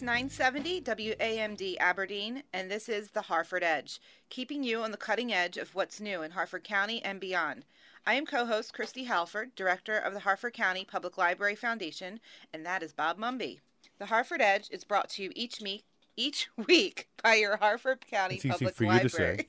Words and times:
It's 0.00 0.06
970 0.06 0.80
WAMD 0.80 1.76
Aberdeen, 1.78 2.42
and 2.54 2.70
this 2.70 2.88
is 2.88 3.10
the 3.10 3.20
Harford 3.20 3.62
Edge, 3.62 4.00
keeping 4.30 4.64
you 4.64 4.80
on 4.80 4.92
the 4.92 4.96
cutting 4.96 5.30
edge 5.30 5.58
of 5.58 5.74
what's 5.74 6.00
new 6.00 6.22
in 6.22 6.30
Harford 6.30 6.64
County 6.64 7.04
and 7.04 7.20
beyond. 7.20 7.66
I 8.06 8.14
am 8.14 8.24
co 8.24 8.46
host 8.46 8.72
Kristi 8.72 9.06
Halford, 9.06 9.54
director 9.54 9.98
of 9.98 10.14
the 10.14 10.20
Harford 10.20 10.54
County 10.54 10.86
Public 10.86 11.18
Library 11.18 11.54
Foundation, 11.54 12.18
and 12.50 12.64
that 12.64 12.82
is 12.82 12.94
Bob 12.94 13.18
Mumby. 13.18 13.58
The 13.98 14.06
Harford 14.06 14.40
Edge 14.40 14.68
is 14.70 14.84
brought 14.84 15.10
to 15.10 15.22
you 15.22 15.32
each, 15.34 15.60
me- 15.60 15.84
each 16.16 16.48
week 16.66 17.06
by 17.22 17.34
your 17.34 17.58
Harford 17.58 18.06
County 18.10 18.36
It's 18.36 18.46
easy 18.46 18.52
Public 18.52 18.74
for 18.74 18.84
you 18.84 18.90
to 19.00 19.04
Library. 19.04 19.48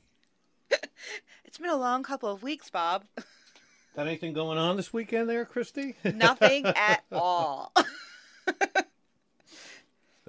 it's 1.46 1.60
been 1.60 1.70
a 1.70 1.78
long 1.78 2.04
couple 2.04 2.28
of 2.28 2.44
weeks, 2.44 2.70
Bob. 2.70 3.06
Got 3.96 4.08
anything 4.08 4.34
going 4.34 4.58
on 4.58 4.76
this 4.76 4.92
weekend 4.92 5.30
there, 5.30 5.46
Kristi? 5.46 5.96
Nothing 6.14 6.66
at 6.66 7.06
all. 7.10 7.72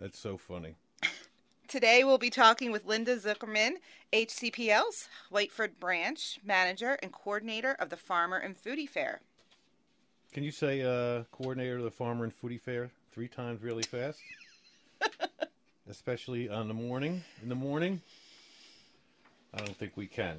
That's 0.02 0.18
so 0.18 0.36
funny. 0.36 0.74
Today 1.68 2.02
we'll 2.02 2.18
be 2.18 2.28
talking 2.28 2.72
with 2.72 2.84
Linda 2.84 3.16
Zuckerman, 3.16 3.74
HCPL's 4.12 5.08
Whiteford 5.32 5.78
branch 5.78 6.40
manager 6.44 6.98
and 7.00 7.12
coordinator 7.12 7.76
of 7.78 7.88
the 7.88 7.96
Farmer 7.96 8.36
and 8.36 8.56
Foodie 8.60 8.88
Fair. 8.88 9.20
Can 10.32 10.42
you 10.42 10.50
say 10.50 10.82
uh, 10.82 11.22
coordinator 11.30 11.76
of 11.76 11.84
the 11.84 11.90
Farmer 11.92 12.24
and 12.24 12.32
Foodie 12.32 12.60
Fair 12.60 12.90
three 13.12 13.28
times 13.28 13.62
really 13.62 13.84
fast? 13.84 14.18
Especially 15.88 16.48
on 16.48 16.66
the 16.66 16.74
morning. 16.74 17.22
In 17.40 17.48
the 17.48 17.54
morning? 17.54 18.02
I 19.54 19.58
don't 19.58 19.76
think 19.76 19.92
we 19.94 20.08
can. 20.08 20.38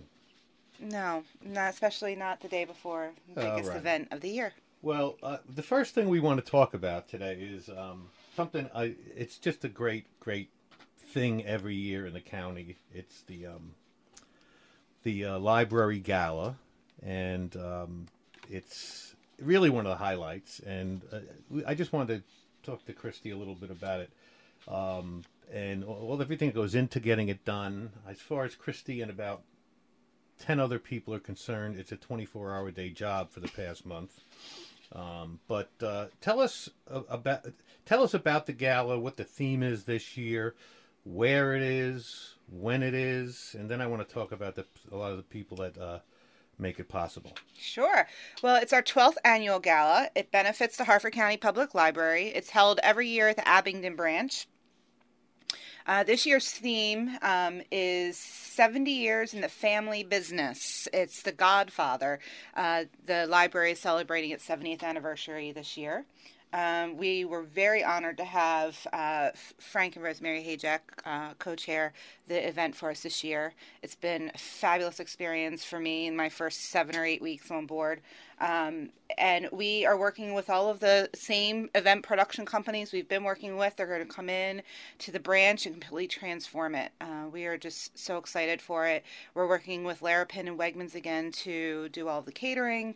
No, 0.78 1.23
not 1.41 1.69
especially 1.69 2.17
not 2.17 2.41
the 2.41 2.50
day 2.50 2.66
before 2.66 3.11
the 3.34 3.39
biggest 3.39 3.69
right. 3.69 3.78
event 3.78 4.09
of 4.11 4.19
the 4.19 4.30
year. 4.30 4.52
Well, 4.81 5.16
uh, 5.23 5.38
the 5.56 5.64
first 5.64 5.95
thing 5.95 6.09
we 6.09 6.19
want 6.19 6.44
to 6.44 6.52
talk 6.52 6.73
about 6.73 7.08
today 7.08 7.36
is 7.36 7.69
um, 7.69 8.09
something. 8.36 8.70
I, 8.73 8.95
it's 9.16 9.38
just 9.38 9.64
a 9.66 9.70
great, 9.70 10.06
great 10.20 10.50
thing 10.98 11.45
every 11.45 11.76
year 11.76 12.06
in 12.06 12.14
the 12.14 12.22
county. 12.22 12.78
It's 12.94 13.22
the 13.22 13.48
um, 13.48 13.73
the 15.03 15.25
uh, 15.25 15.40
library 15.40 16.00
gala, 16.00 16.56
and 17.02 17.56
um, 17.56 18.06
it's 18.50 19.16
really 19.40 19.70
one 19.70 19.86
of 19.86 19.90
the 19.90 20.03
highlights. 20.03 20.59
And 20.59 21.02
uh, 21.12 21.20
I 21.67 21.75
just 21.75 21.94
wanted 21.94 22.23
to 22.64 22.72
talk 22.72 22.86
to 22.86 22.94
Kristi 22.94 23.34
a 23.34 23.36
little 23.36 23.56
bit 23.56 23.72
about 23.72 24.02
it. 24.02 24.09
Um, 24.68 25.24
and 25.52 25.84
all 25.84 26.12
all- 26.12 26.22
everything 26.22 26.50
that 26.50 26.56
goes 26.56 26.75
into 26.75 27.00
getting 27.00 27.30
it 27.30 27.46
done. 27.46 27.91
As 28.07 28.19
far 28.19 28.46
as 28.46 28.56
Kristi 28.56 29.02
and 29.02 29.12
about 29.12 29.44
10 30.40 30.59
other 30.59 30.80
people 30.80 31.13
are 31.13 31.19
concerned, 31.19 31.78
it's 31.78 31.91
a 31.91 31.97
24 31.97 32.56
hour 32.56 32.72
day 32.72 32.90
job 32.90 33.30
for 33.30 33.40
the 33.40 33.50
past 33.50 33.86
month. 33.86 34.22
Um, 34.94 35.40
but 35.47 35.72
uh, 35.81 36.06
tell 36.22 36.40
us 36.40 36.69
about 36.88 37.46
tell 37.85 38.03
us 38.03 38.13
about 38.13 38.45
the 38.45 38.53
gala, 38.53 38.99
what 38.99 39.17
the 39.17 39.23
theme 39.23 39.63
is 39.63 39.83
this 39.83 40.17
year, 40.17 40.55
where 41.03 41.55
it 41.55 41.61
is, 41.61 42.35
when 42.49 42.83
it 42.83 42.94
is, 42.94 43.55
and 43.57 43.69
then 43.69 43.81
I 43.81 43.88
want 43.88 44.07
to 44.07 44.13
talk 44.13 44.31
about 44.31 44.55
the, 44.55 44.66
a 44.91 44.95
lot 44.95 45.11
of 45.11 45.17
the 45.17 45.23
people 45.23 45.57
that 45.57 45.77
uh, 45.77 45.99
make 46.57 46.79
it 46.79 46.89
possible. 46.89 47.33
Sure. 47.57 48.07
Well, 48.41 48.55
it's 48.55 48.73
our 48.73 48.83
12th 48.83 49.17
annual 49.25 49.59
gala. 49.59 50.09
It 50.16 50.31
benefits 50.31 50.77
the 50.77 50.85
Harford 50.85 51.13
County 51.13 51.38
Public 51.38 51.73
Library. 51.73 52.27
It's 52.27 52.49
held 52.49 52.79
every 52.83 53.07
year 53.09 53.29
at 53.29 53.38
the 53.38 53.47
Abingdon 53.47 53.95
branch. 53.95 54.47
Uh, 55.85 56.03
this 56.03 56.25
year's 56.25 56.50
theme 56.50 57.17
um, 57.21 57.61
is 57.69 58.17
70 58.17 58.89
years 58.89 59.33
in 59.33 59.41
the 59.41 59.50
family 59.50 60.03
business. 60.03 60.88
It's 60.94 61.23
the 61.23 61.33
Godfather. 61.33 62.19
Uh, 62.55 62.85
the 63.05 63.27
library 63.27 63.71
is 63.71 63.79
celebrating 63.79 64.31
its 64.31 64.47
70th 64.47 64.81
anniversary 64.81 65.51
this 65.51 65.75
year. 65.75 66.05
Um, 66.53 66.97
we 66.97 67.25
were 67.25 67.41
very 67.41 67.84
honored 67.84 68.18
to 68.18 68.24
have 68.24 68.78
uh, 68.94 69.31
Frank 69.59 69.96
and 69.96 70.06
Rosemary 70.06 70.44
Hajek 70.44 70.80
uh, 71.03 71.34
co-chair 71.40 71.94
the 72.28 72.47
event 72.47 72.75
for 72.75 72.91
us 72.91 73.02
this 73.02 73.24
year. 73.24 73.56
It's 73.81 73.96
been 73.96 74.31
a 74.34 74.38
fabulous 74.38 75.00
experience 75.00 75.66
for 75.66 75.80
me 75.80 76.06
in 76.06 76.16
my 76.16 76.30
first 76.30 76.69
seven 76.69 76.96
or 76.96 77.03
eight 77.03 77.24
weeks 77.24 77.50
on 77.50 77.66
board. 77.66 78.02
Um, 78.40 78.90
and 79.18 79.50
we 79.52 79.86
are 79.86 79.97
working 79.97 80.34
with 80.36 80.50
all 80.50 80.69
of 80.69 80.80
the 80.80 81.09
same 81.16 81.69
event 81.74 82.03
production 82.03 82.46
companies 82.46 82.92
we've 82.92 83.09
been 83.09 83.24
working 83.24 83.58
with. 83.58 83.75
They're 83.75 83.88
going 83.88 84.08
to 84.08 84.13
come 84.13 84.30
in 84.30 84.62
to 85.00 85.12
the 85.12 85.19
branch 85.19 85.66
and 85.66 85.74
completely 85.74 86.08
transform 86.08 86.75
it. 86.75 86.92
Uh, 87.02 87.25
we 87.31 87.46
are 87.46 87.58
just 87.58 87.97
so 87.97 88.18
excited 88.18 88.62
for 88.62 88.86
it. 88.86 89.03
We're 89.34 89.47
working 89.47 89.84
with 89.84 90.02
Laurrapin 90.02 90.47
and 90.47 90.59
Wegmans 90.59 90.94
again 90.94 91.31
to 91.31 91.90
do 91.90 92.08
all 92.08 92.22
the 92.22 92.31
catering. 92.31 92.96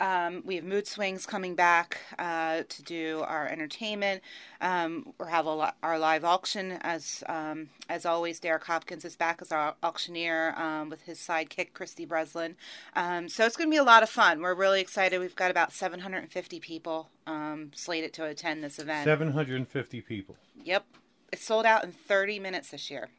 Um, 0.00 0.42
we 0.44 0.56
have 0.56 0.64
Mood 0.64 0.86
Swings 0.86 1.24
coming 1.24 1.54
back 1.54 2.00
uh, 2.18 2.62
to 2.68 2.82
do 2.82 3.22
our 3.26 3.46
entertainment. 3.46 4.22
Um, 4.60 5.12
we 5.20 5.28
have 5.28 5.46
li- 5.46 5.70
our 5.82 5.98
live 5.98 6.24
auction 6.24 6.78
as 6.82 7.22
um, 7.28 7.68
as 7.88 8.04
always. 8.04 8.40
Derek 8.40 8.64
Hopkins 8.64 9.04
is 9.04 9.14
back 9.14 9.40
as 9.40 9.52
our 9.52 9.74
auctioneer 9.82 10.54
um, 10.56 10.90
with 10.90 11.02
his 11.02 11.18
sidekick 11.18 11.72
Christy 11.74 12.04
Breslin. 12.04 12.56
Um, 12.96 13.28
so 13.28 13.46
it's 13.46 13.56
going 13.56 13.70
to 13.70 13.74
be 13.74 13.78
a 13.78 13.84
lot 13.84 14.02
of 14.02 14.10
fun. 14.10 14.40
We're 14.40 14.54
really 14.54 14.80
excited. 14.80 15.20
We've 15.20 15.36
got 15.36 15.50
about 15.50 15.72
750 15.72 16.58
people 16.60 17.10
um, 17.26 17.70
slated 17.74 18.12
to 18.14 18.24
attend 18.24 18.64
this 18.64 18.78
event. 18.80 19.04
750 19.04 20.00
people. 20.00 20.36
Yep, 20.64 20.84
it's 21.32 21.44
sold 21.44 21.66
out 21.66 21.84
in 21.84 21.92
30 21.92 22.40
minutes 22.40 22.70
this 22.70 22.90
year. 22.90 23.10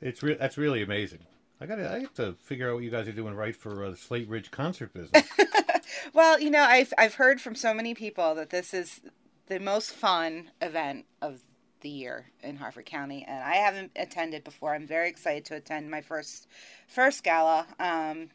It's 0.00 0.22
re- 0.22 0.36
that's 0.38 0.56
really 0.56 0.82
amazing. 0.82 1.20
I 1.60 1.66
got 1.66 1.76
to 1.76 1.92
I 1.92 2.00
have 2.00 2.14
to 2.14 2.34
figure 2.34 2.70
out 2.70 2.74
what 2.74 2.84
you 2.84 2.90
guys 2.90 3.08
are 3.08 3.12
doing 3.12 3.34
right 3.34 3.54
for 3.54 3.84
uh, 3.84 3.90
the 3.90 3.96
Slate 3.96 4.28
Ridge 4.28 4.50
concert 4.50 4.94
business. 4.94 5.28
Well, 6.12 6.40
you 6.40 6.50
know, 6.50 6.62
I've 6.62 6.92
I've 6.98 7.14
heard 7.14 7.40
from 7.40 7.54
so 7.54 7.74
many 7.74 7.94
people 7.94 8.34
that 8.34 8.50
this 8.50 8.74
is 8.74 9.00
the 9.46 9.60
most 9.60 9.90
fun 9.90 10.50
event 10.60 11.06
of 11.22 11.42
the 11.80 11.88
year 11.88 12.26
in 12.42 12.56
Harford 12.56 12.86
County, 12.86 13.24
and 13.26 13.42
I 13.42 13.56
haven't 13.56 13.92
attended 13.96 14.44
before. 14.44 14.74
I'm 14.74 14.86
very 14.86 15.08
excited 15.08 15.44
to 15.46 15.56
attend 15.56 15.90
my 15.90 16.00
first 16.00 16.48
first 16.86 17.22
gala. 17.24 17.66
Um, 17.78 18.30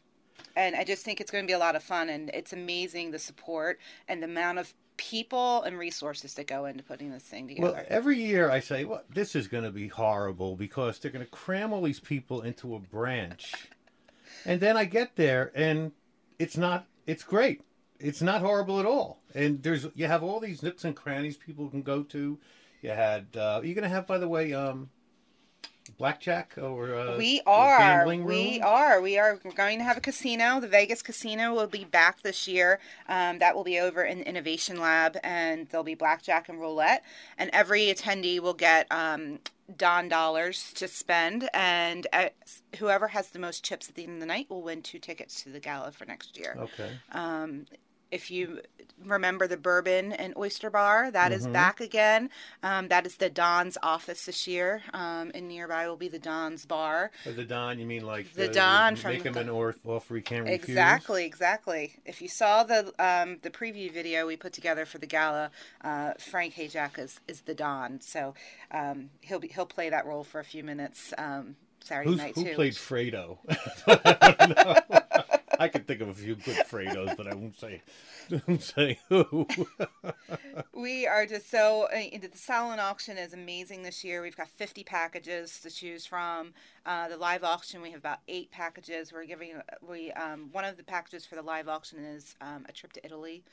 and 0.56 0.74
I 0.74 0.84
just 0.84 1.04
think 1.04 1.20
it's 1.20 1.30
going 1.30 1.44
to 1.44 1.46
be 1.46 1.52
a 1.52 1.58
lot 1.58 1.76
of 1.76 1.82
fun, 1.82 2.08
and 2.08 2.30
it's 2.30 2.52
amazing 2.52 3.10
the 3.10 3.18
support 3.18 3.78
and 4.08 4.22
the 4.22 4.26
amount 4.26 4.58
of 4.58 4.74
people 4.96 5.62
and 5.62 5.78
resources 5.78 6.34
that 6.34 6.46
go 6.46 6.66
into 6.66 6.82
putting 6.84 7.10
this 7.10 7.24
thing 7.24 7.48
together. 7.48 7.72
Well, 7.72 7.84
every 7.88 8.18
year 8.18 8.50
I 8.50 8.60
say, 8.60 8.84
well, 8.84 9.02
this 9.12 9.34
is 9.34 9.48
going 9.48 9.64
to 9.64 9.70
be 9.70 9.88
horrible 9.88 10.56
because 10.56 10.98
they're 10.98 11.10
going 11.10 11.24
to 11.24 11.30
cram 11.30 11.72
all 11.72 11.82
these 11.82 12.00
people 12.00 12.42
into 12.42 12.74
a 12.74 12.78
branch. 12.78 13.54
And 14.44 14.60
then 14.60 14.76
I 14.76 14.84
get 14.84 15.16
there 15.16 15.50
and 15.54 15.92
it's 16.38 16.56
not, 16.56 16.86
it's 17.06 17.22
great. 17.22 17.62
It's 17.98 18.22
not 18.22 18.40
horrible 18.40 18.80
at 18.80 18.86
all. 18.86 19.22
And 19.34 19.62
there's, 19.62 19.86
you 19.94 20.06
have 20.06 20.22
all 20.22 20.40
these 20.40 20.62
nooks 20.62 20.84
and 20.84 20.94
crannies 20.94 21.36
people 21.36 21.68
can 21.68 21.82
go 21.82 22.02
to. 22.04 22.38
You 22.82 22.90
had, 22.90 23.36
uh, 23.36 23.60
you're 23.62 23.74
to 23.82 23.88
have, 23.88 24.06
by 24.06 24.18
the 24.18 24.28
way, 24.28 24.52
um, 24.52 24.90
blackjack 25.92 26.54
or 26.56 26.94
uh, 26.94 27.16
we 27.16 27.40
are. 27.46 27.78
gambling 27.78 28.24
We 28.24 28.60
are. 28.60 29.00
We 29.00 29.18
are 29.18 29.36
going 29.56 29.78
to 29.78 29.84
have 29.84 29.96
a 29.96 30.00
casino. 30.00 30.60
The 30.60 30.68
Vegas 30.68 31.02
Casino 31.02 31.54
will 31.54 31.66
be 31.66 31.84
back 31.84 32.22
this 32.22 32.48
year. 32.48 32.80
Um, 33.08 33.38
that 33.38 33.54
will 33.54 33.64
be 33.64 33.78
over 33.78 34.02
in 34.02 34.18
the 34.18 34.28
Innovation 34.28 34.80
Lab, 34.80 35.18
and 35.22 35.68
there'll 35.68 35.84
be 35.84 35.94
blackjack 35.94 36.48
and 36.48 36.60
roulette. 36.60 37.04
And 37.38 37.50
every 37.52 37.86
attendee 37.86 38.40
will 38.40 38.54
get 38.54 38.86
um, 38.90 39.40
Don 39.76 40.08
dollars 40.08 40.72
to 40.74 40.88
spend, 40.88 41.48
and 41.54 42.06
uh, 42.12 42.28
whoever 42.78 43.08
has 43.08 43.28
the 43.28 43.38
most 43.38 43.64
chips 43.64 43.88
at 43.88 43.94
the 43.94 44.04
end 44.04 44.14
of 44.14 44.20
the 44.20 44.26
night 44.26 44.50
will 44.50 44.62
win 44.62 44.82
two 44.82 44.98
tickets 44.98 45.42
to 45.42 45.50
the 45.50 45.60
gala 45.60 45.90
for 45.92 46.04
next 46.04 46.38
year. 46.38 46.56
Okay. 46.58 46.90
Um, 47.12 47.66
if 48.14 48.30
you 48.30 48.60
remember 49.04 49.46
the 49.46 49.56
Bourbon 49.56 50.12
and 50.12 50.34
Oyster 50.36 50.70
Bar, 50.70 51.10
that 51.10 51.32
is 51.32 51.46
Mhm. 51.46 51.52
back 51.52 51.80
again. 51.80 52.30
Um, 52.62 52.88
that 52.88 53.04
is 53.06 53.16
the 53.16 53.28
Don's 53.28 53.76
office 53.82 54.24
this 54.24 54.46
year. 54.46 54.82
Um, 54.94 55.30
and 55.34 55.48
nearby 55.48 55.88
will 55.88 55.96
be 55.96 56.08
the 56.08 56.18
Don's 56.20 56.64
Bar. 56.64 57.10
Or 57.26 57.32
the 57.32 57.44
Don, 57.44 57.78
you 57.78 57.86
mean 57.86 58.06
like 58.06 58.32
The 58.32 58.48
Don 58.48 58.96
from 58.96 59.12
make 59.14 59.24
the- 59.24 59.38
an 59.40 59.48
or- 59.48 59.74
offer 59.84 60.14
he 60.16 60.22
can't 60.22 60.44
refuse? 60.44 60.68
Exactly, 60.70 61.26
exactly. 61.26 61.96
If 62.06 62.22
you 62.22 62.28
saw 62.28 62.62
the 62.62 62.94
um, 62.98 63.38
the 63.42 63.50
preview 63.50 63.92
video 63.92 64.26
we 64.26 64.36
put 64.36 64.52
together 64.54 64.86
for 64.86 64.98
the 64.98 65.06
gala, 65.08 65.50
uh, 65.82 66.12
Frank 66.18 66.54
Hajek 66.54 66.98
is, 66.98 67.20
is 67.28 67.40
the 67.42 67.54
Don, 67.54 68.00
so 68.00 68.34
um, 68.70 69.10
he'll 69.20 69.40
be 69.40 69.48
he'll 69.48 69.66
play 69.66 69.90
that 69.90 70.06
role 70.06 70.24
for 70.24 70.38
a 70.40 70.44
few 70.44 70.62
minutes 70.64 71.12
um, 71.18 71.56
Saturday 71.80 72.10
Who's, 72.10 72.18
night 72.18 72.34
who 72.36 72.44
too. 72.44 72.54
played 72.54 72.74
Fredo? 72.74 73.38
I 75.58 75.68
could 75.68 75.86
think 75.86 76.00
of 76.00 76.08
a 76.08 76.14
few 76.14 76.34
good 76.34 76.56
Fredos, 76.66 77.16
but 77.16 77.26
I 77.26 77.34
won't 77.34 77.58
say, 77.58 77.82
won't 78.48 78.62
say 78.62 78.98
who. 79.08 79.46
We 80.72 81.06
are 81.06 81.24
just 81.24 81.50
so 81.50 81.84
uh, 81.84 82.18
the 82.18 82.30
silent 82.34 82.80
auction 82.80 83.16
is 83.16 83.32
amazing 83.32 83.82
this 83.82 84.04
year. 84.04 84.22
We've 84.22 84.36
got 84.36 84.48
50 84.48 84.84
packages 84.84 85.60
to 85.60 85.70
choose 85.70 86.04
from. 86.04 86.52
Uh, 86.84 87.08
the 87.08 87.16
live 87.16 87.42
auction 87.42 87.80
we 87.80 87.90
have 87.90 88.00
about 88.00 88.18
eight 88.28 88.50
packages. 88.50 89.12
We're 89.12 89.24
giving 89.24 89.54
we 89.86 90.12
um, 90.12 90.50
one 90.52 90.64
of 90.64 90.76
the 90.76 90.82
packages 90.82 91.24
for 91.24 91.36
the 91.36 91.42
live 91.42 91.68
auction 91.68 92.04
is 92.04 92.34
um, 92.40 92.66
a 92.68 92.72
trip 92.72 92.92
to 92.94 93.04
Italy. 93.04 93.44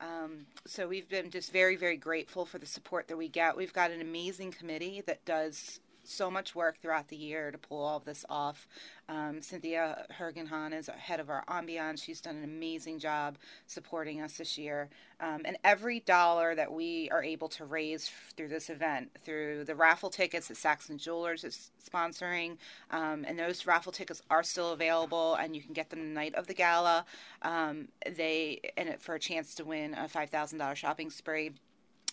Um, 0.00 0.46
so 0.64 0.88
we've 0.88 1.08
been 1.08 1.30
just 1.30 1.52
very 1.52 1.76
very 1.76 1.96
grateful 1.96 2.46
for 2.46 2.58
the 2.58 2.66
support 2.66 3.08
that 3.08 3.16
we 3.16 3.28
get. 3.28 3.56
We've 3.56 3.72
got 3.72 3.90
an 3.90 4.00
amazing 4.00 4.52
committee 4.52 5.02
that 5.06 5.24
does 5.24 5.80
so 6.08 6.30
much 6.30 6.54
work 6.54 6.80
throughout 6.80 7.08
the 7.08 7.16
year 7.16 7.50
to 7.50 7.58
pull 7.58 7.84
all 7.84 7.98
of 7.98 8.04
this 8.04 8.24
off. 8.28 8.66
Um, 9.08 9.40
Cynthia 9.40 10.06
Hergenhan 10.18 10.76
is 10.76 10.88
head 10.88 11.20
of 11.20 11.30
our 11.30 11.44
ambiance. 11.48 12.02
She's 12.02 12.20
done 12.20 12.36
an 12.36 12.44
amazing 12.44 12.98
job 12.98 13.38
supporting 13.66 14.20
us 14.20 14.36
this 14.38 14.58
year. 14.58 14.88
Um, 15.20 15.42
and 15.44 15.56
every 15.64 16.00
dollar 16.00 16.54
that 16.54 16.72
we 16.72 17.08
are 17.10 17.22
able 17.22 17.48
to 17.50 17.64
raise 17.64 18.10
through 18.36 18.48
this 18.48 18.70
event, 18.70 19.10
through 19.24 19.64
the 19.64 19.74
raffle 19.74 20.10
tickets 20.10 20.48
that 20.48 20.56
Saxon 20.56 20.98
Jewelers 20.98 21.44
is 21.44 21.70
sponsoring, 21.84 22.56
um, 22.90 23.24
and 23.26 23.38
those 23.38 23.66
raffle 23.66 23.92
tickets 23.92 24.22
are 24.30 24.42
still 24.42 24.72
available, 24.72 25.34
and 25.34 25.56
you 25.56 25.62
can 25.62 25.72
get 25.72 25.90
them 25.90 26.00
the 26.00 26.14
night 26.14 26.34
of 26.34 26.46
the 26.46 26.54
gala. 26.54 27.04
Um, 27.42 27.88
they 28.06 28.60
and 28.76 29.00
for 29.00 29.14
a 29.14 29.20
chance 29.20 29.54
to 29.56 29.64
win 29.64 29.94
a 29.94 30.08
five 30.08 30.30
thousand 30.30 30.58
dollars 30.58 30.78
shopping 30.78 31.10
spree 31.10 31.52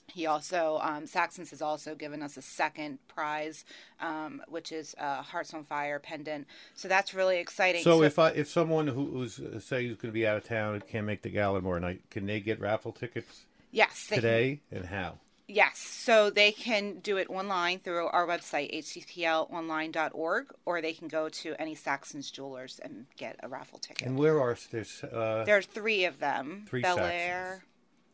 he 0.08 0.26
also, 0.28 0.80
um, 0.82 1.08
Saxons 1.08 1.50
has 1.50 1.62
also 1.62 1.96
given 1.96 2.22
us 2.22 2.38
a 2.38 2.42
second 2.42 3.00
prize, 3.08 3.66
um, 4.00 4.42
which 4.48 4.72
is 4.72 4.96
a 4.98 5.22
Hearts 5.22 5.54
on 5.54 5.64
Fire 5.64 6.00
pendant. 6.00 6.48
So 6.76 6.88
that's 6.88 7.14
really 7.14 7.38
exciting. 7.40 7.84
So, 7.84 7.98
so 7.98 8.04
if 8.04 8.20
I, 8.20 8.30
if 8.30 8.50
someone 8.50 8.88
who, 8.88 9.06
who's 9.12 9.40
uh, 9.40 9.60
say 9.60 9.88
who's 9.88 9.98
going 9.98 10.12
to 10.12 10.14
be 10.14 10.28
out 10.28 10.38
of 10.38 10.44
town 10.44 10.76
and 10.76 10.88
can't 10.88 11.06
make 11.06 11.22
the 11.22 11.30
gala 11.30 11.60
tomorrow 11.60 11.80
night, 11.80 12.02
can 12.10 12.26
they 12.26 12.40
get 12.40 12.60
raffle 12.60 12.92
tickets? 12.92 13.46
Yes. 13.72 14.08
Today 14.08 14.62
can. 14.70 14.80
and 14.80 14.88
how? 14.88 15.16
Yes, 15.48 15.78
so 15.78 16.32
they 16.32 16.52
can 16.52 17.00
do 17.02 17.18
it 17.18 17.30
online 17.30 17.78
through 17.78 18.08
our 18.08 18.26
website, 18.26 18.74
hcplonline.org, 18.74 20.48
or 20.66 20.82
they 20.82 20.94
can 20.94 21.08
go 21.08 21.30
to 21.30 21.54
any 21.62 21.76
Saxons 21.76 22.32
Jewelers 22.32 22.80
and 22.82 23.06
get 23.16 23.40
a 23.44 23.48
raffle 23.48 23.78
ticket. 23.78 24.08
And 24.08 24.18
where 24.18 24.42
are 24.42 24.58
there's? 24.72 25.04
Uh, 25.04 25.44
there's 25.46 25.68
three 25.68 26.06
of 26.06 26.20
them: 26.20 26.66
three 26.68 26.82
Bel 26.82 26.98
Air, 26.98 27.64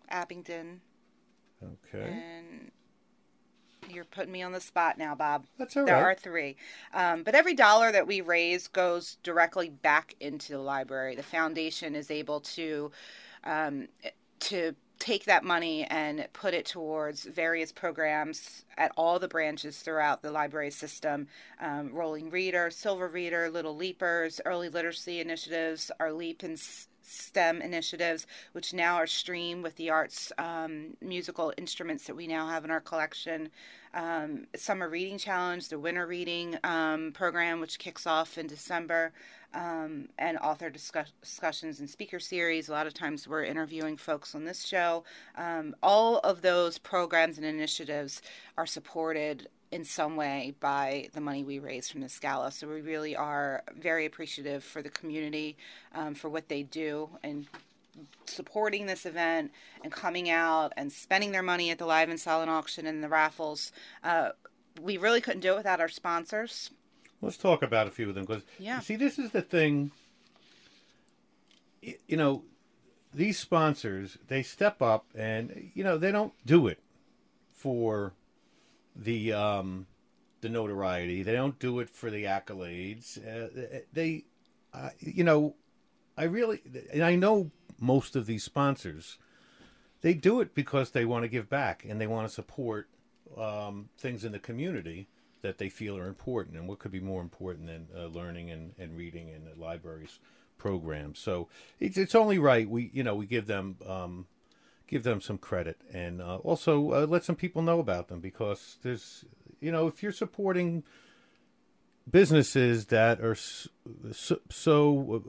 Abingdon, 0.09 0.81
Okay. 1.63 2.03
And 2.03 2.71
you're 3.89 4.05
putting 4.05 4.31
me 4.31 4.41
on 4.41 4.51
the 4.51 4.61
spot 4.61 4.97
now, 4.97 5.15
Bob. 5.15 5.45
That's 5.57 5.75
all 5.75 5.85
there 5.85 5.95
right. 5.95 6.03
are 6.03 6.15
three. 6.15 6.55
Um, 6.93 7.23
but 7.23 7.35
every 7.35 7.53
dollar 7.53 7.91
that 7.91 8.07
we 8.07 8.21
raise 8.21 8.67
goes 8.67 9.17
directly 9.23 9.69
back 9.69 10.15
into 10.19 10.53
the 10.53 10.59
library. 10.59 11.15
The 11.15 11.23
foundation 11.23 11.95
is 11.95 12.11
able 12.11 12.41
to 12.41 12.91
um, 13.43 13.87
to 14.39 14.75
take 14.99 15.25
that 15.25 15.43
money 15.43 15.83
and 15.85 16.27
put 16.31 16.53
it 16.53 16.63
towards 16.65 17.23
various 17.25 17.71
programs 17.71 18.63
at 18.77 18.91
all 18.95 19.17
the 19.17 19.27
branches 19.27 19.79
throughout 19.79 20.21
the 20.21 20.31
library 20.31 20.69
system 20.69 21.27
um, 21.59 21.91
rolling 21.91 22.29
reader 22.29 22.69
silver 22.69 23.07
reader 23.07 23.49
little 23.49 23.75
leapers 23.75 24.39
early 24.45 24.69
literacy 24.69 25.19
initiatives 25.19 25.89
our 25.99 26.13
leap 26.13 26.43
and 26.43 26.59
STEM 27.01 27.62
initiatives, 27.62 28.27
which 28.53 28.74
now 28.74 28.95
are 28.95 29.07
streamed 29.07 29.63
with 29.63 29.75
the 29.75 29.89
arts 29.89 30.31
um, 30.38 30.98
musical 31.01 31.53
instruments 31.57 32.06
that 32.06 32.15
we 32.15 32.27
now 32.27 32.48
have 32.48 32.65
in 32.65 32.71
our 32.71 32.81
collection. 32.81 33.50
Um, 33.94 34.45
Summer 34.56 34.88
Reading 34.88 35.18
Challenge, 35.18 35.68
the 35.68 35.80
Winter 35.80 36.07
Reading 36.07 36.57
um, 36.63 37.12
program, 37.13 37.59
which 37.59 37.80
kicks 37.80 38.07
off 38.07 38.38
in 38.38 38.48
December, 38.48 39.12
um, 39.53 40.07
and 40.18 40.38
author 40.38 40.69
discuss- 40.69 41.12
discussions 41.21 41.80
and 41.80 41.89
speaker 41.89 42.19
series. 42.19 42.69
A 42.69 42.71
lot 42.71 42.88
of 42.88 42.94
times 42.94 43.27
we're 43.27 43.44
interviewing 43.44 43.98
folks 43.98 44.33
on 44.33 44.45
this 44.45 44.65
show. 44.65 45.03
Um, 45.36 45.75
all 45.83 46.19
of 46.19 46.42
those 46.42 46.77
programs 46.77 47.38
and 47.38 47.45
initiatives 47.45 48.21
are 48.57 48.65
supported 48.65 49.50
in 49.71 49.85
some 49.85 50.15
way 50.15 50.53
by 50.59 51.07
the 51.13 51.21
money 51.21 51.44
we 51.44 51.59
raise 51.59 51.89
from 51.89 52.01
this 52.01 52.19
gala. 52.19 52.51
So 52.51 52.68
we 52.68 52.81
really 52.81 53.15
are 53.15 53.63
very 53.79 54.06
appreciative 54.06 54.63
for 54.63 54.81
the 54.81 54.89
community 54.89 55.57
um, 55.95 56.13
for 56.13 56.29
what 56.29 56.50
they 56.50 56.63
do 56.63 57.09
and 57.23 57.47
supporting 58.25 58.85
this 58.85 59.06
event 59.06 59.51
and 59.83 59.91
coming 59.91 60.29
out 60.29 60.73
and 60.77 60.91
spending 60.91 61.31
their 61.31 61.44
money 61.44 61.69
at 61.71 61.77
the 61.77 61.85
live 61.85 62.09
and 62.09 62.19
silent 62.19 62.50
auction 62.50 62.85
and 62.85 63.03
the 63.03 63.09
raffles. 63.09 63.71
Uh, 64.03 64.29
we 64.81 64.97
really 64.97 65.21
couldn't 65.21 65.41
do 65.41 65.53
it 65.53 65.57
without 65.57 65.79
our 65.79 65.89
sponsors. 65.89 66.69
Let's 67.21 67.38
talk 67.38 67.62
about 67.62 67.88
a 67.88 67.91
few 67.91 68.09
of 68.09 68.15
them 68.15 68.25
because 68.25 68.44
yeah. 68.57 68.79
see, 68.79 68.95
this 68.95 69.19
is 69.19 69.31
the 69.31 69.41
thing. 69.41 69.91
You 71.81 72.17
know, 72.17 72.44
these 73.13 73.38
sponsors 73.38 74.17
they 74.27 74.44
step 74.44 74.81
up 74.81 75.06
and 75.15 75.69
you 75.74 75.83
know 75.83 75.97
they 75.97 76.12
don't 76.12 76.33
do 76.45 76.67
it 76.67 76.79
for 77.51 78.13
the 79.03 79.33
um, 79.33 79.88
the 80.42 80.50
notoriety. 80.50 81.24
They 81.24 81.33
don't 81.33 81.57
do 81.59 81.80
it 81.80 81.89
for 81.89 82.09
the 82.09 82.25
accolades. 82.25 83.18
Uh, 83.18 83.81
they, 83.94 84.25
uh, 84.74 84.89
you 85.00 85.24
know, 85.24 85.56
I 86.18 86.24
really, 86.24 86.62
and 86.92 87.03
I 87.03 87.15
know 87.15 87.51
most 87.80 88.15
of 88.15 88.25
these 88.25 88.44
sponsors, 88.44 89.18
they 90.01 90.13
do 90.13 90.42
it 90.42 90.53
because 90.53 90.92
they 90.92 91.06
want 91.06 91.24
to 91.24 91.30
give 91.30 91.50
back 91.50 91.86
and 91.88 92.01
they 92.01 92.07
want 92.07 92.27
to 92.27 92.33
support 92.33 92.89
um, 93.38 93.89
things 93.98 94.25
in 94.25 94.31
the 94.31 94.39
community 94.39 95.07
that 95.42 95.57
they 95.57 95.69
feel 95.69 95.98
are 95.98 96.07
important. 96.07 96.57
And 96.57 96.68
what 96.68 96.80
could 96.80 96.92
be 96.92 97.00
more 97.00 97.21
important 97.21 97.68
than 97.68 97.88
uh, 97.95 98.07
learning 98.07 98.51
and, 98.51 98.74
and 98.77 98.95
reading 98.95 99.30
in 99.30 99.45
the 99.45 99.59
libraries 99.59 100.19
programs? 100.57 101.19
So 101.19 101.48
it's 101.80 101.98
it's 101.98 102.15
only 102.15 102.39
right 102.39 102.69
we 102.69 102.92
you 102.94 103.03
know 103.03 103.15
we 103.15 103.25
give 103.25 103.48
them 103.48 103.77
um, 103.88 104.27
give 104.91 105.03
them 105.03 105.21
some 105.21 105.38
credit 105.38 105.81
and 105.93 106.21
uh, 106.21 106.35
also 106.38 106.91
uh, 106.91 107.05
let 107.07 107.23
some 107.23 107.35
people 107.35 107.61
know 107.61 107.79
about 107.79 108.09
them 108.09 108.19
because 108.19 108.77
there's 108.83 109.23
you 109.61 109.71
know 109.71 109.88
if 109.88 110.03
you're 110.03 110.11
supporting 110.11 110.83
businesses 112.09 112.88
that 112.88 113.21
are 113.21 113.35
so, 113.35 114.39
so 114.49 115.23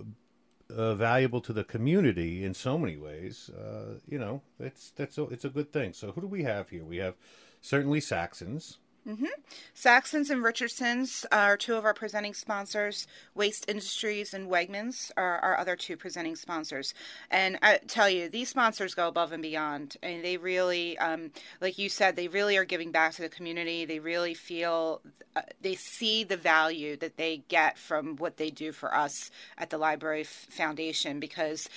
uh, 0.69 0.95
valuable 0.95 1.41
to 1.41 1.53
the 1.53 1.63
community 1.63 2.45
in 2.45 2.53
so 2.53 2.77
many 2.77 2.97
ways 2.97 3.51
uh, 3.51 3.99
you 4.09 4.19
know 4.19 4.43
it's 4.59 4.91
that's 4.91 5.17
a, 5.17 5.23
it's 5.25 5.45
a 5.45 5.51
good 5.51 5.73
thing. 5.73 5.93
So 5.93 6.11
who 6.11 6.23
do 6.23 6.27
we 6.27 6.43
have 6.43 6.71
here? 6.71 6.85
We 6.85 6.97
have 6.97 7.15
certainly 7.61 8.01
saxons 8.01 8.79
Mm-hmm. 9.07 9.27
Saxons 9.75 10.31
and 10.31 10.45
Richardsons 10.45 11.27
are 11.33 11.57
two 11.57 11.75
of 11.75 11.85
our 11.85 11.95
presenting 11.95 12.35
sponsors. 12.35 13.09
Waste 13.35 13.69
Industries 13.69 14.33
and 14.33 14.49
Wegmans 14.49 15.11
are 15.17 15.39
our 15.41 15.59
other 15.59 15.75
two 15.75 15.97
presenting 15.97 16.37
sponsors. 16.37 16.95
And 17.29 17.59
I 17.63 17.81
tell 17.89 18.09
you, 18.09 18.29
these 18.29 18.51
sponsors 18.51 18.95
go 18.95 19.09
above 19.09 19.33
and 19.33 19.43
beyond. 19.43 19.97
And 20.05 20.25
they 20.25 20.37
really, 20.37 20.97
um, 20.99 21.33
like 21.61 21.79
you 21.79 21.89
said, 21.89 22.15
they 22.15 22.29
really 22.29 22.57
are 22.57 22.65
giving 22.65 22.93
back 22.93 23.15
to 23.15 23.23
the 23.23 23.29
community. 23.29 23.85
They 23.85 23.99
really 23.99 24.35
feel, 24.35 25.01
uh, 25.35 25.43
they 25.61 25.75
see 25.75 26.23
the 26.23 26.37
value 26.37 26.97
that 26.99 27.17
they 27.17 27.43
get 27.49 27.79
from 27.79 28.17
what 28.17 28.37
they 28.37 28.51
do 28.51 28.71
for 28.71 28.95
us 28.95 29.33
at 29.59 29.71
the 29.71 29.79
Library 29.79 30.25
Foundation 30.25 31.19
because 31.19 31.69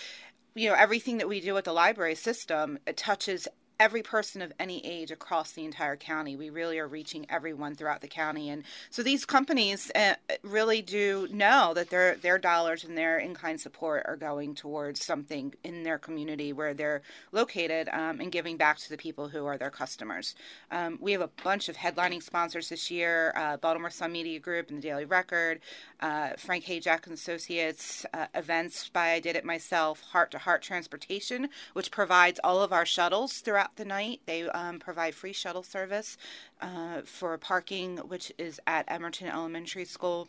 you 0.53 0.70
know 0.70 0.75
everything 0.75 1.17
that 1.17 1.27
we 1.27 1.41
do 1.41 1.58
at 1.58 1.65
the 1.65 1.74
library 1.74 2.15
system 2.15 2.79
touches 2.96 3.46
every 3.79 4.01
person 4.01 4.41
of 4.41 4.53
any 4.60 4.86
age 4.86 5.12
across 5.12 5.51
the 5.51 5.65
entire 5.65 5.96
county. 5.96 6.36
We 6.36 6.50
really 6.50 6.79
are 6.79 6.88
reaching 6.88 7.25
everyone 7.29 7.75
throughout 7.75 8.01
the 8.01 8.08
county, 8.08 8.50
and 8.50 8.63
so 8.89 9.03
these 9.03 9.25
companies 9.25 9.91
uh, 9.96 10.15
really 10.44 10.82
do 10.82 11.27
know 11.32 11.74
that 11.74 11.89
their 11.89 12.15
their 12.15 12.38
dollars 12.38 12.84
and 12.84 12.98
their 12.98 13.17
in 13.17 13.34
kind 13.34 13.60
support 13.60 14.03
are 14.05 14.15
going 14.15 14.55
towards 14.55 15.05
something 15.05 15.53
in 15.63 15.84
their 15.84 15.98
community 15.98 16.53
where 16.53 16.74
they're 16.74 17.01
located 17.32 17.89
um, 17.91 18.20
and 18.20 18.32
giving 18.32 18.58
back 18.58 18.77
to 18.77 18.89
the 18.89 18.98
people 18.98 19.27
who 19.29 19.46
are 19.46 19.58
their 19.58 19.70
customers. 19.70 20.36
Um, 20.72 20.98
we 21.01 21.12
have 21.12 21.22
a 21.22 21.29
bunch 21.44 21.70
of 21.70 21.75
headlining 21.77 22.24
sponsors 22.24 22.70
this 22.70 22.89
year: 22.89 23.34
uh, 23.36 23.58
Baltimore 23.58 23.89
Sun 23.89 24.12
Media 24.12 24.39
Group 24.39 24.70
and 24.70 24.77
the 24.77 24.82
Daily 24.82 25.05
Record, 25.05 25.60
uh, 26.00 26.29
Frank 26.38 26.65
Hajek 26.65 27.05
and 27.05 27.13
Associates, 27.13 28.05
uh, 28.13 28.27
events 28.34 28.89
by 28.89 29.12
I 29.12 29.20
Did 29.20 29.36
It 29.36 29.46
Myself, 29.46 30.01
Heart 30.01 30.32
to 30.32 30.38
Heart 30.38 30.62
Transportation, 30.62 31.50
which 31.74 31.91
provides 31.91 32.39
all 32.44 32.62
of 32.62 32.72
our 32.72 32.86
shuttles 32.86 33.39
throughout 33.39 33.64
throughout 33.65 33.75
the 33.77 33.86
night. 33.86 34.22
They 34.25 34.43
um, 34.43 34.79
provide 34.79 35.15
free 35.15 35.34
shuttle 35.34 35.63
service 35.63 36.17
uh, 36.62 37.01
for 37.05 37.38
parking, 37.38 37.98
which 37.98 38.31
is 38.38 38.60
at 38.67 38.88
Emmorton 38.88 39.31
Elementary 39.31 39.86
School, 39.86 40.27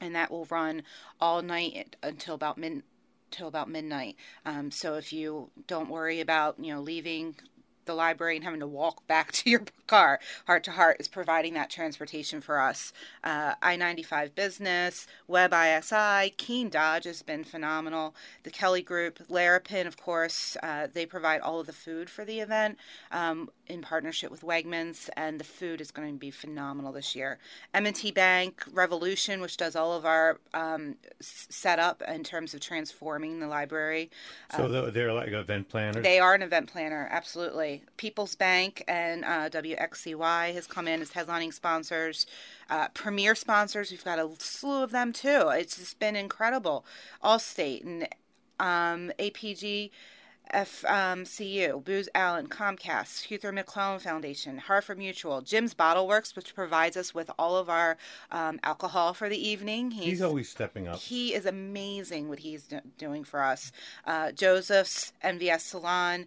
and 0.00 0.14
that 0.14 0.30
will 0.30 0.46
run 0.46 0.82
all 1.20 1.42
night 1.42 1.96
until 2.02 2.34
about 2.34 2.58
mid 2.58 2.82
till 3.30 3.48
about 3.48 3.70
midnight. 3.70 4.16
Um, 4.44 4.70
so 4.70 4.94
if 4.94 5.12
you 5.12 5.50
don't 5.66 5.88
worry 5.88 6.20
about 6.20 6.56
you 6.58 6.72
know 6.72 6.80
leaving 6.80 7.34
the 7.84 7.94
library 7.94 8.36
and 8.36 8.44
having 8.44 8.60
to 8.60 8.66
walk 8.66 9.06
back 9.06 9.32
to 9.32 9.50
your 9.50 9.62
car. 9.92 10.18
Heart 10.46 10.64
to 10.64 10.70
Heart 10.70 10.96
is 11.00 11.08
providing 11.08 11.52
that 11.52 11.68
transportation 11.68 12.40
for 12.40 12.58
us. 12.58 12.94
Uh, 13.22 13.56
I 13.60 13.76
95 13.76 14.34
Business, 14.34 15.06
Web 15.28 15.52
ISI, 15.52 16.30
Keen 16.38 16.70
Dodge 16.70 17.04
has 17.04 17.20
been 17.20 17.44
phenomenal. 17.44 18.14
The 18.42 18.50
Kelly 18.50 18.80
Group, 18.80 19.18
Laurrapin, 19.28 19.86
of 19.86 19.98
course, 19.98 20.56
uh, 20.62 20.86
they 20.90 21.04
provide 21.04 21.42
all 21.42 21.60
of 21.60 21.66
the 21.66 21.74
food 21.74 22.08
for 22.08 22.24
the 22.24 22.40
event 22.40 22.78
um, 23.10 23.50
in 23.66 23.82
partnership 23.82 24.30
with 24.30 24.40
Wegmans, 24.40 25.10
and 25.14 25.38
the 25.38 25.44
food 25.44 25.82
is 25.82 25.90
going 25.90 26.14
to 26.14 26.18
be 26.18 26.30
phenomenal 26.30 26.92
this 26.92 27.14
year. 27.14 27.38
M&T 27.74 28.12
Bank, 28.12 28.64
Revolution, 28.72 29.42
which 29.42 29.58
does 29.58 29.76
all 29.76 29.92
of 29.92 30.06
our 30.06 30.40
um, 30.54 30.96
setup 31.20 32.02
in 32.08 32.24
terms 32.24 32.54
of 32.54 32.60
transforming 32.60 33.40
the 33.40 33.46
library. 33.46 34.10
So 34.56 34.64
uh, 34.64 34.90
they're 34.90 35.12
like 35.12 35.32
event 35.32 35.68
planners? 35.68 36.02
They 36.02 36.18
are 36.18 36.34
an 36.34 36.40
event 36.40 36.72
planner, 36.72 37.08
absolutely. 37.10 37.84
People's 37.98 38.34
Bank 38.34 38.84
and 38.88 39.24
uh, 39.26 39.50
WXCY 39.90 40.54
has 40.54 40.66
come 40.66 40.88
in 40.88 41.02
as 41.02 41.12
headlining 41.12 41.52
sponsors. 41.52 42.26
Uh, 42.70 42.88
premier 42.88 43.34
sponsors, 43.34 43.90
we've 43.90 44.04
got 44.04 44.18
a 44.18 44.28
slew 44.38 44.82
of 44.82 44.90
them 44.90 45.12
too. 45.12 45.48
It's 45.48 45.76
just 45.78 45.98
been 45.98 46.16
incredible. 46.16 46.84
Allstate 47.22 47.84
and 47.84 48.08
um, 48.60 49.12
APG 49.18 49.90
FCU, 50.52 51.82
Booz 51.82 52.08
Allen, 52.14 52.46
Comcast, 52.46 53.28
Huther 53.28 53.52
McClellan 53.52 54.00
Foundation, 54.00 54.58
Harford 54.58 54.98
Mutual, 54.98 55.40
Jim's 55.40 55.72
Bottle 55.72 56.06
Works, 56.06 56.36
which 56.36 56.54
provides 56.54 56.96
us 56.96 57.14
with 57.14 57.30
all 57.38 57.56
of 57.56 57.70
our 57.70 57.96
um, 58.30 58.60
alcohol 58.62 59.14
for 59.14 59.28
the 59.28 59.48
evening. 59.48 59.92
He's, 59.92 60.04
he's, 60.04 60.22
always 60.22 60.50
stepping 60.50 60.88
up. 60.88 60.98
He 60.98 61.34
is 61.34 61.46
amazing 61.46 62.28
what 62.28 62.40
he's 62.40 62.64
do- 62.64 62.80
doing 62.98 63.24
for 63.24 63.42
us. 63.42 63.72
Uh, 64.06 64.32
Joseph's, 64.32 65.12
MVS 65.24 65.60
Salon, 65.60 66.26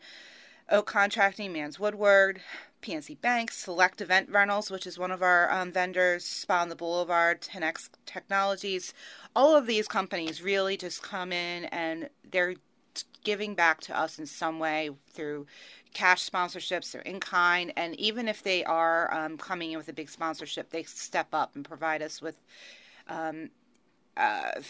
Oak 0.69 0.87
Contracting, 0.87 1.53
Man's 1.53 1.79
Woodward, 1.79 2.41
PNC 2.85 3.19
Bank, 3.19 3.51
Select 3.51 3.99
Event 3.99 4.29
Rentals, 4.29 4.69
which 4.69 4.85
is 4.85 4.99
one 4.99 5.11
of 5.11 5.23
our 5.23 5.51
um, 5.51 5.71
vendors, 5.71 6.23
Spa 6.23 6.61
on 6.61 6.69
the 6.69 6.75
Boulevard, 6.75 7.41
10X 7.41 7.89
Technologies. 8.05 8.93
All 9.35 9.55
of 9.55 9.65
these 9.65 9.87
companies 9.87 10.43
really 10.43 10.77
just 10.77 11.01
come 11.01 11.31
in 11.31 11.65
and 11.65 12.09
they're 12.29 12.55
giving 13.23 13.55
back 13.55 13.81
to 13.81 13.97
us 13.97 14.19
in 14.19 14.27
some 14.27 14.59
way 14.59 14.91
through 15.09 15.47
cash 15.95 16.29
sponsorships 16.29 16.93
or 16.93 16.99
in 16.99 17.19
kind. 17.19 17.73
And 17.75 17.99
even 17.99 18.27
if 18.27 18.43
they 18.43 18.63
are 18.63 19.11
um, 19.11 19.37
coming 19.37 19.71
in 19.71 19.77
with 19.77 19.89
a 19.89 19.93
big 19.93 20.09
sponsorship, 20.09 20.69
they 20.69 20.83
step 20.83 21.29
up 21.33 21.55
and 21.55 21.65
provide 21.65 22.03
us 22.03 22.21
with 22.21 22.37
um, 23.07 23.49
uh, 24.15 24.61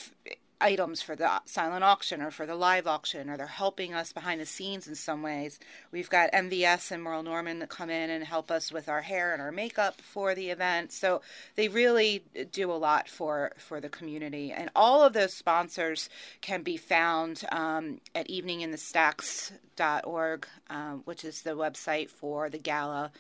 items 0.66 1.00
for 1.00 1.16
the 1.16 1.30
silent 1.46 1.84
auction 1.84 2.24
or 2.24 2.32
for 2.32 2.48
the 2.48 2.56
live 2.56 2.88
auction, 2.88 3.30
or 3.30 3.38
they're 3.38 3.46
helping 3.46 3.94
us 3.94 4.12
behind 4.12 4.42
the 4.42 4.48
scenes 4.48 4.88
in 4.88 4.96
some 4.96 5.22
ways. 5.22 5.60
We've 5.92 6.10
got 6.10 6.32
MVS 6.32 6.90
and 6.92 7.04
Merle 7.04 7.22
Norman 7.22 7.60
that 7.60 7.70
come 7.70 7.92
in 7.92 8.10
and 8.10 8.24
help 8.24 8.50
us 8.50 8.72
with 8.72 8.90
our 8.90 9.02
hair 9.02 9.32
and 9.32 9.44
our 9.44 9.52
makeup 9.52 10.02
for 10.02 10.34
the 10.34 10.50
event. 10.50 10.92
So 10.92 11.22
they 11.56 11.68
really 11.68 12.24
do 12.52 12.72
a 12.72 12.74
lot 12.74 13.08
for 13.08 13.52
for 13.58 13.80
the 13.80 13.90
community, 13.90 14.52
and 14.52 14.72
all 14.76 15.04
of 15.04 15.14
those 15.14 15.36
sponsors 15.36 16.10
can 16.42 16.64
be 16.64 16.78
found 16.78 17.44
um, 17.52 18.02
at 18.16 18.28
eveninginthestacks.org, 18.28 20.48
um, 20.72 21.04
which 21.06 21.24
is 21.24 21.44
the 21.44 21.52
website 21.52 22.10
for 22.10 22.50
the 22.50 22.58
gala 22.58 23.12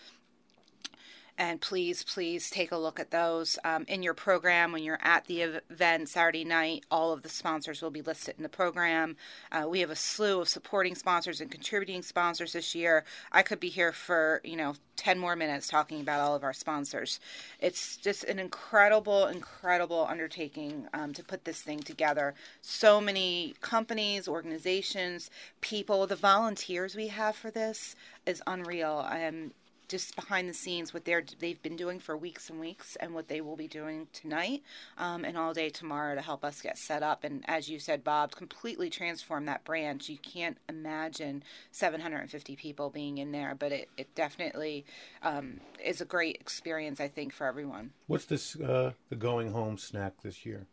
and 1.37 1.59
please, 1.59 2.03
please 2.03 2.49
take 2.49 2.71
a 2.71 2.77
look 2.77 2.99
at 2.99 3.11
those 3.11 3.59
um, 3.65 3.85
in 3.87 4.03
your 4.03 4.13
program 4.13 4.71
when 4.71 4.83
you're 4.83 4.99
at 5.01 5.25
the 5.25 5.41
event 5.41 6.07
Saturday 6.07 6.45
night. 6.45 6.85
All 6.89 7.11
of 7.11 7.23
the 7.23 7.29
sponsors 7.29 7.81
will 7.81 7.91
be 7.91 8.01
listed 8.01 8.35
in 8.37 8.43
the 8.43 8.49
program. 8.49 9.17
Uh, 9.51 9.65
we 9.67 9.81
have 9.81 9.89
a 9.89 9.95
slew 9.95 10.39
of 10.39 10.47
supporting 10.47 10.95
sponsors 10.95 11.41
and 11.41 11.51
contributing 11.51 12.01
sponsors 12.01 12.53
this 12.53 12.73
year. 12.73 13.03
I 13.31 13.41
could 13.41 13.59
be 13.59 13.69
here 13.69 13.91
for 13.91 14.39
you 14.43 14.55
know 14.55 14.75
10 14.95 15.19
more 15.19 15.35
minutes 15.35 15.67
talking 15.67 15.99
about 15.99 16.21
all 16.21 16.35
of 16.35 16.43
our 16.43 16.53
sponsors. 16.53 17.19
It's 17.59 17.97
just 17.97 18.23
an 18.23 18.39
incredible, 18.39 19.27
incredible 19.27 20.07
undertaking 20.09 20.87
um, 20.93 21.13
to 21.13 21.23
put 21.23 21.43
this 21.43 21.61
thing 21.61 21.79
together. 21.79 22.33
So 22.61 23.01
many 23.01 23.55
companies, 23.61 24.27
organizations, 24.27 25.29
people, 25.61 26.07
the 26.07 26.15
volunteers 26.15 26.95
we 26.95 27.07
have 27.07 27.35
for 27.35 27.51
this 27.51 27.95
is 28.25 28.41
unreal. 28.47 29.05
Um, 29.09 29.51
just 29.87 30.15
behind 30.15 30.49
the 30.49 30.53
scenes 30.53 30.93
what 30.93 31.05
they're 31.05 31.23
they've 31.39 31.61
been 31.61 31.75
doing 31.75 31.99
for 31.99 32.17
weeks 32.17 32.49
and 32.49 32.59
weeks 32.59 32.95
and 32.99 33.13
what 33.13 33.27
they 33.27 33.41
will 33.41 33.55
be 33.55 33.67
doing 33.67 34.07
tonight 34.13 34.63
um, 34.97 35.23
and 35.23 35.37
all 35.37 35.53
day 35.53 35.69
tomorrow 35.69 36.15
to 36.15 36.21
help 36.21 36.43
us 36.43 36.61
get 36.61 36.77
set 36.77 37.03
up. 37.03 37.23
And 37.23 37.43
as 37.47 37.69
you 37.69 37.79
said 37.79 38.03
bob 38.03 38.35
completely 38.35 38.89
transform 38.89 39.45
that 39.45 39.63
branch 39.63 40.09
you 40.09 40.17
can't 40.17 40.57
imagine 40.69 41.43
750 41.71 42.55
people 42.55 42.89
being 42.89 43.17
in 43.17 43.31
there 43.31 43.55
but 43.57 43.71
it, 43.71 43.89
it 43.97 44.13
definitely 44.15 44.85
um, 45.23 45.59
is 45.83 46.01
a 46.01 46.05
great 46.05 46.35
experience 46.35 46.99
i 46.99 47.07
think 47.07 47.33
for 47.33 47.47
everyone. 47.47 47.91
What's 48.07 48.25
this 48.25 48.55
uh, 48.59 48.93
the 49.09 49.15
going 49.15 49.51
home 49.51 49.77
snack 49.77 50.13
this 50.21 50.45
year? 50.45 50.67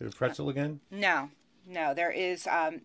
Is 0.00 0.08
it 0.08 0.16
pretzel 0.16 0.48
again? 0.48 0.80
No 0.90 1.30
no 1.66 1.94
there 1.94 2.10
is 2.10 2.46
um, 2.46 2.80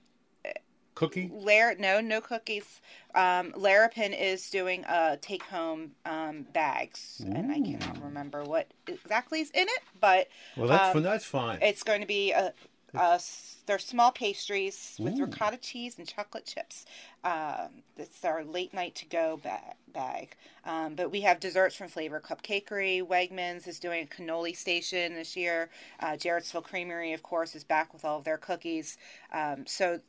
cookie? 0.95 1.29
Lar- 1.31 1.75
no, 1.75 2.01
no 2.01 2.21
cookies. 2.21 2.81
Um, 3.13 3.51
Laurrapin 3.51 4.19
is 4.19 4.49
doing 4.49 4.83
a 4.85 5.17
take 5.21 5.43
home 5.43 5.91
um, 6.05 6.47
bags, 6.53 7.21
Ooh. 7.23 7.31
and 7.31 7.51
I 7.51 7.59
cannot 7.59 8.03
remember 8.03 8.43
what 8.43 8.67
exactly 8.87 9.41
is 9.41 9.51
in 9.51 9.67
it, 9.67 9.83
but 9.99 10.27
well, 10.57 10.67
that's 10.67 10.95
um, 10.95 11.03
that's 11.03 11.25
fine. 11.25 11.59
It's 11.61 11.83
going 11.83 12.01
to 12.01 12.07
be 12.07 12.31
a. 12.31 12.53
Uh, 12.93 13.19
they're 13.65 13.77
small 13.77 14.11
pastries 14.11 14.95
with 14.99 15.17
Ooh. 15.17 15.25
ricotta 15.25 15.57
cheese 15.57 15.97
and 15.97 16.07
chocolate 16.07 16.45
chips. 16.45 16.85
Um, 17.25 17.83
it's 17.97 18.23
our 18.23 18.45
late 18.45 18.73
night 18.73 18.95
to 18.95 19.05
go 19.05 19.37
bag. 19.43 19.73
bag. 19.91 20.35
Um, 20.65 20.95
but 20.95 21.11
we 21.11 21.21
have 21.21 21.39
desserts 21.39 21.75
from 21.75 21.89
Flavor 21.89 22.21
Cupcakery. 22.21 23.05
Wegmans 23.05 23.67
is 23.67 23.79
doing 23.79 24.03
a 24.03 24.07
cannoli 24.07 24.55
station 24.55 25.13
this 25.15 25.35
year. 25.35 25.69
Uh, 25.99 26.11
Jarrettsville 26.11 26.63
Creamery, 26.63 27.11
of 27.11 27.23
course, 27.23 27.53
is 27.55 27.63
back 27.65 27.91
with 27.93 28.05
all 28.05 28.19
of 28.19 28.23
their 28.23 28.37
cookies. 28.37 28.97
Um, 29.33 29.65
so 29.65 29.99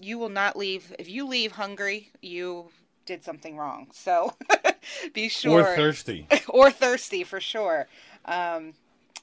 you 0.00 0.18
will 0.18 0.28
not 0.28 0.56
leave. 0.56 0.94
If 0.98 1.08
you 1.08 1.26
leave 1.26 1.52
hungry, 1.52 2.10
you 2.22 2.70
did 3.04 3.24
something 3.24 3.56
wrong. 3.56 3.88
So 3.92 4.34
be 5.14 5.28
sure. 5.28 5.72
Or 5.72 5.76
thirsty. 5.76 6.26
or 6.48 6.70
thirsty 6.70 7.24
for 7.24 7.40
sure. 7.40 7.86
Um, 8.24 8.74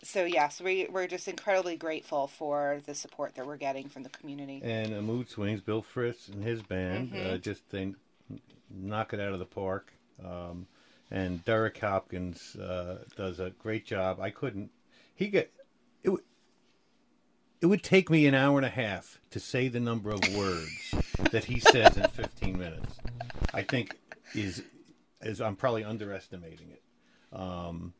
so 0.01 0.25
yes, 0.25 0.61
we 0.61 0.87
we're 0.89 1.07
just 1.07 1.27
incredibly 1.27 1.77
grateful 1.77 2.27
for 2.27 2.81
the 2.85 2.95
support 2.95 3.35
that 3.35 3.45
we're 3.45 3.57
getting 3.57 3.87
from 3.87 4.03
the 4.03 4.09
community. 4.09 4.61
And 4.63 4.93
uh, 4.93 5.01
Mood 5.01 5.29
Swings, 5.29 5.61
Bill 5.61 5.81
Fritz 5.81 6.27
and 6.27 6.43
his 6.43 6.61
band, 6.61 7.13
mm-hmm. 7.13 7.35
uh, 7.35 7.37
just 7.37 7.69
they 7.69 7.93
knock 8.69 9.13
it 9.13 9.19
out 9.19 9.33
of 9.33 9.39
the 9.39 9.45
park. 9.45 9.93
Um, 10.23 10.67
and 11.11 11.43
Derek 11.45 11.77
Hopkins 11.77 12.55
uh, 12.55 12.97
does 13.15 13.39
a 13.39 13.51
great 13.51 13.85
job. 13.85 14.19
I 14.19 14.29
couldn't. 14.31 14.71
He 15.15 15.27
get 15.27 15.51
it. 16.03 16.11
It 17.63 17.67
would 17.67 17.81
take 17.81 18.09
me 18.09 18.27
an 18.27 18.35
hour 18.35 18.57
and 18.57 18.65
a 18.65 18.69
half 18.69 19.21
to 19.31 19.39
say 19.39 19.69
the 19.69 19.79
number 19.79 20.11
of 20.11 20.19
words 20.35 20.93
that 21.31 21.45
he 21.45 21.61
says 21.61 21.95
in 21.95 22.03
15 22.09 22.59
minutes. 22.59 22.97
I 23.53 23.61
think 23.61 23.95
is 24.35 24.63
is 25.21 25.39
I'm 25.39 25.55
probably 25.55 25.85
underestimating 25.85 26.71
it. 26.71 26.83
Um, 27.31 27.93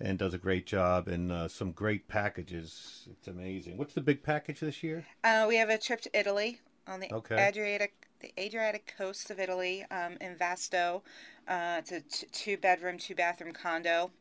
and 0.00 0.18
does 0.18 0.32
a 0.32 0.38
great 0.38 0.64
job 0.64 1.06
and 1.06 1.30
uh, 1.30 1.48
some 1.48 1.72
great 1.72 2.08
packages. 2.08 3.08
It's 3.10 3.28
amazing. 3.28 3.76
What's 3.76 3.92
the 3.92 4.00
big 4.00 4.22
package 4.22 4.60
this 4.60 4.82
year? 4.82 5.04
Uh, 5.22 5.44
we 5.46 5.56
have 5.56 5.68
a 5.68 5.76
trip 5.76 6.00
to 6.00 6.18
Italy 6.18 6.58
on 6.86 7.00
the 7.00 7.12
okay. 7.12 7.46
Adriatic 7.46 8.08
the 8.20 8.32
Adriatic 8.38 8.94
coast 8.96 9.30
of 9.30 9.38
Italy 9.38 9.84
um, 9.90 10.16
in 10.22 10.34
Vasto. 10.34 11.02
Uh, 11.46 11.76
it's 11.78 11.92
a 11.92 12.00
t- 12.00 12.26
two 12.32 12.56
bedroom, 12.56 12.96
two 12.96 13.14
bathroom 13.14 13.52
condo 13.52 14.12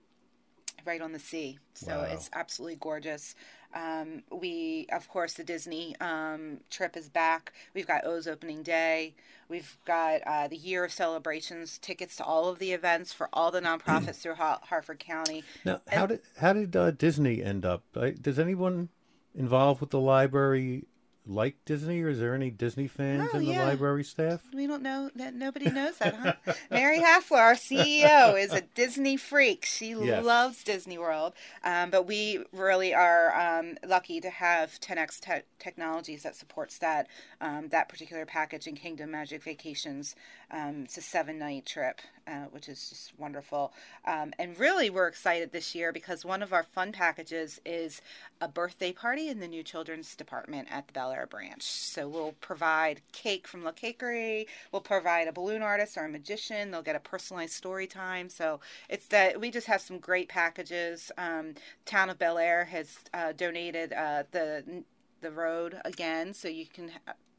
right 0.89 1.01
on 1.01 1.11
the 1.11 1.19
sea. 1.19 1.59
So 1.73 1.99
wow. 1.99 2.07
it's 2.09 2.29
absolutely 2.33 2.77
gorgeous. 2.79 3.35
Um, 3.75 4.23
we, 4.31 4.87
of 4.91 5.07
course, 5.07 5.33
the 5.33 5.43
Disney 5.43 5.95
um, 6.01 6.61
trip 6.71 6.97
is 6.97 7.07
back. 7.07 7.53
We've 7.75 7.85
got 7.85 8.05
O's 8.05 8.27
opening 8.27 8.63
day. 8.63 9.13
We've 9.47 9.77
got 9.85 10.21
uh, 10.25 10.47
the 10.47 10.57
year 10.57 10.83
of 10.83 10.91
celebrations, 10.91 11.77
tickets 11.77 12.15
to 12.17 12.23
all 12.23 12.49
of 12.49 12.57
the 12.57 12.71
events 12.71 13.13
for 13.13 13.29
all 13.31 13.51
the 13.51 13.61
nonprofits 13.61 14.15
through 14.21 14.35
Harford 14.35 14.99
County. 14.99 15.43
Now, 15.63 15.81
and, 15.87 15.99
how 15.99 16.05
did 16.07 16.21
how 16.37 16.53
did 16.53 16.75
uh, 16.75 16.91
Disney 16.91 17.43
end 17.43 17.65
up? 17.65 17.83
Does 18.21 18.39
anyone 18.39 18.89
involved 19.35 19.81
with 19.81 19.91
the 19.91 19.99
library 19.99 20.85
like 21.29 21.57
Disney, 21.65 22.01
or 22.01 22.09
is 22.09 22.19
there 22.19 22.33
any 22.33 22.49
Disney 22.49 22.87
fans 22.87 23.29
oh, 23.33 23.37
in 23.37 23.45
the 23.45 23.51
yeah. 23.51 23.65
library 23.65 24.03
staff? 24.03 24.41
We 24.53 24.65
don't 24.65 24.81
know 24.81 25.11
that. 25.15 25.35
Nobody 25.35 25.69
knows 25.69 25.97
that, 25.99 26.15
huh? 26.15 26.53
Mary 26.71 26.99
Hastler, 26.99 27.37
our 27.37 27.53
CEO, 27.53 28.37
is 28.37 28.51
a 28.51 28.61
Disney 28.61 29.15
freak. 29.15 29.63
She 29.63 29.91
yes. 29.91 30.25
loves 30.25 30.63
Disney 30.63 30.97
World. 30.97 31.33
Um, 31.63 31.91
but 31.91 32.07
we 32.07 32.43
really 32.51 32.93
are 32.93 33.33
um, 33.59 33.77
lucky 33.85 34.19
to 34.21 34.29
have 34.29 34.79
10x 34.79 35.19
te- 35.19 35.45
Technologies 35.59 36.23
that 36.23 36.35
supports 36.35 36.77
that 36.79 37.07
um, 37.41 37.67
that 37.67 37.89
particular 37.89 38.25
package 38.25 38.65
in 38.65 38.75
Kingdom 38.75 39.11
Magic 39.11 39.43
Vacations. 39.43 40.15
Um, 40.49 40.83
it's 40.85 40.97
a 40.97 41.01
seven 41.01 41.37
night 41.37 41.65
trip, 41.65 41.99
uh, 42.29 42.45
which 42.51 42.69
is 42.69 42.89
just 42.89 43.17
wonderful. 43.17 43.73
Um, 44.05 44.33
and 44.37 44.57
really, 44.59 44.89
we're 44.89 45.07
excited 45.07 45.51
this 45.51 45.73
year 45.73 45.91
because 45.91 46.23
one 46.23 46.43
of 46.43 46.53
our 46.53 46.63
fun 46.63 46.91
packages 46.91 47.59
is 47.65 48.01
a 48.39 48.47
birthday 48.47 48.91
party 48.91 49.29
in 49.29 49.39
the 49.39 49.47
new 49.47 49.63
children's 49.63 50.15
department 50.15 50.67
at 50.71 50.87
the 50.87 50.93
Bel 50.93 51.11
Air 51.11 51.27
branch. 51.27 51.63
So 51.63 52.07
we'll 52.07 52.35
provide 52.39 53.01
cake 53.11 53.47
from 53.47 53.63
La 53.63 53.71
Cakery, 53.71 54.45
we'll 54.71 54.81
provide 54.81 55.27
a 55.27 55.33
balloon 55.33 55.61
artist 55.61 55.97
or 55.97 56.05
a 56.05 56.09
magician, 56.09 56.71
they'll 56.71 56.81
get 56.81 56.95
a 56.95 56.99
personalized 56.99 57.53
story 57.53 57.87
time. 57.87 58.29
So 58.29 58.59
it's 58.89 59.07
that 59.07 59.39
we 59.39 59.49
just 59.49 59.67
have 59.67 59.81
some 59.81 59.97
great 59.97 60.29
packages. 60.29 61.11
Um, 61.17 61.55
Town 61.85 62.09
of 62.09 62.19
Bel 62.19 62.37
Air 62.37 62.65
has 62.65 62.99
uh, 63.13 63.31
donated 63.33 63.93
uh, 63.93 64.23
the 64.31 64.83
the 65.21 65.31
road 65.31 65.81
again, 65.83 66.33
so 66.33 66.47
you 66.47 66.65
can 66.65 66.91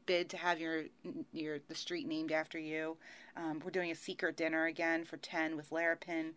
bid 0.05 0.29
to 0.29 0.37
have 0.37 0.59
your 0.59 0.83
your 1.31 1.59
the 1.67 1.75
street 1.75 2.07
named 2.07 2.31
after 2.31 2.57
you. 2.59 2.97
Um, 3.37 3.61
we're 3.63 3.71
doing 3.71 3.91
a 3.91 3.95
secret 3.95 4.37
dinner 4.37 4.65
again 4.65 5.05
for 5.05 5.17
ten 5.17 5.55
with 5.55 5.69
Laurrapin. 5.71 6.33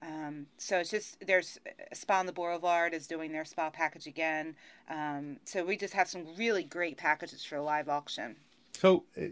Um, 0.00 0.46
so 0.58 0.78
it's 0.78 0.90
just 0.90 1.26
there's 1.26 1.58
Spa 1.92 2.20
on 2.20 2.26
the 2.26 2.32
Boulevard 2.32 2.94
is 2.94 3.08
doing 3.08 3.32
their 3.32 3.44
spa 3.44 3.68
package 3.70 4.06
again. 4.06 4.54
Um, 4.88 5.38
so 5.44 5.64
we 5.64 5.76
just 5.76 5.94
have 5.94 6.08
some 6.08 6.24
really 6.36 6.62
great 6.62 6.96
packages 6.96 7.44
for 7.44 7.56
the 7.56 7.62
live 7.62 7.88
auction. 7.88 8.36
So 8.72 9.02
uh, 9.20 9.22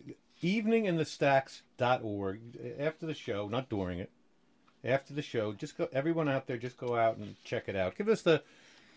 eveninginthestacks.org 0.42 2.40
after 2.80 3.06
the 3.06 3.14
show, 3.14 3.46
not 3.48 3.68
during 3.68 4.00
it. 4.00 4.10
After 4.84 5.14
the 5.14 5.22
show, 5.22 5.52
just 5.52 5.78
go 5.78 5.88
everyone 5.92 6.28
out 6.28 6.46
there 6.46 6.56
just 6.58 6.76
go 6.76 6.96
out 6.96 7.16
and 7.16 7.34
check 7.44 7.68
it 7.68 7.74
out. 7.76 7.96
Give 7.96 8.08
us 8.08 8.22
the 8.22 8.42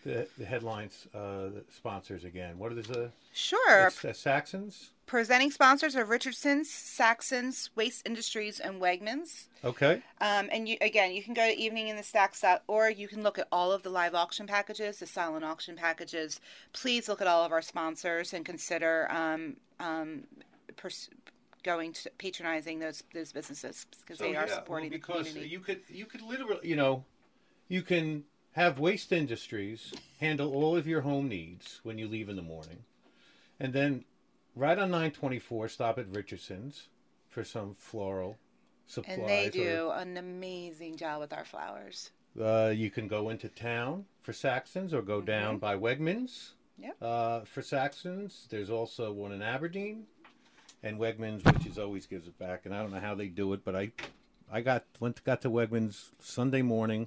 the, 0.04 0.26
the 0.38 0.44
headlines 0.44 1.06
uh, 1.14 1.48
the 1.48 1.64
sponsors 1.74 2.24
again. 2.24 2.58
What 2.58 2.72
are 2.72 2.74
the 2.74 3.10
Sure. 3.32 3.86
it's, 3.86 4.04
uh, 4.04 4.12
Saxons? 4.12 4.90
Presenting 5.06 5.50
sponsors 5.50 5.96
are 5.96 6.04
Richardson's, 6.04 6.70
Saxons, 6.70 7.70
Waste 7.74 8.06
Industries, 8.06 8.60
and 8.60 8.80
Wegmans. 8.80 9.46
Okay. 9.64 10.02
Um, 10.20 10.48
and 10.52 10.68
you 10.68 10.76
again, 10.80 11.12
you 11.12 11.22
can 11.22 11.34
go 11.34 11.48
to 11.48 11.56
eveninginthestacks 11.56 12.60
or 12.68 12.90
you 12.90 13.08
can 13.08 13.22
look 13.22 13.38
at 13.38 13.48
all 13.50 13.72
of 13.72 13.82
the 13.82 13.90
live 13.90 14.14
auction 14.14 14.46
packages, 14.46 14.98
the 14.98 15.06
silent 15.06 15.44
auction 15.44 15.76
packages. 15.76 16.40
Please 16.72 17.08
look 17.08 17.20
at 17.20 17.26
all 17.26 17.44
of 17.44 17.52
our 17.52 17.62
sponsors 17.62 18.32
and 18.32 18.44
consider 18.44 19.10
um, 19.10 19.56
um, 19.80 20.24
pers- 20.76 21.10
going 21.62 21.92
to 21.92 22.10
patronizing 22.18 22.78
those 22.78 23.02
those 23.12 23.32
businesses 23.32 23.86
because 24.00 24.18
they 24.18 24.36
are 24.36 24.46
yeah, 24.46 24.54
supporting 24.54 24.90
well, 24.90 24.98
the 24.98 24.98
because 24.98 25.26
community. 25.28 25.48
you 25.48 25.60
could 25.60 25.80
you 25.88 26.06
could 26.06 26.22
literally 26.22 26.66
you 26.66 26.76
know 26.76 27.04
you 27.68 27.82
can 27.82 28.24
have 28.52 28.78
waste 28.78 29.12
industries 29.12 29.92
handle 30.20 30.52
all 30.54 30.76
of 30.76 30.86
your 30.86 31.02
home 31.02 31.28
needs 31.28 31.80
when 31.82 31.98
you 31.98 32.08
leave 32.08 32.28
in 32.28 32.36
the 32.36 32.42
morning 32.42 32.78
and 33.58 33.72
then 33.72 34.04
right 34.56 34.78
on 34.78 34.90
924 34.90 35.68
stop 35.68 35.98
at 35.98 36.08
richardson's 36.14 36.88
for 37.28 37.44
some 37.44 37.74
floral 37.78 38.38
supplies 38.86 39.18
and 39.18 39.28
they 39.28 39.46
or- 39.46 39.50
do 39.50 39.90
an 39.90 40.16
amazing 40.16 40.96
job 40.96 41.20
with 41.20 41.32
our 41.32 41.44
flowers. 41.44 42.10
uh, 42.40 42.72
you 42.74 42.90
can 42.90 43.06
go 43.08 43.28
into 43.28 43.48
town 43.48 44.04
for 44.22 44.32
saxons 44.32 44.92
or 44.92 45.02
go 45.02 45.20
down 45.20 45.58
by 45.58 45.76
wegmans 45.76 46.50
Yep. 46.78 46.96
uh, 47.02 47.40
for 47.42 47.62
saxons 47.62 48.46
there's 48.50 48.70
also 48.70 49.12
one 49.12 49.32
in 49.32 49.42
aberdeen 49.42 50.06
and 50.82 50.98
wegmans 50.98 51.44
which 51.52 51.66
is 51.66 51.78
always 51.78 52.06
gives 52.06 52.26
it 52.26 52.38
back 52.38 52.62
and 52.64 52.74
i 52.74 52.80
don't 52.82 52.90
know 52.92 53.00
how 53.00 53.14
they 53.14 53.28
do 53.28 53.52
it 53.52 53.64
but 53.64 53.76
i 53.76 53.92
i 54.50 54.60
got 54.62 54.84
went 54.98 55.22
got 55.24 55.42
to 55.42 55.50
wegmans 55.50 56.08
sunday 56.20 56.62
morning 56.62 57.06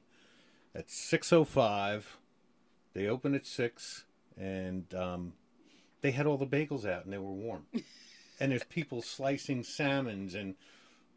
at 0.76 0.88
6.05 0.88 2.04
they 2.94 3.08
open 3.08 3.34
at 3.36 3.46
6 3.46 4.06
and 4.38 4.94
um, 4.94 5.34
they 6.02 6.12
had 6.12 6.26
all 6.26 6.38
the 6.38 6.46
bagels 6.48 6.86
out 6.86 7.04
and 7.06 7.14
they 7.14 7.18
were 7.18 7.32
warm 7.32 7.66
and 8.40 8.52
there's 8.52 8.64
people 8.66 9.02
slicing 9.02 9.64
salmons 9.64 10.36
and 10.36 10.56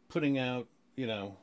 putting 0.09 0.37
out 0.37 0.67
you 0.95 1.07
know 1.07 1.35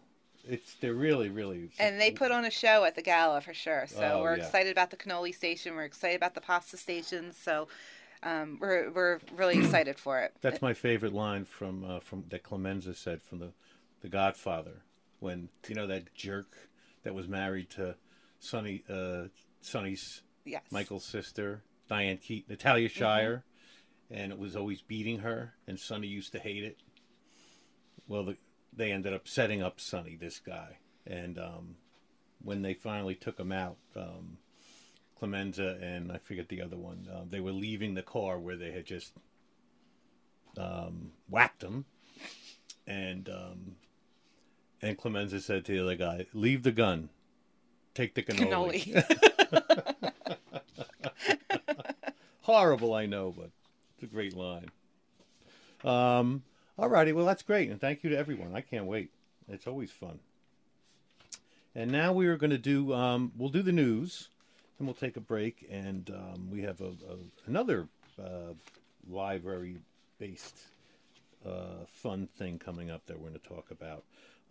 it's 0.47 0.75
they're 0.75 0.95
really 0.95 1.29
really 1.29 1.71
And 1.79 2.01
they 2.01 2.11
put 2.11 2.31
on 2.31 2.45
a 2.45 2.51
show 2.51 2.85
at 2.85 2.97
the 2.97 3.03
gala 3.03 3.41
for 3.41 3.55
sure. 3.55 3.87
So 3.89 4.03
Oh, 4.03 4.23
we're 4.23 4.37
yeah. 4.37 4.45
excited 4.45 4.73
about 4.73 4.91
the 4.91 4.97
cannoli 4.97 5.35
station. 5.35 5.75
We're 5.75 5.85
excited 5.85 6.17
about 6.17 6.35
the 6.35 6.41
pasta 6.43 6.77
stations. 6.77 7.37
So 7.39 7.69
um, 8.23 8.59
we're 8.61 8.91
we're 8.91 9.21
really 9.35 9.59
excited 9.65 9.99
for 9.99 10.21
it. 10.21 10.35
That's 10.43 10.61
my 10.61 10.75
favorite 10.75 11.15
line 11.15 11.45
from 11.47 11.85
uh, 11.85 12.01
from 12.01 12.25
that 12.29 12.43
Clemenza 12.43 12.95
said 12.95 13.23
from 13.23 13.39
the 13.39 13.53
the 14.03 14.09
Godfather 14.09 14.83
when 15.21 15.49
you 15.67 15.75
know 15.75 15.87
that 15.87 16.15
jerk 16.15 16.69
that 17.05 17.15
was 17.15 17.27
married 17.27 17.71
to 17.71 17.97
Sonny 18.45 18.85
uh, 18.89 19.25
Sonny's 19.61 20.23
yes. 20.45 20.63
Michael's 20.71 21.05
sister 21.05 21.63
Diane 21.89 22.19
Keaton 22.19 22.47
Natalia 22.51 22.89
Shire, 22.89 23.45
and 24.11 24.33
it 24.33 24.39
was 24.39 24.57
always 24.57 24.83
beating 24.83 25.21
her, 25.21 25.55
and 25.67 25.79
Sonny 25.79 26.07
used 26.07 26.33
to 26.33 26.39
hate 26.39 26.65
it. 26.65 26.79
Well, 28.09 28.25
the, 28.25 28.37
they 28.73 28.93
ended 28.93 29.13
up 29.13 29.29
setting 29.29 29.63
up 29.63 29.81
Sonny, 29.81 30.17
this 30.17 30.39
guy, 30.39 30.79
and 31.07 31.39
um, 31.39 31.77
when 32.43 32.63
they 32.63 32.75
finally 32.75 33.15
took 33.15 33.39
him 33.39 33.53
out. 33.53 33.77
Um, 33.97 34.39
Clemenza 35.19 35.79
and 35.81 36.11
I 36.13 36.19
forget 36.19 36.49
the 36.49 36.61
other 36.61 36.77
one. 36.77 37.09
Uh, 37.11 37.23
they 37.31 37.41
were 37.41 37.53
leaving 37.53 37.95
the 37.95 38.03
car 38.03 38.39
where 38.39 38.57
they 38.57 38.73
had 38.73 38.85
just 38.85 39.13
um, 40.59 41.13
whacked 41.31 41.63
him, 41.63 41.85
and 42.87 43.29
um, 43.29 43.77
and 44.83 44.99
Clemenza 44.99 45.41
said 45.41 45.65
to 45.65 45.73
the 45.73 45.83
other 45.83 45.97
guy, 45.97 46.27
"Leave 46.35 46.63
the 46.63 46.73
gun, 46.73 47.11
take 47.95 48.15
the 48.15 48.23
cannoli." 48.23 48.93
Cannoli. 48.93 50.13
Horrible, 52.43 52.93
I 52.93 53.07
know, 53.07 53.35
but 53.37 53.51
it's 53.95 54.03
a 54.03 54.07
great 54.07 54.37
line. 54.37 54.71
Um, 55.83 56.43
all 56.79 56.89
righty, 56.89 57.13
well 57.13 57.27
that's 57.27 57.43
great, 57.43 57.71
and 57.71 57.81
thank 57.81 58.03
you 58.03 58.11
to 58.11 58.19
everyone. 58.19 58.55
I 58.55 58.61
can't 58.61 58.87
wait. 58.87 59.11
It's 59.49 59.67
always 59.67 59.91
fun. 59.91 60.19
And 61.75 61.91
now 61.91 62.13
we 62.13 62.27
are 62.27 62.37
going 62.37 62.51
to 62.51 62.59
do. 62.59 62.93
Um, 62.93 63.33
we'll 63.37 63.49
do 63.49 63.63
the 63.63 63.73
news, 63.73 64.29
and 64.79 64.87
we'll 64.87 64.95
take 64.95 65.17
a 65.17 65.21
break, 65.21 65.67
and 65.71 66.11
um, 66.11 66.51
we 66.51 66.63
have 66.63 66.81
a, 66.81 66.89
a 66.89 67.17
another 67.47 67.89
uh, 68.23 68.55
library-based 69.09 70.59
uh, 71.47 71.85
fun 71.87 72.29
thing 72.39 72.59
coming 72.59 72.91
up 72.91 73.07
that 73.07 73.19
we're 73.19 73.29
going 73.29 73.41
to 73.41 73.49
talk 73.49 73.71
about 73.71 74.05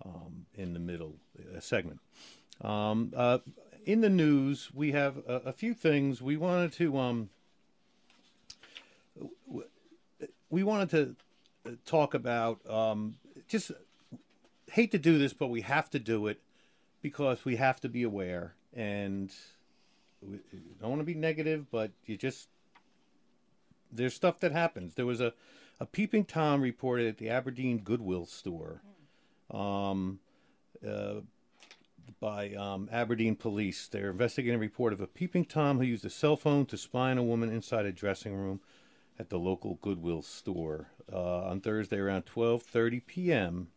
um, 0.06 0.45
in 0.56 0.73
the 0.73 0.79
middle 0.79 1.15
uh, 1.39 1.60
segment. 1.60 1.99
Um, 2.62 3.13
uh, 3.16 3.39
in 3.86 4.02
the 4.02 4.10
news, 4.10 4.70
we 4.74 4.92
have 4.92 5.18
a, 5.28 5.42
a 5.46 5.54
few 5.54 5.74
things 5.74 6.22
we 6.22 6.38
wanted 6.38 6.72
to. 6.74 6.98
Um, 6.98 7.30
w- 9.48 9.68
we 10.50 10.63
wanted 10.63 10.89
to 10.92 11.72
uh, 11.72 11.76
talk 11.86 12.13
about. 12.13 12.60
Um, 12.70 13.16
just 13.48 13.72
hate 14.72 14.92
to 14.92 14.98
do 14.98 15.18
this, 15.18 15.34
but 15.34 15.48
we 15.48 15.62
have 15.62 15.89
to 15.92 16.00
do 16.00 16.28
it 16.28 16.39
because 17.02 17.44
we 17.44 17.58
have 17.58 17.82
to 17.82 17.89
be 17.89 18.04
aware, 18.04 18.56
and 18.74 19.32
we 20.22 20.39
we 20.52 20.60
don't 20.80 20.89
want 20.89 21.02
to 21.02 21.06
be 21.06 21.13
negative, 21.16 21.66
but 21.72 21.92
you 22.06 22.18
just 22.18 22.48
there's 23.92 24.13
stuff 24.13 24.39
that 24.39 24.52
happens. 24.52 24.96
There 24.96 25.06
was 25.06 25.22
a 25.22 25.34
a 25.80 25.86
peeping 25.86 26.26
tom 26.26 26.62
reported 26.62 27.08
at 27.08 27.18
the 27.18 27.30
Aberdeen 27.30 27.80
Goodwill 27.80 28.26
store. 28.26 28.82
Um, 29.52 30.20
uh, 30.88 31.22
by 32.20 32.54
um, 32.54 32.89
Aberdeen 32.92 33.36
police. 33.36 33.88
They're 33.88 34.12
investigating 34.12 34.56
a 34.56 34.60
report 34.60 34.94
of 34.94 35.02
a 35.02 35.08
peeping 35.08 35.46
Tom 35.46 35.78
who 35.78 35.86
used 35.86 36.06
a 36.06 36.10
cell 36.10 36.36
phone 36.36 36.66
to 36.68 36.78
spy 36.78 37.12
on 37.12 37.18
a 37.18 37.24
woman 37.24 37.52
inside 37.52 37.86
a 37.86 37.92
dressing 37.92 38.36
room 38.36 38.62
at 39.20 39.30
the 39.30 39.38
local 39.38 39.76
Goodwill 39.82 40.22
store 40.22 40.88
uh, 41.12 41.46
on 41.46 41.62
Thursday 41.62 41.98
around 41.98 42.26
12:30 42.26 43.06
p.m. 43.06 43.68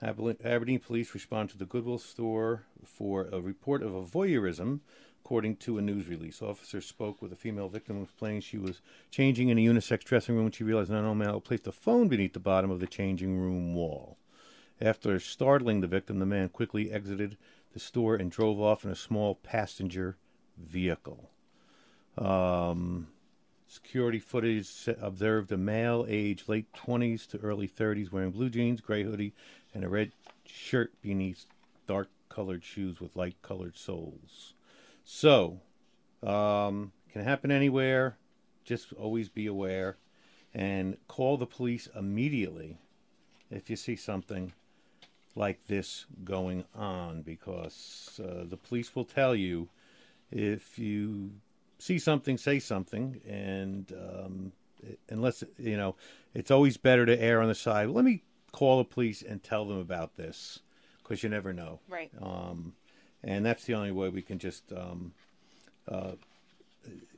Aberdeen 0.00 0.78
police 0.78 1.12
responded 1.12 1.52
to 1.52 1.58
the 1.58 1.66
Goodwill 1.66 1.98
store 1.98 2.64
for 2.84 3.28
a 3.32 3.40
report 3.40 3.82
of 3.82 3.94
a 3.94 4.02
voyeurism. 4.02 4.80
According 5.24 5.56
to 5.56 5.76
a 5.76 5.82
news 5.82 6.08
release, 6.08 6.40
officers 6.40 6.86
spoke 6.86 7.20
with 7.20 7.32
a 7.32 7.36
female 7.36 7.68
victim 7.68 7.96
who 7.96 8.04
explained 8.04 8.44
she 8.44 8.56
was 8.56 8.80
changing 9.10 9.50
in 9.50 9.58
a 9.58 9.64
unisex 9.64 10.04
dressing 10.04 10.34
room 10.34 10.44
when 10.44 10.52
she 10.52 10.64
realized 10.64 10.88
an 10.90 10.96
unknown 10.96 11.18
male 11.18 11.40
placed 11.40 11.66
a 11.66 11.72
phone 11.72 12.08
beneath 12.08 12.32
the 12.32 12.40
bottom 12.40 12.70
of 12.70 12.80
the 12.80 12.86
changing 12.86 13.36
room 13.38 13.74
wall. 13.74 14.16
After 14.80 15.18
startling 15.18 15.80
the 15.80 15.88
victim, 15.88 16.18
the 16.18 16.26
man 16.26 16.48
quickly 16.48 16.90
exited 16.90 17.36
the 17.72 17.80
store 17.80 18.14
and 18.14 18.30
drove 18.30 18.60
off 18.60 18.84
in 18.84 18.90
a 18.90 18.96
small 18.96 19.34
passenger 19.34 20.16
vehicle. 20.56 21.30
Um, 22.16 23.08
security 23.66 24.20
footage 24.20 24.88
observed 25.00 25.50
a 25.52 25.56
male 25.56 26.06
age 26.08 26.44
late 26.46 26.72
20s 26.72 27.26
to 27.28 27.38
early 27.38 27.68
30s 27.68 28.12
wearing 28.12 28.30
blue 28.30 28.50
jeans, 28.50 28.80
gray 28.80 29.02
hoodie, 29.02 29.34
and 29.74 29.84
a 29.84 29.88
red 29.88 30.12
shirt 30.46 30.92
beneath 31.02 31.46
dark 31.86 32.08
colored 32.28 32.64
shoes 32.64 33.00
with 33.00 33.16
light 33.16 33.36
colored 33.42 33.76
soles. 33.76 34.54
So, 35.04 35.60
um, 36.22 36.92
can 37.12 37.22
happen 37.22 37.50
anywhere. 37.50 38.16
Just 38.64 38.92
always 38.92 39.28
be 39.28 39.46
aware 39.46 39.96
and 40.54 40.96
call 41.08 41.36
the 41.36 41.46
police 41.46 41.88
immediately 41.96 42.78
if 43.50 43.70
you 43.70 43.76
see 43.76 43.96
something 43.96 44.52
like 45.34 45.66
this 45.66 46.06
going 46.24 46.64
on 46.74 47.22
because 47.22 48.20
uh, 48.22 48.44
the 48.48 48.56
police 48.56 48.94
will 48.94 49.04
tell 49.04 49.34
you 49.34 49.68
if 50.30 50.78
you 50.78 51.30
see 51.78 51.98
something, 51.98 52.36
say 52.36 52.58
something, 52.58 53.20
and 53.26 53.92
um, 53.92 54.52
unless 55.08 55.44
you 55.58 55.76
know, 55.76 55.94
it's 56.34 56.50
always 56.50 56.76
better 56.76 57.06
to 57.06 57.20
err 57.20 57.40
on 57.40 57.48
the 57.48 57.54
side. 57.54 57.88
Let 57.88 58.04
me 58.04 58.22
call 58.52 58.78
the 58.78 58.84
police 58.84 59.22
and 59.22 59.42
tell 59.42 59.64
them 59.64 59.78
about 59.78 60.16
this 60.16 60.60
because 61.02 61.22
you 61.22 61.28
never 61.28 61.52
know. 61.52 61.80
Right. 61.88 62.10
Um, 62.20 62.74
and 63.22 63.44
that's 63.44 63.64
the 63.64 63.74
only 63.74 63.92
way 63.92 64.08
we 64.08 64.22
can 64.22 64.38
just, 64.38 64.72
um, 64.72 65.12
uh, 65.88 66.12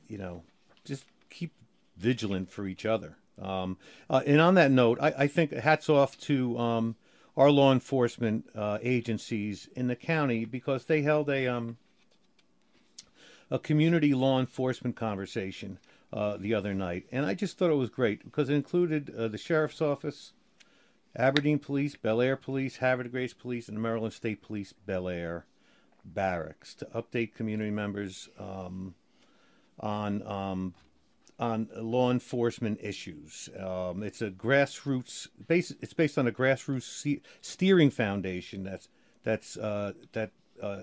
you 0.07 0.17
know, 0.17 0.43
just 0.83 1.05
keep 1.29 1.53
vigilant 1.97 2.49
for 2.49 2.67
each 2.67 2.85
other. 2.85 3.17
Um, 3.41 3.77
uh, 4.09 4.21
and 4.25 4.41
on 4.41 4.55
that 4.55 4.71
note, 4.71 4.97
I, 5.01 5.13
I 5.19 5.27
think 5.27 5.51
hats 5.51 5.89
off 5.89 6.17
to 6.21 6.57
um, 6.57 6.95
our 7.37 7.51
law 7.51 7.71
enforcement 7.71 8.45
uh, 8.55 8.77
agencies 8.81 9.69
in 9.75 9.87
the 9.87 9.95
county 9.95 10.45
because 10.45 10.85
they 10.85 11.01
held 11.01 11.29
a 11.29 11.47
um, 11.47 11.77
a 13.49 13.59
community 13.59 14.13
law 14.13 14.39
enforcement 14.39 14.95
conversation 14.95 15.77
uh, 16.13 16.37
the 16.37 16.53
other 16.53 16.73
night, 16.73 17.05
and 17.11 17.25
I 17.25 17.33
just 17.33 17.57
thought 17.57 17.71
it 17.71 17.75
was 17.75 17.89
great 17.89 18.23
because 18.23 18.49
it 18.49 18.55
included 18.55 19.13
uh, 19.15 19.27
the 19.27 19.37
sheriff's 19.37 19.81
office, 19.81 20.33
Aberdeen 21.15 21.59
Police, 21.59 21.95
Bel 21.95 22.21
Air 22.21 22.35
Police, 22.35 22.77
Havre 22.77 23.09
Grace 23.09 23.33
Police, 23.33 23.67
and 23.67 23.77
the 23.77 23.81
Maryland 23.81 24.13
State 24.13 24.41
Police 24.41 24.73
Bel 24.85 25.07
Air 25.07 25.45
barracks 26.03 26.73
to 26.75 26.85
update 26.85 27.35
community 27.35 27.71
members 27.71 28.29
um, 28.39 28.95
on 29.79 30.25
um, 30.25 30.73
on 31.41 31.67
law 31.75 32.11
enforcement 32.11 32.79
issues. 32.81 33.49
Um, 33.59 34.03
it's 34.03 34.21
a 34.21 34.29
grassroots 34.29 35.27
base. 35.47 35.73
It's 35.81 35.93
based 35.93 36.17
on 36.19 36.27
a 36.27 36.31
grassroots 36.31 37.19
steering 37.41 37.89
foundation 37.89 38.63
that's 38.63 38.87
that's 39.23 39.57
uh, 39.57 39.93
that 40.13 40.31
uh, 40.61 40.81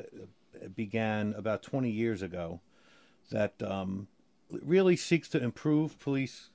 began 0.75 1.33
about 1.35 1.63
20 1.63 1.89
years 1.89 2.23
ago 2.23 2.61
that 3.31 3.55
um, 3.63 4.09
really 4.51 4.97
seeks 4.97 5.29
to 5.29 5.43
improve 5.43 5.99
police 6.01 6.51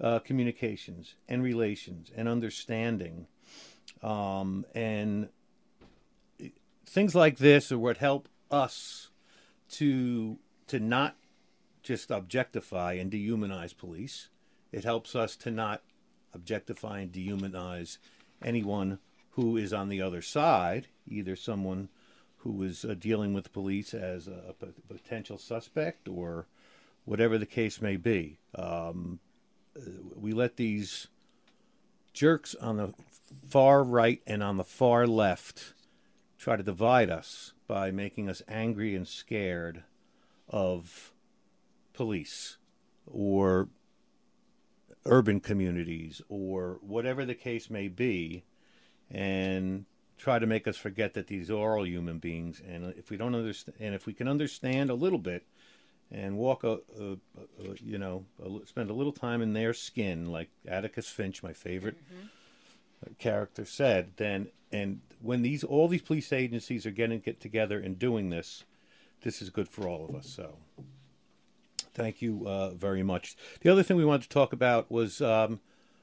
uh, 0.00 0.18
communications 0.18 1.14
and 1.26 1.42
relations 1.42 2.10
and 2.14 2.28
understanding. 2.28 3.26
Um, 4.02 4.66
and 4.74 5.30
things 6.84 7.14
like 7.14 7.38
this 7.38 7.72
are 7.72 7.78
what 7.78 7.96
help 7.96 8.28
us 8.50 9.08
to 9.70 10.38
to 10.66 10.78
not 10.78 11.16
just 11.82 12.10
objectify 12.10 12.94
and 12.94 13.10
dehumanize 13.10 13.76
police. 13.76 14.28
It 14.72 14.84
helps 14.84 15.14
us 15.14 15.36
to 15.36 15.50
not 15.50 15.82
objectify 16.34 17.00
and 17.00 17.12
dehumanize 17.12 17.98
anyone 18.42 18.98
who 19.32 19.56
is 19.56 19.72
on 19.72 19.88
the 19.88 20.02
other 20.02 20.22
side, 20.22 20.88
either 21.08 21.36
someone 21.36 21.88
who 22.38 22.62
is 22.62 22.84
uh, 22.84 22.94
dealing 22.98 23.32
with 23.32 23.52
police 23.52 23.92
as 23.94 24.26
a, 24.26 24.54
a, 24.62 24.92
potential 24.92 25.38
suspect 25.38 26.08
or 26.08 26.46
whatever 27.04 27.36
the 27.36 27.46
case 27.46 27.80
may 27.80 27.96
be. 27.96 28.38
Um, 28.54 29.20
uh, 29.76 29.82
we 30.14 30.32
let 30.32 30.56
these 30.56 31.08
jerks 32.12 32.54
on 32.54 32.76
the 32.76 32.94
far 33.48 33.82
right 33.82 34.22
and 34.26 34.42
on 34.42 34.56
the 34.56 34.64
far 34.64 35.06
left 35.06 35.74
try 36.38 36.56
to 36.56 36.62
divide 36.62 37.10
us 37.10 37.52
by 37.66 37.90
making 37.90 38.28
us 38.28 38.42
angry 38.48 38.96
and 38.96 39.06
scared 39.06 39.84
of 40.48 41.09
police 42.00 42.56
or 43.06 43.68
urban 45.04 45.38
communities 45.38 46.22
or 46.30 46.78
whatever 46.80 47.26
the 47.26 47.34
case 47.34 47.68
may 47.68 47.88
be 47.88 48.42
and 49.10 49.84
try 50.16 50.38
to 50.38 50.46
make 50.46 50.66
us 50.66 50.78
forget 50.78 51.12
that 51.12 51.26
these 51.26 51.50
are 51.50 51.76
all 51.76 51.86
human 51.86 52.18
beings 52.18 52.62
and 52.66 52.94
if 52.96 53.10
we 53.10 53.18
don't 53.18 53.34
understand 53.34 53.76
and 53.78 53.94
if 53.94 54.06
we 54.06 54.14
can 54.14 54.26
understand 54.26 54.88
a 54.88 54.94
little 54.94 55.18
bit 55.18 55.44
and 56.10 56.38
walk 56.38 56.64
a, 56.64 56.78
a, 56.98 57.18
a 57.58 57.74
you 57.84 57.98
know 57.98 58.24
a, 58.42 58.66
spend 58.66 58.88
a 58.88 58.94
little 58.94 59.12
time 59.12 59.42
in 59.42 59.52
their 59.52 59.74
skin 59.74 60.24
like 60.24 60.48
atticus 60.66 61.06
finch 61.06 61.42
my 61.42 61.52
favorite 61.52 61.98
mm-hmm. 61.98 63.12
character 63.18 63.66
said 63.66 64.12
then 64.16 64.48
and 64.72 65.02
when 65.20 65.42
these 65.42 65.62
all 65.62 65.86
these 65.86 66.00
police 66.00 66.32
agencies 66.32 66.86
are 66.86 66.90
getting 66.90 67.20
get 67.20 67.42
together 67.42 67.78
and 67.78 67.98
doing 67.98 68.30
this 68.30 68.64
this 69.20 69.42
is 69.42 69.50
good 69.50 69.68
for 69.68 69.86
all 69.86 70.06
of 70.08 70.14
us 70.14 70.26
so 70.26 70.56
Thank 71.94 72.22
you 72.22 72.46
uh, 72.46 72.70
very 72.70 73.02
much. 73.02 73.36
The 73.60 73.70
other 73.70 73.82
thing 73.82 73.96
we 73.96 74.04
wanted 74.04 74.22
to 74.22 74.28
talk 74.28 74.52
about 74.52 74.90
was, 74.90 75.20
um, 75.20 75.60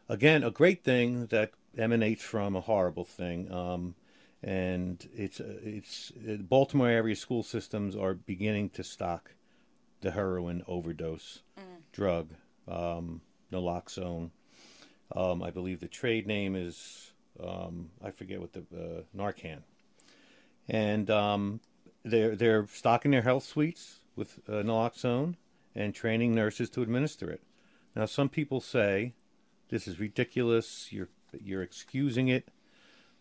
again, 0.09 0.43
a 0.43 0.51
great 0.51 0.83
thing 0.83 1.27
that 1.27 1.51
emanates 1.77 2.23
from 2.23 2.55
a 2.55 2.61
horrible 2.61 3.05
thing. 3.05 3.51
Um, 3.51 3.95
and 4.43 5.07
it's 5.15 5.39
uh, 5.39 5.57
it's 5.63 6.11
uh, 6.29 6.35
Baltimore 6.37 6.89
area 6.89 7.15
school 7.15 7.43
systems 7.43 7.95
are 7.95 8.13
beginning 8.13 8.69
to 8.71 8.83
stock 8.83 9.33
the 10.01 10.11
heroin 10.11 10.63
overdose 10.67 11.41
mm. 11.59 11.63
drug, 11.91 12.29
um, 12.67 13.21
naloxone. 13.51 14.29
Um, 15.15 15.41
I 15.41 15.49
believe 15.49 15.79
the 15.79 15.87
trade 15.87 16.27
name 16.27 16.55
is 16.55 17.11
um, 17.43 17.89
I 18.03 18.11
forget 18.11 18.39
what 18.39 18.53
the 18.53 18.59
uh, 18.59 19.01
Narcan, 19.15 19.61
and 20.67 21.09
um, 21.09 21.59
they're 22.03 22.35
they're 22.35 22.67
stocking 22.67 23.11
their 23.11 23.23
health 23.23 23.43
suites 23.43 24.01
with 24.15 24.39
uh, 24.47 24.63
naloxone 24.63 25.35
and 25.77 25.93
training 25.93 26.33
nurses 26.33 26.69
to 26.71 26.81
administer 26.81 27.29
it. 27.29 27.43
Now, 27.95 28.05
some 28.05 28.29
people 28.29 28.59
say 28.59 29.13
this 29.69 29.87
is 29.87 29.99
ridiculous. 29.99 30.91
You're 30.91 31.09
you're 31.39 31.61
excusing 31.61 32.27
it. 32.27 32.49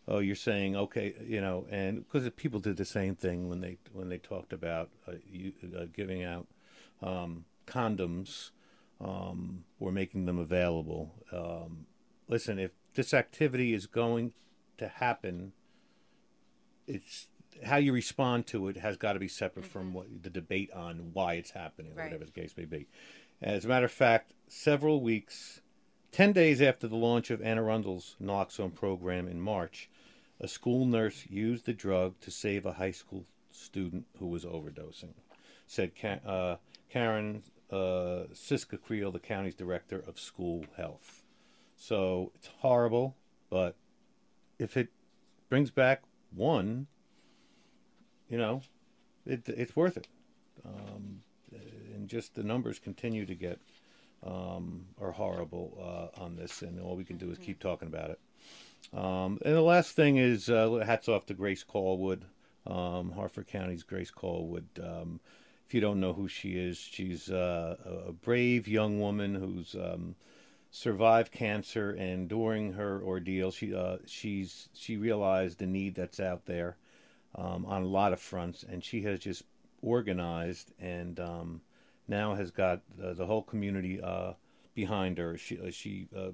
Oh, 0.09 0.21
you're 0.21 0.37
saying 0.37 0.77
okay, 0.77 1.15
you 1.27 1.41
know, 1.41 1.67
and 1.71 2.05
because 2.05 2.29
people 2.31 2.61
did 2.61 2.77
the 2.77 2.85
same 2.85 3.15
thing 3.15 3.49
when 3.49 3.61
they 3.61 3.79
when 3.93 4.09
they 4.09 4.19
talked 4.19 4.53
about 4.53 4.91
uh, 5.07 5.13
you, 5.31 5.53
uh, 5.77 5.87
giving 5.93 6.25
out 6.25 6.47
um, 7.03 7.45
condoms 7.67 8.51
um, 9.01 9.65
or 9.79 9.93
making 9.93 10.27
them 10.27 10.39
available. 10.39 11.15
Um, 11.33 11.87
listen, 12.29 12.59
if 12.59 12.71
this 12.95 13.13
activity 13.13 13.75
is 13.75 13.87
going 13.87 14.33
to 14.79 14.89
happen, 14.89 15.53
it's 16.87 17.29
how 17.65 17.77
you 17.77 17.93
respond 17.93 18.47
to 18.49 18.69
it 18.69 18.77
has 18.77 18.97
got 18.97 19.15
to 19.15 19.19
be 19.19 19.29
separate 19.29 19.65
mm-hmm. 19.65 19.73
from 19.73 19.93
what 19.93 20.07
the 20.23 20.31
debate 20.31 20.71
on 20.73 21.11
why 21.13 21.35
it's 21.35 21.51
happening, 21.51 21.95
right. 21.95 22.05
whatever 22.05 22.25
the 22.25 22.33
case 22.33 22.55
may 22.57 22.65
be. 22.65 22.87
As 23.43 23.65
a 23.65 23.69
matter 23.69 23.87
of 23.87 23.93
fact, 23.93 24.33
several 24.49 25.01
weeks, 25.01 25.61
10 26.13 26.33
days 26.33 26.63
after 26.63 26.89
the 26.89 26.97
launch 26.97 27.31
of 27.31 27.43
Anne 27.43 27.59
Arundel's 27.59 28.17
naloxone 28.23 28.75
program 28.75 29.29
in 29.29 29.41
March, 29.41 29.91
a 30.41 30.49
school 30.49 30.87
nurse 30.87 31.25
used 31.29 31.67
the 31.67 31.73
drug 31.73 32.19
to 32.21 32.31
save 32.31 32.67
a 32.67 32.75
high 32.75 32.91
school 32.91 33.25
student 33.51 34.07
who 34.19 34.27
was 34.27 34.45
overdosing, 34.45 35.15
said 35.67 35.93
uh, 36.27 36.57
Karen 36.91 37.43
uh, 37.71 38.27
Siska 38.33 38.81
Creel, 38.81 39.11
the 39.11 39.19
county's 39.19 39.55
director 39.55 40.03
of 40.07 40.21
school 40.21 40.65
health. 40.77 41.25
So 41.77 42.33
it's 42.35 42.49
horrible, 42.59 43.17
but 43.51 43.77
if 44.59 44.77
it 44.77 44.89
brings 45.49 45.71
back 45.71 46.03
one 46.35 46.87
you 48.29 48.39
know, 48.39 48.63
it, 49.25 49.49
it's 49.49 49.77
worth 49.77 49.97
it. 49.97 50.09
Um, 50.65 51.21
and 51.95 52.09
just 52.09 52.35
the 52.35 52.43
numbers 52.43 52.79
continue 52.79 53.27
to 53.27 53.35
get 53.35 53.61
um, 54.25 54.87
are 55.01 55.13
horrible 55.13 55.77
uh, 55.81 56.23
on 56.23 56.37
this, 56.37 56.63
and 56.63 56.81
all 56.81 56.97
we 56.97 57.05
can 57.05 57.17
do 57.17 57.31
is 57.31 57.39
keep 57.39 57.59
talking 57.59 57.89
about 57.89 58.11
it. 58.11 58.21
Um, 58.97 59.39
and 59.45 59.55
the 59.55 59.63
last 59.63 59.93
thing 59.93 60.17
is 60.17 60.49
uh, 60.49 60.83
hats 60.85 61.09
off 61.09 61.27
to 61.27 61.35
Grace 61.35 61.65
Callwood, 61.65 62.25
um, 62.67 63.13
Harford 63.13 63.47
County's 63.47 63.83
Grace 63.83 64.11
Callwood. 64.11 64.67
Um, 64.83 65.21
if 65.67 65.75
you 65.75 65.81
don't 65.81 66.01
know 66.01 66.13
who 66.13 66.29
she 66.29 66.53
is, 66.53 66.79
she's 66.79 67.29
uh, 67.29 67.77
a 68.09 68.13
brave 68.13 68.69
young 68.69 69.01
woman 69.01 69.35
who's 69.35 69.75
um, 69.75 70.15
survived 70.71 71.33
cancer, 71.33 71.91
and 71.91 72.29
during 72.29 72.75
her 72.75 73.03
ordeal, 73.03 73.51
she 73.51 73.75
uh, 73.75 73.97
she's 74.07 74.69
she 74.75 74.97
realized 74.97 75.59
the 75.59 75.67
need 75.67 75.95
that's 75.95 76.21
out 76.21 76.47
there 76.47 76.77
um, 77.37 77.65
on 77.67 77.83
a 77.83 77.87
lot 77.87 78.13
of 78.13 78.21
fronts, 78.21 78.65
and 78.69 78.83
she 78.83 79.03
has 79.03 79.21
just 79.21 79.45
organized 79.83 80.73
and 80.81 81.21
um, 81.21 81.61
now 82.09 82.35
has 82.35 82.51
got 82.51 82.81
the 82.97 83.27
whole 83.27 83.43
community 83.43 84.01
uh, 84.01 84.33
behind 84.75 85.19
her. 85.19 85.37
She 85.37 85.59
uh, 85.59 85.71
she 85.71 86.09
uh, 86.17 86.31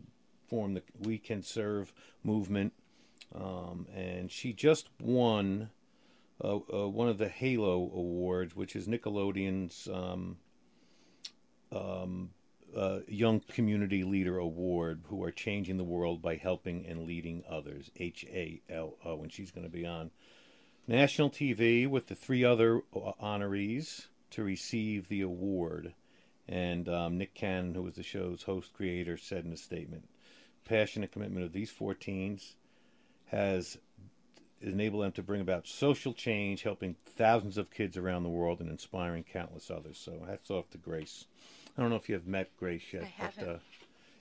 formed 0.49 0.77
the 0.77 0.83
We 1.01 1.19
Can 1.19 1.43
Serve 1.43 1.93
movement, 2.23 2.73
um, 3.35 3.87
and 3.95 4.31
she 4.31 4.53
just 4.53 4.89
won 5.01 5.71
uh, 6.43 6.57
uh, 6.73 6.89
one 6.89 7.09
of 7.09 7.19
the 7.19 7.29
Halo 7.29 7.91
Awards, 7.95 8.55
which 8.57 8.77
is 8.77 8.87
Nickelodeon's. 8.87 9.89
Um, 9.93 10.37
um, 11.73 12.31
Young 13.07 13.41
Community 13.41 14.03
Leader 14.03 14.39
Award, 14.39 15.03
who 15.09 15.23
are 15.23 15.31
changing 15.31 15.77
the 15.77 15.85
world 15.85 16.23
by 16.23 16.37
helping 16.37 16.87
and 16.87 17.07
leading 17.07 17.45
others. 17.49 17.91
H 17.97 18.25
A 18.31 18.63
L 18.71 18.97
O, 19.05 19.23
and 19.23 19.31
she's 19.31 19.51
going 19.51 19.67
to 19.67 19.73
be 19.73 19.85
on 19.85 20.11
national 20.87 21.31
TV 21.31 21.87
with 21.87 22.09
the 22.09 22.15
three 22.15 22.45
other 22.45 22.83
uh, 22.95 23.13
honorees 23.23 24.07
to 24.31 24.43
receive 24.43 25.09
the 25.09 25.21
award. 25.21 25.95
And 26.49 26.89
um, 26.89 27.19
Nick 27.19 27.35
Cannon, 27.35 27.75
who 27.75 27.83
was 27.83 27.95
the 27.95 28.03
show's 28.03 28.43
host 28.43 28.73
creator, 28.73 29.17
said 29.17 29.45
in 29.45 29.53
a 29.53 29.57
statement 29.57 30.09
Passionate 30.65 31.11
commitment 31.11 31.45
of 31.45 31.53
these 31.53 31.71
four 31.71 31.93
teens 31.93 32.55
has 33.27 33.79
enabled 34.61 35.03
them 35.03 35.13
to 35.13 35.23
bring 35.23 35.41
about 35.41 35.67
social 35.67 36.13
change, 36.13 36.63
helping 36.63 36.95
thousands 37.05 37.59
of 37.59 37.71
kids 37.71 37.97
around 37.97 38.23
the 38.23 38.29
world 38.29 38.61
and 38.61 38.71
inspiring 38.71 39.25
countless 39.25 39.71
others. 39.71 39.99
So 39.99 40.25
hats 40.27 40.51
off 40.51 40.71
to 40.71 40.79
Grace. 40.79 41.27
I 41.77 41.81
don't 41.81 41.91
know 41.91 41.97
if 41.97 42.09
you 42.09 42.15
have 42.15 42.27
met 42.27 42.57
Grace 42.59 42.85
yet, 42.93 43.03
I 43.03 43.07
haven't. 43.07 43.47
but 43.47 43.55
uh, 43.55 43.59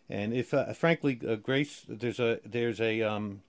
and 0.09 0.33
if 0.33 0.53
uh, 0.53 0.73
frankly, 0.73 1.19
uh, 1.27 1.35
Grace, 1.35 1.85
there's 1.87 2.19
a 2.19 2.39
there's 2.43 2.81
a 2.81 3.01
um, 3.01 3.41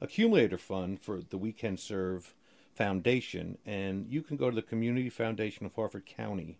accumulator 0.00 0.58
fund 0.58 1.00
for 1.00 1.20
the 1.20 1.38
We 1.38 1.52
Can 1.52 1.76
Serve 1.76 2.34
Foundation, 2.74 3.58
and 3.64 4.06
you 4.08 4.22
can 4.22 4.36
go 4.36 4.50
to 4.50 4.56
the 4.56 4.62
Community 4.62 5.08
Foundation 5.08 5.66
of 5.66 5.74
Harford 5.74 6.06
County 6.06 6.58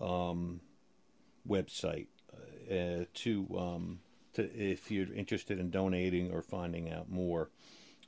um, 0.00 0.60
website 1.48 2.06
uh, 2.70 3.04
to, 3.14 3.46
um, 3.58 4.00
to 4.34 4.42
if 4.42 4.90
you're 4.90 5.12
interested 5.12 5.58
in 5.58 5.70
donating 5.70 6.32
or 6.32 6.42
finding 6.42 6.90
out 6.90 7.10
more 7.10 7.50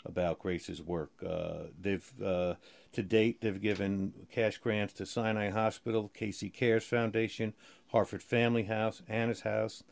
about 0.05 0.39
Grace's 0.39 0.81
work. 0.81 1.11
Uh, 1.25 1.65
they've 1.79 2.13
uh, 2.25 2.55
to 2.93 3.03
date 3.03 3.41
they've 3.41 3.61
given 3.61 4.13
cash 4.31 4.59
grants 4.59 4.95
to 4.95 5.07
Sinai 5.07 5.51
Hospital, 5.51 6.11
Casey 6.15 6.49
Cares 6.49 6.85
Foundation, 6.85 7.53
Harford 7.89 8.23
Family 8.23 8.65
House, 8.65 9.03
Anna's 9.09 9.41
House, 9.41 9.83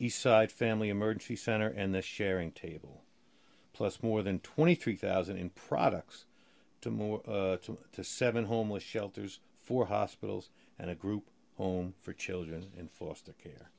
Eastside 0.00 0.50
Family 0.50 0.88
Emergency 0.88 1.36
Center, 1.36 1.68
and 1.68 1.94
the 1.94 2.02
Sharing 2.02 2.50
Table, 2.50 3.04
plus 3.72 4.02
more 4.02 4.22
than 4.22 4.40
twenty 4.40 4.74
three 4.74 4.96
thousand 4.96 5.36
in 5.38 5.50
products 5.50 6.26
to 6.82 6.90
more 6.90 7.22
uh, 7.26 7.56
to, 7.58 7.78
to 7.92 8.04
seven 8.04 8.44
homeless 8.44 8.82
shelters, 8.82 9.40
four 9.62 9.86
hospitals, 9.86 10.50
and 10.78 10.90
a 10.90 10.94
group 10.94 11.30
home 11.56 11.94
for 12.00 12.12
children 12.12 12.66
in 12.78 12.88
foster 12.88 13.32
care. 13.32 13.70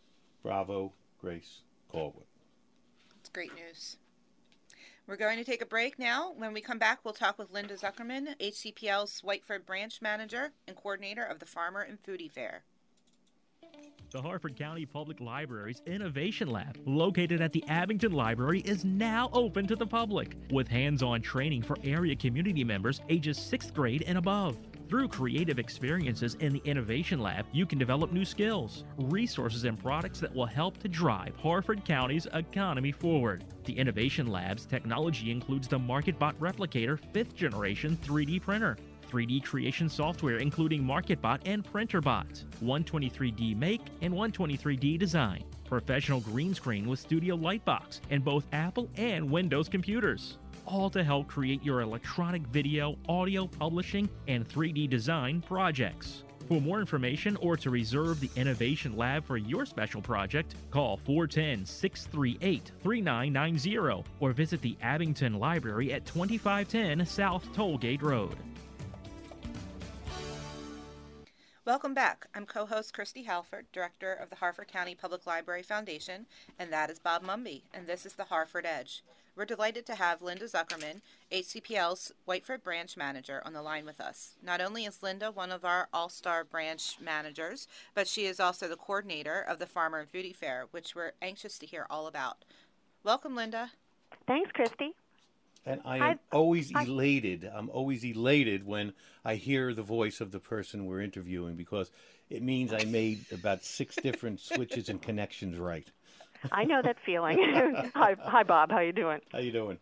Bravo, 0.44 0.94
Grace 1.20 1.62
Callwood. 1.92 2.26
It's 3.20 3.30
great 3.30 3.54
news. 3.56 3.98
We're 5.08 5.18
going 5.18 5.38
to 5.38 5.44
take 5.44 5.62
a 5.62 5.66
break 5.66 6.00
now. 6.00 6.34
When 6.38 6.54
we 6.54 6.62
come 6.62 6.78
back, 6.78 7.00
we'll 7.04 7.14
talk 7.14 7.38
with 7.38 7.52
Linda 7.52 7.76
Zuckerman, 7.76 8.40
HCPL's 8.40 9.22
Whiteford 9.22 9.66
branch 9.66 10.02
manager 10.02 10.52
and 10.68 10.76
coordinator 10.76 11.24
of 11.24 11.40
the 11.40 11.46
Farmer 11.46 11.82
and 11.82 12.02
Foodie 12.02 12.32
Fair. 12.32 12.64
The 14.12 14.21
Harford 14.21 14.57
County 14.57 14.86
Public 14.86 15.21
Library's 15.21 15.81
Innovation 15.86 16.49
Lab, 16.49 16.77
located 16.86 17.39
at 17.39 17.53
the 17.53 17.63
Abingdon 17.69 18.12
Library, 18.12 18.60
is 18.65 18.84
now 18.84 19.29
open 19.31 19.65
to 19.67 19.75
the 19.77 19.88
public 19.88 20.36
with 20.51 20.67
hands 20.67 21.01
on 21.01 21.21
training 21.21 21.62
for 21.62 21.77
area 21.81 22.13
community 22.13 22.65
members 22.65 22.99
ages 23.07 23.38
6th 23.38 23.73
grade 23.73 24.03
and 24.05 24.17
above. 24.17 24.57
Through 24.89 25.07
creative 25.07 25.60
experiences 25.60 26.36
in 26.41 26.51
the 26.51 26.62
Innovation 26.65 27.21
Lab, 27.21 27.45
you 27.53 27.65
can 27.65 27.79
develop 27.79 28.12
new 28.12 28.25
skills, 28.25 28.84
resources, 28.97 29.63
and 29.63 29.81
products 29.81 30.19
that 30.19 30.36
will 30.36 30.45
help 30.45 30.77
to 30.79 30.89
drive 30.89 31.34
Harford 31.38 31.86
County's 31.86 32.27
economy 32.34 32.91
forward. 32.91 33.45
The 33.63 33.77
Innovation 33.77 34.27
Lab's 34.27 34.65
technology 34.65 35.31
includes 35.31 35.69
the 35.69 35.79
MakerBot 35.79 36.34
Replicator 36.34 36.99
5th 37.13 37.34
generation 37.34 37.97
3D 38.03 38.41
printer, 38.41 38.75
3D 39.12 39.43
creation 39.43 39.89
software 39.89 40.38
including 40.38 40.84
MakerBot 40.84 41.41
and 41.45 41.63
Printrbot, 41.63 42.45
123D 42.63 43.58
Make 43.58 43.82
and 44.02 44.13
123D 44.13 44.97
Design, 44.97 45.43
professional 45.65 46.21
green 46.21 46.54
screen 46.54 46.88
with 46.88 47.00
Studio 47.00 47.36
Lightbox, 47.36 48.00
and 48.10 48.24
both 48.24 48.45
Apple 48.54 48.89
and 48.95 49.30
Windows 49.30 49.67
computers. 49.67 50.38
All 50.65 50.89
to 50.91 51.04
help 51.04 51.28
create 51.28 51.63
your 51.63 51.82
electronic 51.82 52.43
video, 52.47 52.97
audio 53.10 53.47
publishing, 53.47 54.10
and 54.28 54.47
3D 54.47 54.89
design 54.89 55.41
projects. 55.41 56.24
For 56.47 56.60
more 56.60 56.82
information 56.82 57.38
or 57.38 57.56
to 57.56 57.69
reserve 57.69 58.19
the 58.19 58.30
Innovation 58.36 58.97
Lab 58.97 59.26
for 59.26 59.38
your 59.38 59.65
special 59.65 60.02
project, 60.02 60.56
call 60.69 60.97
410 60.97 61.65
638 61.65 62.71
3990 62.84 64.04
or 64.19 64.32
visit 64.34 64.62
the 64.62 64.76
Abingdon 64.82 65.39
Library 65.39 65.93
at 65.93 66.06
2510 66.06 67.06
South 67.06 67.45
Tollgate 67.54 68.02
Road. 68.02 68.36
Welcome 71.63 71.93
back. 71.93 72.26
I'm 72.34 72.47
co 72.47 72.65
host 72.65 72.91
Kristi 72.91 73.28
Halford, 73.28 73.67
director 73.71 74.12
of 74.12 74.32
the 74.32 74.38
Harford 74.38 74.67
County 74.67 74.95
Public 74.95 75.28
Library 75.28 75.62
Foundation, 75.62 76.26
and 76.58 76.74
that 76.74 76.89
is 76.89 76.97
Bob 76.97 77.24
Mumby, 77.24 77.62
and 77.71 77.86
this 77.86 78.04
is 78.04 78.13
the 78.13 78.24
Harford 78.24 78.65
Edge. 78.65 79.04
We're 79.36 79.45
delighted 79.45 79.86
to 79.86 79.93
have 79.93 80.24
Linda 80.24 80.45
Zuckerman, 80.45 81.02
HCPL's 81.32 82.13
Whiteford 82.28 82.63
branch 82.63 82.97
manager, 82.97 83.43
on 83.45 83.54
the 83.54 83.62
line 83.62 83.86
with 83.86 84.02
us. 84.02 84.34
Not 84.43 84.60
only 84.60 84.86
is 84.86 85.04
Linda 85.04 85.30
one 85.30 85.52
of 85.52 85.63
our 85.63 85.88
all 85.93 86.10
star 86.10 86.43
branch 86.43 86.95
managers, 87.00 87.67
but 87.93 88.08
she 88.08 88.26
is 88.26 88.39
also 88.39 88.67
the 88.67 88.76
coordinator 88.76 89.39
of 89.39 89.60
the 89.60 89.67
Farmer 89.67 90.00
and 90.00 90.12
Foodie 90.12 90.36
Fair, 90.36 90.65
which 90.71 90.95
we're 90.95 91.12
anxious 91.21 91.60
to 91.60 91.67
hear 91.67 91.86
all 91.91 92.08
about. 92.08 92.38
Welcome, 93.04 93.36
Linda. 93.36 93.69
Thanks, 94.26 94.50
Kristi. 94.52 94.93
And 95.65 95.82
I 95.86 95.97
am 95.97 96.19
always 96.32 96.71
elated. 96.71 97.50
I'm 97.54 97.69
always 97.69 98.04
elated 98.04 98.65
when 98.65 98.93
I 99.24 99.36
hear 99.36 99.74
the 99.74 99.84
voice 99.84 100.19
of 100.19 100.32
the 100.32 100.39
person 100.39 100.86
we're 100.86 101.02
interviewing 101.02 101.56
because 101.56 101.91
it 102.30 102.41
means 102.41 102.74
I 102.74 102.86
made 102.86 103.26
about 103.32 103.63
six 103.63 103.95
different 103.95 104.39
switches 104.39 104.89
and 104.89 105.02
connections 105.02 105.60
right. 105.60 105.89
I 106.52 106.63
know 106.63 106.82
that 106.82 106.97
feeling. 107.06 107.38
hi, 107.93 108.15
hi, 108.24 108.43
Bob. 108.43 108.71
How 108.71 108.80
you 108.80 108.91
doing? 108.91 109.19
How 109.32 109.39
you 109.39 109.52
doing? 109.52 109.78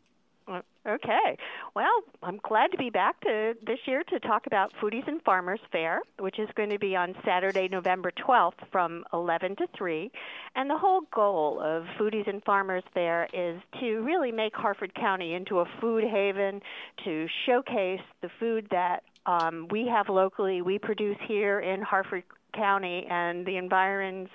Okay. 0.87 1.37
Well, 1.75 2.01
I'm 2.23 2.39
glad 2.41 2.71
to 2.71 2.77
be 2.77 2.89
back 2.89 3.19
to 3.21 3.53
this 3.65 3.79
year 3.85 4.01
to 4.09 4.19
talk 4.19 4.47
about 4.47 4.71
Foodies 4.81 5.07
and 5.07 5.21
Farmers 5.21 5.59
Fair, 5.71 6.01
which 6.17 6.39
is 6.39 6.49
going 6.55 6.69
to 6.69 6.79
be 6.79 6.95
on 6.95 7.13
Saturday, 7.23 7.67
November 7.67 8.11
12th 8.11 8.53
from 8.71 9.03
11 9.13 9.57
to 9.57 9.67
3. 9.77 10.09
And 10.55 10.69
the 10.69 10.77
whole 10.77 11.01
goal 11.13 11.61
of 11.61 11.83
Foodies 11.99 12.27
and 12.27 12.43
Farmers 12.43 12.83
Fair 12.93 13.27
is 13.33 13.61
to 13.79 14.01
really 14.01 14.31
make 14.31 14.55
Harford 14.55 14.95
County 14.95 15.33
into 15.33 15.59
a 15.59 15.65
food 15.79 16.03
haven, 16.03 16.61
to 17.03 17.27
showcase 17.45 18.01
the 18.21 18.29
food 18.39 18.67
that 18.71 19.03
um, 19.25 19.67
we 19.69 19.85
have 19.87 20.09
locally, 20.09 20.61
we 20.61 20.79
produce 20.79 21.17
here 21.27 21.59
in 21.59 21.81
Harford 21.81 22.23
County 22.55 23.05
and 23.09 23.45
the 23.45 23.57
environs 23.57 24.29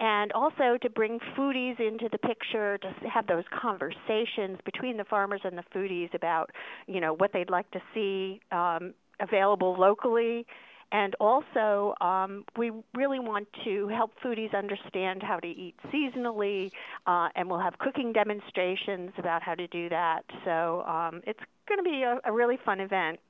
and 0.00 0.32
also 0.32 0.78
to 0.80 0.90
bring 0.90 1.18
foodies 1.36 1.78
into 1.80 2.08
the 2.10 2.18
picture 2.18 2.78
to 2.78 3.08
have 3.08 3.26
those 3.26 3.44
conversations 3.50 4.58
between 4.64 4.96
the 4.96 5.04
farmers 5.04 5.40
and 5.44 5.58
the 5.58 5.64
foodies 5.74 6.12
about 6.14 6.50
you 6.86 7.00
know 7.00 7.14
what 7.14 7.32
they'd 7.32 7.50
like 7.50 7.70
to 7.72 7.80
see 7.94 8.40
um, 8.52 8.94
available 9.20 9.76
locally. 9.78 10.46
And 10.90 11.14
also 11.20 11.94
um, 12.00 12.44
we 12.56 12.70
really 12.94 13.20
want 13.20 13.46
to 13.64 13.88
help 13.88 14.12
foodies 14.24 14.54
understand 14.56 15.22
how 15.22 15.38
to 15.38 15.46
eat 15.46 15.74
seasonally 15.92 16.70
uh, 17.06 17.28
and 17.36 17.50
we'll 17.50 17.58
have 17.58 17.78
cooking 17.78 18.10
demonstrations 18.14 19.10
about 19.18 19.42
how 19.42 19.54
to 19.54 19.66
do 19.66 19.90
that. 19.90 20.22
So 20.46 20.82
um, 20.86 21.20
it's 21.26 21.40
going 21.68 21.78
to 21.78 21.84
be 21.84 22.04
a, 22.04 22.18
a 22.24 22.32
really 22.32 22.58
fun 22.64 22.80
event 22.80 23.20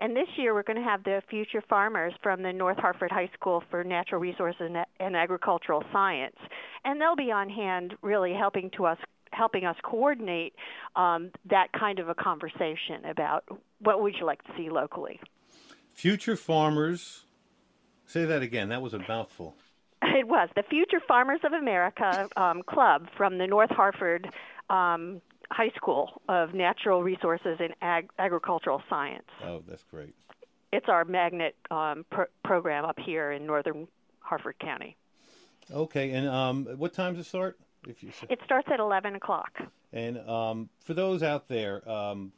and 0.00 0.14
this 0.14 0.28
year 0.36 0.54
we're 0.54 0.62
going 0.62 0.78
to 0.78 0.82
have 0.82 1.04
the 1.04 1.22
future 1.28 1.62
farmers 1.68 2.12
from 2.22 2.42
the 2.42 2.52
North 2.52 2.78
Harford 2.78 3.10
High 3.10 3.30
School 3.34 3.62
for 3.70 3.82
Natural 3.82 4.20
Resources 4.20 4.70
and 5.00 5.16
Agricultural 5.16 5.82
Science. 5.92 6.36
And 6.84 7.00
they'll 7.00 7.16
be 7.16 7.32
on 7.32 7.48
hand 7.48 7.94
really 8.02 8.32
helping 8.32 8.70
to 8.76 8.86
us 8.86 8.98
helping 9.32 9.66
us 9.66 9.76
coordinate 9.84 10.54
um, 10.96 11.30
that 11.50 11.68
kind 11.78 11.98
of 11.98 12.08
a 12.08 12.14
conversation 12.14 13.04
about 13.08 13.44
what 13.80 14.00
would 14.00 14.14
you 14.18 14.24
like 14.24 14.42
to 14.44 14.50
see 14.56 14.70
locally. 14.70 15.20
Future 15.92 16.34
farmers. 16.34 17.24
Say 18.06 18.24
that 18.24 18.40
again. 18.40 18.70
That 18.70 18.80
was 18.82 18.94
a 18.94 19.00
mouthful. 19.00 19.54
It 20.00 20.26
was 20.26 20.48
the 20.56 20.62
Future 20.62 21.00
Farmers 21.06 21.40
of 21.44 21.52
America 21.52 22.28
um, 22.36 22.62
Club 22.62 23.08
from 23.16 23.38
the 23.38 23.46
North 23.46 23.70
Harford 23.70 24.28
um, 24.70 25.20
High 25.50 25.70
School 25.76 26.20
of 26.28 26.54
Natural 26.54 27.02
Resources 27.02 27.56
and 27.60 27.74
Ag- 27.80 28.10
Agricultural 28.18 28.82
Science. 28.88 29.28
Oh, 29.44 29.62
that's 29.66 29.84
great. 29.84 30.14
It's 30.72 30.88
our 30.88 31.04
magnet 31.04 31.56
um, 31.70 32.04
pro- 32.10 32.26
program 32.44 32.84
up 32.84 32.98
here 32.98 33.32
in 33.32 33.46
northern 33.46 33.88
Harford 34.20 34.58
County. 34.58 34.96
Okay, 35.72 36.10
and 36.10 36.28
um, 36.28 36.66
what 36.76 36.92
time 36.92 37.14
does 37.14 37.26
it 37.26 37.28
start? 37.28 37.58
If 37.86 38.02
you? 38.02 38.10
It 38.28 38.40
starts 38.44 38.68
at 38.70 38.80
11 38.80 39.14
o'clock. 39.14 39.60
And 39.92 40.18
um, 40.28 40.68
for 40.80 40.94
those 40.94 41.22
out 41.22 41.48
there, 41.48 41.88
um, 41.88 42.32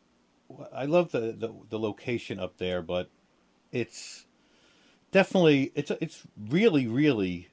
I 0.72 0.84
love 0.84 1.10
the, 1.10 1.32
the, 1.32 1.52
the 1.68 1.78
location 1.78 2.38
up 2.38 2.58
there, 2.58 2.82
but 2.82 3.08
it's 3.72 4.26
definitely 5.12 5.72
it's 5.74 5.90
it's 6.00 6.22
really 6.48 6.86
really 6.86 7.48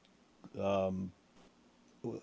um, 0.59 1.11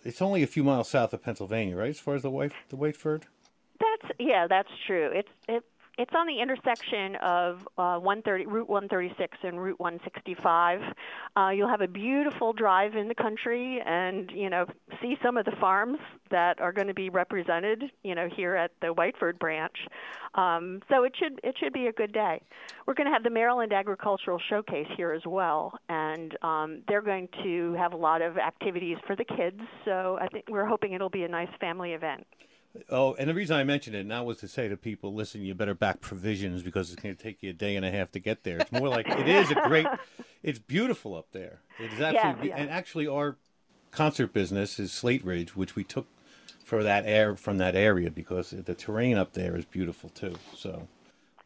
it's 0.05 0.23
only 0.23 0.43
a 0.43 0.47
few 0.47 0.65
miles 0.65 0.89
south 0.89 1.13
of 1.13 1.23
Pennsylvania, 1.23 1.77
right? 1.77 1.91
As 1.91 2.01
far 2.01 2.15
as 2.15 2.23
the 2.23 2.31
White 2.31 2.53
the 2.69 2.77
Whiteford. 2.77 3.23
That's 3.81 4.15
yeah, 4.19 4.47
that's 4.49 4.69
true. 4.87 5.11
It's 5.13 5.29
it 5.49 5.65
it's 5.97 6.13
on 6.17 6.27
the 6.27 6.41
intersection 6.41 7.17
of 7.17 7.61
uh, 7.79 7.99
130, 7.99 8.47
Route 8.47 8.69
136 8.69 9.39
and 9.43 9.61
Route 9.61 9.79
165. 9.79 10.81
Uh, 11.37 11.51
you'll 11.51 11.69
have 11.69 11.81
a 11.81 11.89
beautiful 11.89 12.53
drive 12.53 12.97
in 12.97 13.09
the 13.09 13.15
country, 13.15 13.81
and 13.85 14.31
you 14.33 14.51
know, 14.51 14.67
see 15.01 15.17
some 15.23 15.37
of 15.37 15.45
the 15.45 15.55
farms 15.61 15.99
that 16.31 16.61
are 16.61 16.73
going 16.73 16.89
to 16.89 16.95
be 16.95 17.11
represented, 17.11 17.85
you 18.03 18.15
know, 18.15 18.29
here 18.35 18.57
at 18.57 18.73
the 18.81 18.89
Whiteford 18.89 19.39
branch. 19.39 19.77
Um, 20.35 20.83
so 20.91 21.05
it 21.05 21.13
should 21.17 21.41
it 21.45 21.57
should 21.59 21.73
be 21.73 21.87
a 21.87 21.93
good 21.93 22.13
day. 22.13 22.41
We're 22.87 22.95
going 22.95 23.07
to 23.07 23.13
have 23.13 23.23
the 23.23 23.31
Maryland 23.31 23.73
Agricultural 23.73 24.41
Showcase 24.49 24.89
here 24.97 25.13
as 25.13 25.23
well, 25.25 25.79
and 25.89 26.37
um, 26.43 26.83
they're 26.89 27.03
going 27.03 27.29
to 27.45 27.75
have 27.75 27.93
a 27.93 27.97
lot 27.97 28.21
of 28.21 28.37
activities 28.37 28.97
for 29.07 29.15
the 29.15 29.25
kids. 29.25 29.61
So 29.85 30.19
I 30.21 30.27
think 30.27 30.47
we're 30.49 30.67
hoping 30.67 30.93
it'll 30.93 31.09
be 31.09 31.23
a 31.23 31.29
nice 31.29 31.51
family 31.61 31.93
event. 31.93 32.27
Oh, 32.91 33.15
and 33.15 33.31
the 33.31 33.35
reason 33.35 33.57
I 33.57 33.63
mentioned 33.63 33.95
it 33.95 34.05
now 34.05 34.25
was 34.25 34.39
to 34.39 34.49
say 34.49 34.69
to 34.69 34.77
people, 34.77 35.15
listen, 35.15 35.43
you 35.43 35.55
better 35.55 35.75
back 35.75 36.01
provisions 36.01 36.63
because 36.63 36.93
it's 36.93 37.01
going 37.01 37.15
to 37.15 37.23
take 37.23 37.43
you 37.43 37.51
a 37.51 37.53
day 37.53 37.77
and 37.77 37.85
a 37.85 37.91
half 37.91 38.11
to 38.13 38.19
get 38.19 38.43
there. 38.43 38.59
It's 38.59 38.73
more 38.73 38.89
like 38.89 39.09
it 39.09 39.29
is 39.29 39.51
a 39.51 39.55
great, 39.55 39.87
it's 40.43 40.59
beautiful 40.59 41.15
up 41.15 41.29
there. 41.31 41.61
It 41.79 41.93
is 41.93 42.01
absolutely, 42.01 42.49
yeah, 42.49 42.57
yeah. 42.57 42.63
and 42.63 42.71
actually 42.71 43.07
our 43.07 43.37
concert 43.93 44.33
business 44.33 44.81
is 44.81 44.93
Slate 44.93 45.25
Ridge, 45.25 45.55
which 45.55 45.77
we 45.77 45.85
took 45.85 46.09
for 46.65 46.83
that 46.83 47.07
air 47.07 47.37
from 47.37 47.59
that 47.59 47.77
area 47.77 48.11
because 48.11 48.51
the 48.51 48.75
terrain 48.75 49.17
up 49.17 49.35
there 49.35 49.57
is 49.57 49.65
beautiful 49.65 50.11
too. 50.11 50.35
So. 50.57 50.89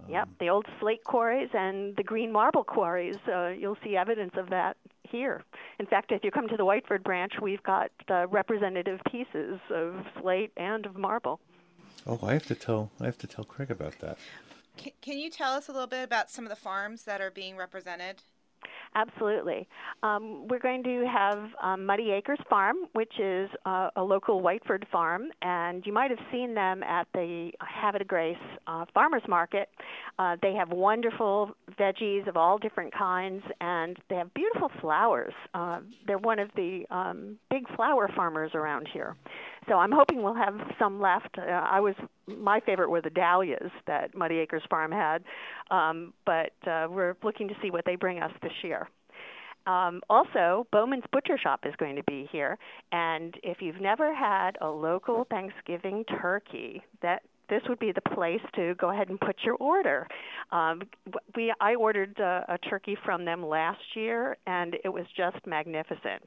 Um, 0.00 0.12
yep, 0.12 0.28
the 0.38 0.48
old 0.48 0.64
slate 0.78 1.02
quarries 1.02 1.50
and 1.52 1.96
the 1.96 2.04
green 2.04 2.30
marble 2.32 2.62
quarries. 2.64 3.16
Uh, 3.26 3.48
you'll 3.48 3.76
see 3.82 3.96
evidence 3.96 4.32
of 4.36 4.48
that 4.50 4.76
here. 5.10 5.42
In 5.78 5.86
fact, 5.86 6.12
if 6.12 6.24
you 6.24 6.30
come 6.30 6.48
to 6.48 6.56
the 6.56 6.64
Whiteford 6.64 7.02
branch, 7.02 7.32
we've 7.40 7.62
got 7.62 7.90
uh, 8.08 8.26
representative 8.28 9.00
pieces 9.10 9.60
of 9.70 9.94
slate 10.20 10.52
and 10.56 10.86
of 10.86 10.96
marble. 10.96 11.40
Oh, 12.06 12.18
I 12.22 12.32
have 12.32 12.46
to 12.46 12.54
tell 12.54 12.90
I 13.00 13.04
have 13.04 13.18
to 13.18 13.26
tell 13.26 13.44
Craig 13.44 13.70
about 13.70 13.98
that. 14.00 14.18
Can, 14.76 14.92
can 15.02 15.18
you 15.18 15.30
tell 15.30 15.52
us 15.52 15.68
a 15.68 15.72
little 15.72 15.88
bit 15.88 16.04
about 16.04 16.30
some 16.30 16.44
of 16.44 16.50
the 16.50 16.56
farms 16.56 17.02
that 17.04 17.20
are 17.20 17.30
being 17.30 17.56
represented? 17.56 18.22
Absolutely. 18.94 19.68
Um, 20.02 20.48
we're 20.48 20.58
going 20.58 20.82
to 20.82 21.06
have 21.06 21.38
um, 21.62 21.86
Muddy 21.86 22.10
Acres 22.10 22.38
Farm, 22.48 22.76
which 22.94 23.12
is 23.18 23.48
uh, 23.66 23.90
a 23.96 24.02
local 24.02 24.42
Whiteford 24.42 24.88
farm, 24.90 25.28
and 25.42 25.84
you 25.86 25.92
might 25.92 26.10
have 26.10 26.20
seen 26.32 26.54
them 26.54 26.82
at 26.82 27.06
the 27.14 27.50
Havre 27.60 27.98
de 27.98 28.04
Grace 28.04 28.36
uh, 28.66 28.84
Farmers 28.94 29.22
Market. 29.28 29.68
Uh, 30.18 30.36
they 30.42 30.54
have 30.54 30.70
wonderful 30.70 31.50
veggies 31.78 32.26
of 32.28 32.36
all 32.36 32.58
different 32.58 32.92
kinds, 32.92 33.42
and 33.60 33.98
they 34.08 34.16
have 34.16 34.32
beautiful 34.34 34.70
flowers. 34.80 35.34
Uh, 35.54 35.80
they're 36.06 36.18
one 36.18 36.38
of 36.38 36.48
the 36.56 36.84
um, 36.90 37.38
big 37.50 37.64
flower 37.76 38.08
farmers 38.16 38.52
around 38.54 38.88
here. 38.92 39.16
So 39.68 39.74
I'm 39.74 39.92
hoping 39.92 40.22
we'll 40.22 40.34
have 40.34 40.54
some 40.78 41.00
left. 41.00 41.36
Uh, 41.38 41.42
I 41.42 41.80
was 41.80 41.94
my 42.26 42.60
favorite 42.60 42.90
were 42.90 43.00
the 43.00 43.10
dahlias 43.10 43.70
that 43.86 44.14
Muddy 44.14 44.38
Acres 44.38 44.62
Farm 44.68 44.92
had, 44.92 45.24
um, 45.70 46.12
but 46.26 46.52
uh, 46.66 46.86
we're 46.90 47.16
looking 47.22 47.48
to 47.48 47.54
see 47.62 47.70
what 47.70 47.84
they 47.84 47.96
bring 47.96 48.20
us 48.20 48.32
this 48.42 48.52
year. 48.62 48.88
Um, 49.66 50.00
also, 50.08 50.66
Bowman's 50.72 51.04
Butcher 51.12 51.36
Shop 51.36 51.60
is 51.66 51.74
going 51.76 51.96
to 51.96 52.02
be 52.04 52.28
here, 52.32 52.58
and 52.90 53.34
if 53.42 53.58
you've 53.60 53.80
never 53.80 54.14
had 54.14 54.52
a 54.60 54.68
local 54.68 55.26
Thanksgiving 55.30 56.04
turkey, 56.22 56.82
that 57.02 57.22
this 57.48 57.62
would 57.68 57.78
be 57.78 57.92
the 57.92 58.00
place 58.14 58.40
to 58.54 58.74
go 58.76 58.90
ahead 58.90 59.08
and 59.08 59.20
put 59.20 59.36
your 59.44 59.54
order. 59.56 60.06
Um, 60.52 60.82
we 61.36 61.52
I 61.60 61.74
ordered 61.74 62.18
uh, 62.20 62.42
a 62.48 62.58
turkey 62.58 62.96
from 63.04 63.24
them 63.24 63.46
last 63.46 63.80
year, 63.94 64.36
and 64.46 64.76
it 64.84 64.88
was 64.88 65.06
just 65.16 65.36
magnificent. 65.46 66.22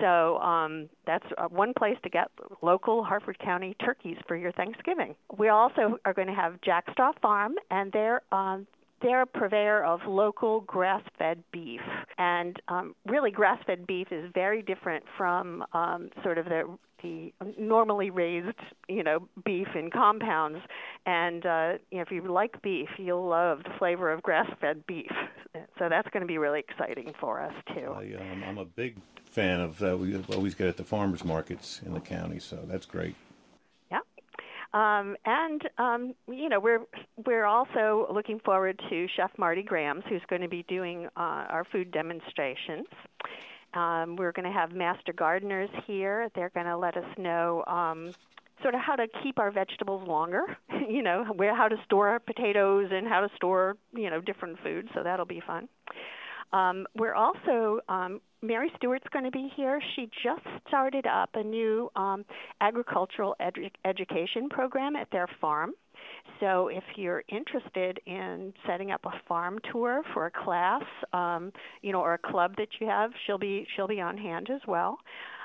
So 0.00 0.38
um, 0.38 0.88
that's 1.06 1.26
uh, 1.38 1.48
one 1.48 1.72
place 1.76 1.96
to 2.02 2.10
get 2.10 2.28
local 2.62 3.02
Harford 3.04 3.38
County 3.38 3.76
turkeys 3.84 4.16
for 4.26 4.36
your 4.36 4.52
Thanksgiving. 4.52 5.14
We 5.36 5.48
also 5.48 5.98
are 6.04 6.14
going 6.14 6.28
to 6.28 6.34
have 6.34 6.60
Jackstraw 6.60 7.12
Farm, 7.20 7.54
and 7.70 7.92
they're 7.92 8.22
um, 8.32 8.66
they're 9.02 9.22
a 9.22 9.26
purveyor 9.26 9.84
of 9.84 10.00
local 10.06 10.60
grass-fed 10.62 11.42
beef, 11.52 11.80
and 12.18 12.60
um, 12.68 12.94
really, 13.06 13.30
grass-fed 13.30 13.86
beef 13.86 14.08
is 14.10 14.30
very 14.34 14.62
different 14.62 15.04
from 15.16 15.64
um, 15.72 16.10
sort 16.22 16.38
of 16.38 16.46
the 16.46 16.78
the 17.02 17.32
normally 17.58 18.10
raised, 18.10 18.58
you 18.86 19.02
know, 19.02 19.26
beef 19.44 19.68
in 19.74 19.90
compounds. 19.90 20.58
And 21.06 21.46
uh, 21.46 21.72
you 21.90 21.98
know, 21.98 22.02
if 22.02 22.10
you 22.10 22.22
like 22.30 22.60
beef, 22.62 22.88
you'll 22.98 23.26
love 23.26 23.62
the 23.64 23.70
flavor 23.78 24.12
of 24.12 24.22
grass-fed 24.22 24.86
beef. 24.86 25.12
So 25.78 25.88
that's 25.88 26.08
going 26.10 26.20
to 26.20 26.26
be 26.26 26.38
really 26.38 26.60
exciting 26.60 27.14
for 27.18 27.40
us 27.40 27.54
too. 27.74 27.94
I, 27.96 28.14
um, 28.20 28.44
I'm 28.46 28.58
a 28.58 28.64
big 28.64 28.96
fan 29.24 29.60
of 29.60 29.78
that. 29.78 29.94
Uh, 29.94 29.96
we 29.96 30.22
always 30.34 30.54
get 30.54 30.68
at 30.68 30.76
the 30.76 30.84
farmers 30.84 31.24
markets 31.24 31.80
in 31.84 31.94
the 31.94 32.00
county, 32.00 32.38
so 32.38 32.58
that's 32.66 32.86
great. 32.86 33.14
Um, 34.72 35.16
and 35.24 35.62
um, 35.78 36.14
you 36.28 36.48
know, 36.48 36.60
we're 36.60 36.80
we're 37.26 37.44
also 37.44 38.06
looking 38.12 38.38
forward 38.40 38.80
to 38.88 39.06
Chef 39.16 39.30
Marty 39.36 39.62
Grams, 39.62 40.04
who's 40.08 40.22
going 40.28 40.42
to 40.42 40.48
be 40.48 40.64
doing 40.68 41.06
uh, 41.16 41.46
our 41.48 41.66
food 41.72 41.90
demonstrations. 41.90 42.86
Um, 43.74 44.16
we're 44.16 44.32
going 44.32 44.46
to 44.46 44.52
have 44.52 44.72
master 44.72 45.12
gardeners 45.12 45.70
here. 45.86 46.28
They're 46.34 46.50
going 46.50 46.66
to 46.66 46.76
let 46.76 46.96
us 46.96 47.04
know 47.18 47.64
um, 47.66 48.12
sort 48.62 48.74
of 48.74 48.80
how 48.80 48.96
to 48.96 49.06
keep 49.22 49.38
our 49.38 49.50
vegetables 49.50 50.06
longer. 50.06 50.42
you 50.88 51.02
know, 51.02 51.24
where 51.34 51.54
how 51.56 51.66
to 51.66 51.76
store 51.84 52.08
our 52.08 52.20
potatoes 52.20 52.90
and 52.92 53.08
how 53.08 53.20
to 53.20 53.28
store 53.36 53.76
you 53.92 54.08
know 54.08 54.20
different 54.20 54.58
foods. 54.62 54.88
So 54.94 55.02
that'll 55.02 55.26
be 55.26 55.42
fun. 55.44 55.68
Um, 56.52 56.86
we're 56.96 57.14
also 57.14 57.80
um, 57.88 58.20
Mary 58.42 58.70
Stewart's 58.76 59.06
going 59.12 59.24
to 59.24 59.30
be 59.30 59.50
here. 59.56 59.80
She 59.94 60.08
just 60.22 60.42
started 60.66 61.06
up 61.06 61.30
a 61.34 61.42
new 61.42 61.90
um, 61.96 62.24
agricultural 62.60 63.36
edu- 63.40 63.70
education 63.84 64.48
program 64.48 64.96
at 64.96 65.08
their 65.10 65.28
farm. 65.40 65.72
So 66.40 66.68
if 66.68 66.84
you're 66.96 67.22
interested 67.28 68.00
in 68.06 68.52
setting 68.66 68.90
up 68.90 69.04
a 69.04 69.12
farm 69.28 69.58
tour 69.70 70.02
for 70.14 70.26
a 70.26 70.30
class, 70.30 70.82
um, 71.12 71.52
you 71.82 71.92
know, 71.92 72.00
or 72.00 72.14
a 72.14 72.18
club 72.18 72.54
that 72.56 72.68
you 72.80 72.86
have, 72.86 73.10
she'll 73.26 73.38
be 73.38 73.66
she'll 73.76 73.88
be 73.88 74.00
on 74.00 74.16
hand 74.16 74.48
as 74.50 74.60
well. 74.66 74.98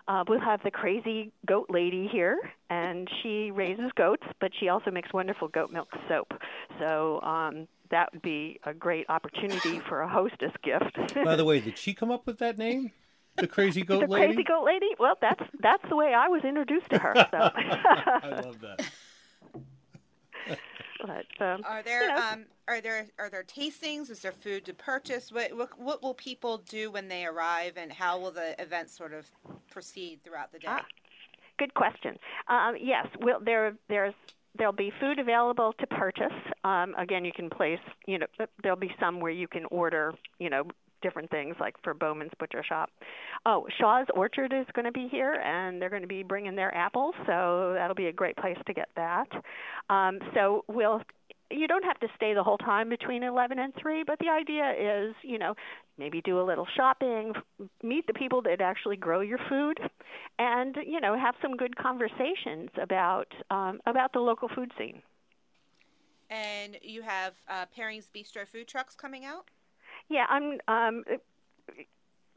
Uh, 0.07 0.23
we'll 0.27 0.39
have 0.39 0.61
the 0.63 0.71
crazy 0.71 1.31
goat 1.47 1.65
lady 1.69 2.07
here, 2.11 2.37
and 2.69 3.09
she 3.21 3.49
raises 3.51 3.91
goats, 3.97 4.23
but 4.39 4.51
she 4.59 4.69
also 4.69 4.91
makes 4.91 5.11
wonderful 5.11 5.47
goat 5.47 5.71
milk 5.71 5.89
soap. 6.07 6.31
So 6.79 7.19
um, 7.21 7.67
that 7.91 8.13
would 8.13 8.21
be 8.21 8.59
a 8.63 8.73
great 8.73 9.05
opportunity 9.09 9.79
for 9.87 10.01
a 10.01 10.07
hostess 10.07 10.51
gift. 10.63 11.13
By 11.23 11.35
the 11.35 11.45
way, 11.45 11.59
did 11.61 11.77
she 11.77 11.93
come 11.93 12.11
up 12.11 12.25
with 12.25 12.39
that 12.39 12.57
name? 12.57 12.91
The 13.37 13.47
crazy 13.47 13.83
goat 13.83 14.01
the 14.01 14.07
lady. 14.07 14.27
Crazy 14.27 14.43
goat 14.43 14.63
lady. 14.65 14.89
Well, 14.97 15.17
that's 15.19 15.43
that's 15.59 15.83
the 15.89 15.95
way 15.95 16.13
I 16.13 16.27
was 16.29 16.43
introduced 16.43 16.89
to 16.91 16.99
her. 16.99 17.13
So. 17.15 17.37
I 17.37 18.41
love 18.41 18.59
that. 18.61 18.89
But 21.01 21.45
um, 21.45 21.61
are 21.65 21.83
there 21.83 22.03
you 22.03 22.07
know. 22.15 22.21
um, 22.31 22.45
are 22.67 22.81
there 22.81 23.07
are 23.19 23.29
there 23.29 23.43
tastings? 23.43 24.09
Is 24.09 24.21
there 24.21 24.31
food 24.31 24.65
to 24.65 24.73
purchase? 24.73 25.31
What, 25.31 25.55
what 25.55 25.79
what 25.79 26.01
will 26.01 26.13
people 26.13 26.59
do 26.59 26.89
when 26.89 27.09
they 27.09 27.25
arrive, 27.25 27.73
and 27.77 27.91
how 27.91 28.19
will 28.19 28.31
the 28.31 28.59
event 28.61 28.89
sort 28.89 29.13
of 29.13 29.29
proceed 29.69 30.21
throughout 30.23 30.51
the 30.51 30.59
day? 30.59 30.67
Ah, 30.69 30.85
good 31.59 31.73
question. 31.73 32.17
Um, 32.47 32.75
yes, 32.79 33.07
well, 33.21 33.39
there 33.43 33.75
there's 33.89 34.15
there'll 34.57 34.73
be 34.73 34.91
food 34.99 35.19
available 35.19 35.73
to 35.79 35.87
purchase. 35.87 36.33
Um, 36.63 36.95
again, 36.97 37.25
you 37.25 37.31
can 37.35 37.49
place, 37.49 37.79
you 38.07 38.19
know, 38.19 38.27
there'll 38.61 38.77
be 38.77 38.91
some 38.99 39.19
where 39.19 39.31
you 39.31 39.47
can 39.47 39.65
order, 39.71 40.13
you 40.39 40.49
know, 40.49 40.63
different 41.01 41.29
things 41.29 41.55
like 41.59 41.75
for 41.83 41.93
Bowman's 41.93 42.31
Butcher 42.39 42.63
Shop. 42.67 42.89
Oh, 43.45 43.67
Shaw's 43.79 44.07
Orchard 44.15 44.53
is 44.53 44.65
going 44.73 44.85
to 44.85 44.91
be 44.91 45.07
here, 45.09 45.33
and 45.33 45.79
they're 45.79 45.89
going 45.89 46.01
to 46.01 46.07
be 46.07 46.23
bringing 46.23 46.55
their 46.55 46.73
apples, 46.75 47.13
so 47.27 47.73
that'll 47.75 47.95
be 47.95 48.07
a 48.07 48.13
great 48.13 48.35
place 48.37 48.57
to 48.65 48.73
get 48.73 48.89
that. 48.95 49.27
Um, 49.89 50.19
so 50.33 50.65
we'll 50.67 51.01
you 51.51 51.67
don't 51.67 51.83
have 51.83 51.99
to 51.99 52.07
stay 52.15 52.33
the 52.33 52.43
whole 52.43 52.57
time 52.57 52.89
between 52.89 53.23
11 53.23 53.59
and 53.59 53.73
3, 53.75 54.03
but 54.03 54.19
the 54.19 54.29
idea 54.29 54.71
is, 54.71 55.15
you 55.21 55.37
know, 55.37 55.53
maybe 55.97 56.21
do 56.21 56.39
a 56.39 56.43
little 56.43 56.67
shopping, 56.75 57.33
meet 57.83 58.07
the 58.07 58.13
people 58.13 58.41
that 58.43 58.61
actually 58.61 58.97
grow 58.97 59.21
your 59.21 59.39
food, 59.49 59.79
and 60.39 60.75
you 60.85 60.99
know, 60.99 61.17
have 61.17 61.35
some 61.41 61.55
good 61.55 61.75
conversations 61.77 62.69
about 62.81 63.27
um, 63.49 63.79
about 63.85 64.13
the 64.13 64.19
local 64.19 64.49
food 64.49 64.71
scene. 64.77 65.01
And 66.29 66.77
you 66.81 67.03
have 67.03 67.33
uh, 67.47 67.65
Pairings 67.77 68.09
Bistro 68.11 68.47
food 68.47 68.67
trucks 68.67 68.95
coming 68.95 69.25
out. 69.25 69.49
Yeah, 70.09 70.25
I'm. 70.29 70.59
Um, 70.67 71.03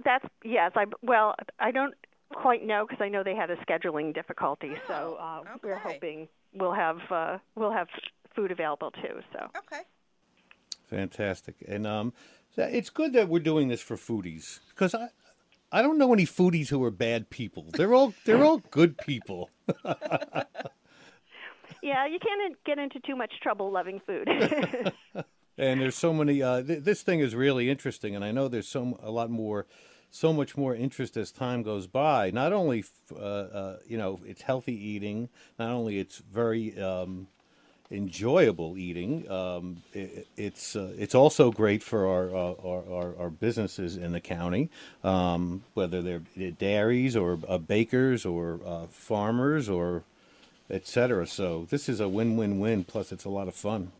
that's 0.04 0.24
yes. 0.44 0.72
I 0.76 0.84
well, 1.02 1.34
I 1.58 1.70
don't 1.70 1.94
quite 2.34 2.64
know 2.64 2.86
because 2.86 3.02
I 3.02 3.08
know 3.08 3.22
they 3.24 3.34
had 3.34 3.50
a 3.50 3.56
scheduling 3.56 4.14
difficulty. 4.14 4.72
Oh, 4.74 4.80
so 4.86 5.18
uh, 5.20 5.40
okay. 5.40 5.50
we're 5.62 5.78
hoping 5.78 6.28
we'll 6.54 6.74
have 6.74 6.98
uh, 7.10 7.38
we'll 7.54 7.72
have 7.72 7.88
food 8.38 8.52
available 8.52 8.92
too. 8.92 9.20
So 9.32 9.50
okay, 9.56 9.82
fantastic. 10.88 11.56
And 11.66 11.86
um, 11.86 12.12
it's 12.56 12.90
good 12.90 13.12
that 13.14 13.28
we're 13.28 13.40
doing 13.40 13.68
this 13.68 13.80
for 13.80 13.96
foodies 13.96 14.60
because 14.70 14.94
I 14.94 15.08
I 15.72 15.82
don't 15.82 15.98
know 15.98 16.12
any 16.12 16.24
foodies 16.24 16.68
who 16.68 16.82
are 16.84 16.90
bad 16.90 17.30
people. 17.30 17.66
They're 17.72 17.94
all 17.94 18.14
they're 18.24 18.44
all 18.44 18.58
good 18.70 18.96
people. 18.98 19.50
yeah, 21.82 22.06
you 22.06 22.18
can't 22.20 22.56
get 22.64 22.78
into 22.78 23.00
too 23.00 23.16
much 23.16 23.32
trouble 23.42 23.72
loving 23.72 24.00
food. 24.06 24.28
and 25.58 25.80
there's 25.80 25.96
so 25.96 26.12
many. 26.12 26.42
Uh, 26.42 26.62
th- 26.62 26.84
this 26.84 27.02
thing 27.02 27.20
is 27.20 27.34
really 27.34 27.68
interesting, 27.68 28.14
and 28.14 28.24
I 28.24 28.30
know 28.30 28.46
there's 28.48 28.68
so 28.68 28.98
a 29.02 29.10
lot 29.10 29.30
more, 29.30 29.66
so 30.10 30.32
much 30.32 30.56
more 30.56 30.74
interest 30.74 31.16
as 31.16 31.32
time 31.32 31.62
goes 31.62 31.86
by. 31.86 32.30
Not 32.30 32.52
only, 32.52 32.84
uh, 33.12 33.18
uh, 33.18 33.76
you 33.86 33.98
know, 33.98 34.20
it's 34.24 34.42
healthy 34.42 34.74
eating. 34.74 35.28
Not 35.58 35.70
only 35.70 35.98
it's 35.98 36.18
very 36.18 36.80
um, 36.80 37.26
enjoyable 37.90 38.76
eating. 38.76 39.30
Um, 39.30 39.82
it, 39.92 40.26
it's 40.36 40.76
uh, 40.76 40.92
it's 40.98 41.14
also 41.14 41.50
great 41.50 41.82
for 41.82 42.06
our, 42.06 42.34
our, 42.34 42.84
our, 42.90 43.14
our 43.18 43.30
businesses 43.30 43.96
in 43.96 44.12
the 44.12 44.20
county, 44.20 44.70
um, 45.02 45.62
whether 45.74 46.02
they're 46.02 46.50
dairies 46.50 47.16
or 47.16 47.38
uh, 47.48 47.58
bakers 47.58 48.26
or 48.26 48.60
uh, 48.64 48.86
farmers 48.86 49.68
or 49.68 50.04
etc. 50.70 51.26
So 51.26 51.66
this 51.70 51.88
is 51.88 52.00
a 52.00 52.08
win-win-win. 52.08 52.84
Plus, 52.84 53.12
it's 53.12 53.24
a 53.24 53.30
lot 53.30 53.48
of 53.48 53.54
fun. 53.54 53.92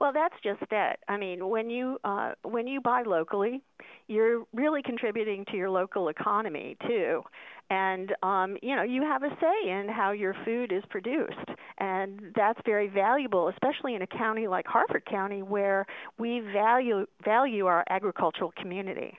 Well, 0.00 0.12
that's 0.12 0.34
just 0.42 0.62
it. 0.70 0.98
I 1.08 1.16
mean, 1.16 1.48
when 1.48 1.70
you 1.70 1.98
uh, 2.04 2.32
when 2.42 2.66
you 2.66 2.80
buy 2.80 3.02
locally, 3.02 3.62
you're 4.08 4.44
really 4.52 4.82
contributing 4.82 5.44
to 5.50 5.56
your 5.56 5.70
local 5.70 6.08
economy 6.08 6.76
too, 6.86 7.22
and 7.70 8.14
um, 8.22 8.56
you 8.62 8.74
know 8.74 8.82
you 8.82 9.02
have 9.02 9.22
a 9.22 9.30
say 9.40 9.70
in 9.70 9.88
how 9.88 10.12
your 10.12 10.34
food 10.44 10.72
is 10.72 10.82
produced, 10.90 11.48
and 11.78 12.32
that's 12.36 12.60
very 12.64 12.88
valuable, 12.88 13.48
especially 13.48 13.94
in 13.94 14.02
a 14.02 14.06
county 14.06 14.46
like 14.46 14.66
Harford 14.66 15.04
County 15.06 15.42
where 15.42 15.86
we 16.18 16.40
value 16.40 17.06
value 17.24 17.66
our 17.66 17.84
agricultural 17.88 18.52
community. 18.56 19.18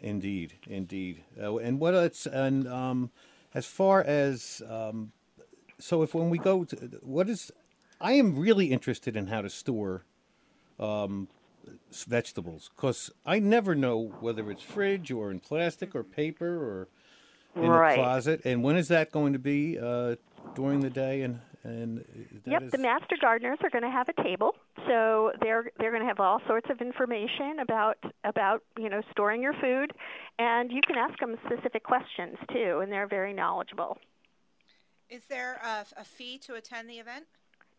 Indeed, 0.00 0.54
indeed, 0.66 1.22
uh, 1.40 1.56
and 1.56 1.78
what 1.78 1.94
it's 1.94 2.26
and 2.26 2.66
um, 2.66 3.10
as 3.54 3.66
far 3.66 4.02
as 4.02 4.62
um, 4.68 5.12
so 5.78 6.02
if 6.02 6.14
when 6.14 6.30
we 6.30 6.38
go 6.38 6.64
to 6.64 6.76
what 7.02 7.28
is 7.28 7.50
I 8.00 8.14
am 8.14 8.38
really 8.38 8.66
interested 8.72 9.16
in 9.16 9.28
how 9.28 9.42
to 9.42 9.50
store 9.50 10.04
um, 10.80 11.28
vegetables 12.06 12.70
because 12.74 13.10
I 13.24 13.38
never 13.38 13.74
know 13.74 14.14
whether 14.20 14.50
it's 14.50 14.62
fridge 14.62 15.12
or 15.12 15.30
in 15.30 15.40
plastic 15.40 15.94
or 15.94 16.02
paper 16.02 16.46
or 16.46 16.88
in 17.56 17.68
right. 17.68 17.96
the 17.96 18.02
closet. 18.02 18.40
And 18.44 18.62
when 18.62 18.76
is 18.76 18.88
that 18.88 19.12
going 19.12 19.32
to 19.32 19.38
be 19.38 19.78
uh, 19.78 20.16
during 20.54 20.80
the 20.80 20.90
day? 20.90 21.22
And 21.22 21.40
and 21.64 22.04
yep, 22.44 22.62
is... 22.62 22.70
the 22.72 22.78
master 22.78 23.16
gardeners 23.20 23.58
are 23.62 23.70
going 23.70 23.84
to 23.84 23.90
have 23.90 24.08
a 24.08 24.22
table, 24.22 24.54
so 24.88 25.32
they're 25.40 25.70
they're 25.78 25.90
going 25.90 26.02
to 26.02 26.08
have 26.08 26.18
all 26.18 26.40
sorts 26.46 26.68
of 26.70 26.80
information 26.80 27.60
about 27.60 27.98
about 28.24 28.62
you 28.76 28.88
know 28.88 29.00
storing 29.12 29.42
your 29.42 29.52
food, 29.54 29.92
and 30.38 30.72
you 30.72 30.80
can 30.84 30.96
ask 30.96 31.18
them 31.20 31.36
specific 31.46 31.84
questions 31.84 32.36
too, 32.52 32.80
and 32.82 32.90
they're 32.90 33.06
very 33.06 33.32
knowledgeable. 33.32 33.98
Is 35.08 35.22
there 35.28 35.60
a, 35.62 36.00
a 36.00 36.04
fee 36.04 36.38
to 36.38 36.54
attend 36.54 36.88
the 36.88 36.94
event? 36.94 37.26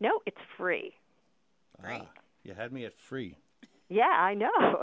No, 0.00 0.20
it's 0.24 0.40
free. 0.56 0.94
Great. 1.82 2.02
Ah, 2.02 2.20
you 2.42 2.54
had 2.54 2.72
me 2.72 2.84
at 2.84 2.98
free. 2.98 3.36
Yeah, 3.88 4.04
I 4.04 4.34
know. 4.34 4.50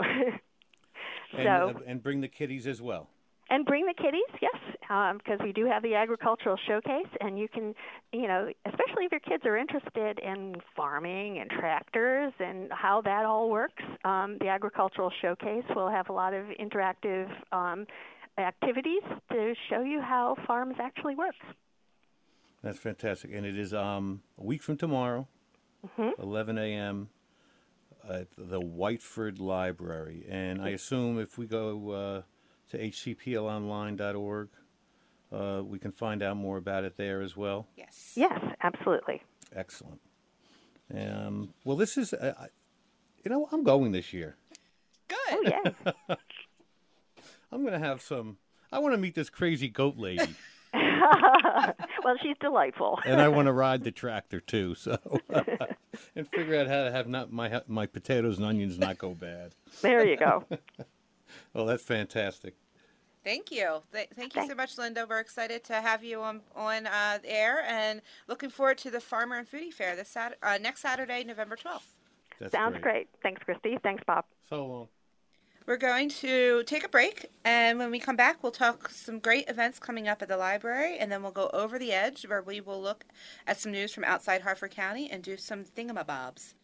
and, 1.32 1.44
so 1.44 1.72
uh, 1.76 1.80
and 1.86 2.02
bring 2.02 2.20
the 2.20 2.28
kitties 2.28 2.66
as 2.68 2.80
well. 2.80 3.08
And 3.52 3.66
bring 3.66 3.84
the 3.84 3.92
kiddies, 3.92 4.22
yes, 4.40 4.54
because 4.80 5.38
um, 5.40 5.44
we 5.44 5.52
do 5.52 5.66
have 5.66 5.82
the 5.82 5.94
agricultural 5.94 6.56
showcase, 6.66 7.06
and 7.20 7.38
you 7.38 7.48
can, 7.48 7.74
you 8.10 8.26
know, 8.26 8.48
especially 8.64 9.04
if 9.04 9.12
your 9.12 9.20
kids 9.20 9.44
are 9.44 9.58
interested 9.58 10.18
in 10.20 10.54
farming 10.74 11.38
and 11.38 11.50
tractors 11.50 12.32
and 12.40 12.72
how 12.72 13.02
that 13.02 13.26
all 13.26 13.50
works. 13.50 13.82
Um, 14.06 14.38
the 14.40 14.48
agricultural 14.48 15.12
showcase 15.20 15.64
will 15.76 15.90
have 15.90 16.08
a 16.08 16.12
lot 16.12 16.32
of 16.32 16.46
interactive 16.58 17.28
um, 17.52 17.86
activities 18.38 19.02
to 19.30 19.54
show 19.68 19.82
you 19.82 20.00
how 20.00 20.34
farms 20.46 20.76
actually 20.80 21.14
work. 21.14 21.34
That's 22.62 22.78
fantastic, 22.78 23.32
and 23.34 23.44
it 23.44 23.58
is 23.58 23.74
um, 23.74 24.22
a 24.38 24.44
week 24.44 24.62
from 24.62 24.78
tomorrow, 24.78 25.28
mm-hmm. 25.86 26.22
11 26.22 26.56
a.m. 26.56 27.10
at 28.08 28.28
the 28.38 28.62
Whiteford 28.62 29.40
Library. 29.40 30.24
And 30.26 30.62
I 30.62 30.70
assume 30.70 31.20
if 31.20 31.36
we 31.36 31.46
go 31.46 31.90
uh, 31.90 32.22
to 32.72 32.78
hcplonline.org, 32.78 34.48
uh, 35.30 35.62
we 35.64 35.78
can 35.78 35.92
find 35.92 36.22
out 36.22 36.36
more 36.36 36.56
about 36.56 36.84
it 36.84 36.96
there 36.96 37.20
as 37.20 37.36
well. 37.36 37.68
Yes. 37.76 38.12
Yes, 38.16 38.40
absolutely. 38.62 39.22
Excellent. 39.54 40.00
Um, 40.94 41.52
well, 41.64 41.76
this 41.76 41.96
is, 41.96 42.12
uh, 42.14 42.46
you 43.24 43.30
know, 43.30 43.48
I'm 43.52 43.62
going 43.62 43.92
this 43.92 44.12
year. 44.12 44.36
Good. 45.08 45.18
Oh, 45.30 45.42
yeah. 45.44 46.14
I'm 47.52 47.60
going 47.60 47.78
to 47.78 47.86
have 47.86 48.00
some. 48.00 48.38
I 48.72 48.78
want 48.78 48.94
to 48.94 48.98
meet 48.98 49.14
this 49.14 49.28
crazy 49.28 49.68
goat 49.68 49.98
lady. 49.98 50.34
well, 52.04 52.16
she's 52.22 52.36
delightful. 52.40 52.98
and 53.04 53.20
I 53.20 53.28
want 53.28 53.46
to 53.46 53.52
ride 53.52 53.84
the 53.84 53.90
tractor 53.90 54.40
too, 54.40 54.74
so 54.74 54.96
and 56.16 56.26
figure 56.30 56.58
out 56.58 56.66
how 56.66 56.84
to 56.84 56.90
have 56.90 57.08
not 57.08 57.30
my 57.30 57.60
my 57.66 57.84
potatoes 57.84 58.38
and 58.38 58.46
onions 58.46 58.78
not 58.78 58.96
go 58.96 59.12
bad. 59.12 59.54
There 59.82 60.06
you 60.06 60.16
go. 60.16 60.44
Well, 61.54 61.66
that's 61.66 61.82
fantastic. 61.82 62.54
Thank 63.24 63.52
you. 63.52 63.82
Th- 63.92 64.08
thank 64.16 64.34
you 64.34 64.46
so 64.48 64.54
much, 64.54 64.78
Linda. 64.78 65.06
We're 65.08 65.20
excited 65.20 65.62
to 65.64 65.74
have 65.74 66.02
you 66.02 66.20
on 66.22 66.40
on 66.56 66.86
uh, 66.86 67.18
air 67.24 67.62
and 67.68 68.02
looking 68.26 68.50
forward 68.50 68.78
to 68.78 68.90
the 68.90 69.00
Farmer 69.00 69.36
and 69.36 69.48
Foodie 69.48 69.72
Fair 69.72 69.94
this 69.94 70.08
Sat- 70.08 70.38
uh, 70.42 70.58
next 70.60 70.80
Saturday, 70.80 71.22
November 71.22 71.56
12th. 71.56 71.82
That's 72.40 72.52
Sounds 72.52 72.72
great. 72.72 72.82
great. 72.82 73.08
Thanks, 73.22 73.42
Kristi. 73.46 73.80
Thanks, 73.82 74.02
Bob. 74.06 74.24
So 74.48 74.66
long. 74.66 74.88
We're 75.64 75.76
going 75.76 76.08
to 76.08 76.64
take 76.64 76.84
a 76.84 76.88
break, 76.88 77.26
and 77.44 77.78
when 77.78 77.92
we 77.92 78.00
come 78.00 78.16
back, 78.16 78.42
we'll 78.42 78.50
talk 78.50 78.88
some 78.88 79.20
great 79.20 79.48
events 79.48 79.78
coming 79.78 80.08
up 80.08 80.20
at 80.20 80.26
the 80.26 80.36
library, 80.36 80.98
and 80.98 81.12
then 81.12 81.22
we'll 81.22 81.30
go 81.30 81.48
over 81.52 81.78
the 81.78 81.92
edge 81.92 82.26
where 82.26 82.42
we 82.42 82.60
will 82.60 82.82
look 82.82 83.04
at 83.46 83.60
some 83.60 83.70
news 83.70 83.92
from 83.94 84.02
outside 84.02 84.42
Harford 84.42 84.72
County 84.72 85.08
and 85.08 85.22
do 85.22 85.36
some 85.36 85.62
thingamabobs. 85.62 86.54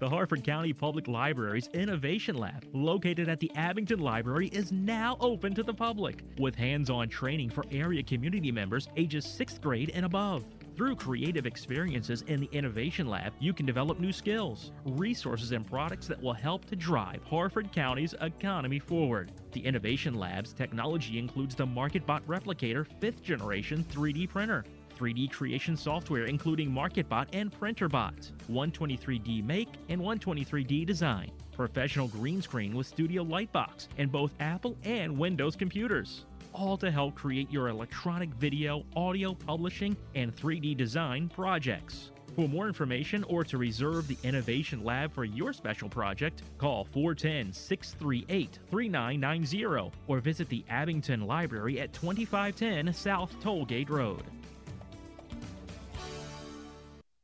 The 0.00 0.08
Harford 0.08 0.42
County 0.44 0.72
Public 0.72 1.08
Library's 1.08 1.68
Innovation 1.74 2.34
Lab, 2.34 2.64
located 2.72 3.28
at 3.28 3.38
the 3.38 3.52
Abingdon 3.54 3.98
Library, 3.98 4.46
is 4.48 4.72
now 4.72 5.18
open 5.20 5.54
to 5.54 5.62
the 5.62 5.74
public 5.74 6.22
with 6.38 6.54
hands 6.54 6.88
on 6.88 7.10
training 7.10 7.50
for 7.50 7.64
area 7.70 8.02
community 8.02 8.50
members 8.50 8.88
ages 8.96 9.26
6th 9.26 9.60
grade 9.60 9.92
and 9.94 10.06
above. 10.06 10.46
Through 10.74 10.96
creative 10.96 11.44
experiences 11.44 12.22
in 12.28 12.40
the 12.40 12.48
Innovation 12.52 13.08
Lab, 13.08 13.34
you 13.40 13.52
can 13.52 13.66
develop 13.66 14.00
new 14.00 14.10
skills, 14.10 14.72
resources, 14.86 15.52
and 15.52 15.66
products 15.66 16.06
that 16.06 16.22
will 16.22 16.32
help 16.32 16.64
to 16.66 16.76
drive 16.76 17.22
Harford 17.24 17.70
County's 17.70 18.14
economy 18.22 18.78
forward. 18.78 19.30
The 19.52 19.60
Innovation 19.60 20.14
Lab's 20.14 20.54
technology 20.54 21.18
includes 21.18 21.54
the 21.54 21.66
MakerBot 21.66 22.22
Replicator 22.22 22.86
5th 23.02 23.20
generation 23.20 23.84
3D 23.92 24.30
printer, 24.30 24.64
3D 25.00 25.32
creation 25.32 25.76
software 25.76 26.26
including 26.26 26.70
MakerBot 26.70 27.28
and 27.32 27.50
Printrbot, 27.50 28.32
123D 28.50 29.42
Make 29.42 29.68
and 29.88 30.00
123D 30.00 30.84
Design, 30.84 31.30
professional 31.56 32.08
green 32.08 32.42
screen 32.42 32.76
with 32.76 32.86
Studio 32.86 33.24
Lightbox, 33.24 33.88
and 33.96 34.12
both 34.12 34.32
Apple 34.40 34.76
and 34.84 35.16
Windows 35.16 35.56
computers 35.56 36.26
all 36.52 36.76
to 36.76 36.90
help 36.90 37.14
create 37.14 37.50
your 37.50 37.68
electronic 37.68 38.28
video, 38.34 38.84
audio 38.96 39.34
publishing, 39.34 39.96
and 40.16 40.34
3D 40.34 40.76
design 40.76 41.28
projects. 41.28 42.10
For 42.36 42.48
more 42.48 42.68
information 42.68 43.24
or 43.24 43.44
to 43.44 43.58
reserve 43.58 44.06
the 44.06 44.16
Innovation 44.22 44.84
Lab 44.84 45.12
for 45.12 45.24
your 45.24 45.52
special 45.52 45.88
project, 45.88 46.42
call 46.58 46.84
410 46.84 47.52
638 47.52 48.58
3990 48.70 49.92
or 50.06 50.20
visit 50.20 50.48
the 50.48 50.64
Abingdon 50.68 51.26
Library 51.26 51.80
at 51.80 51.92
2510 51.92 52.92
South 52.92 53.34
Tollgate 53.40 53.90
Road. 53.90 54.22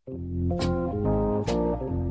Música 0.08 2.05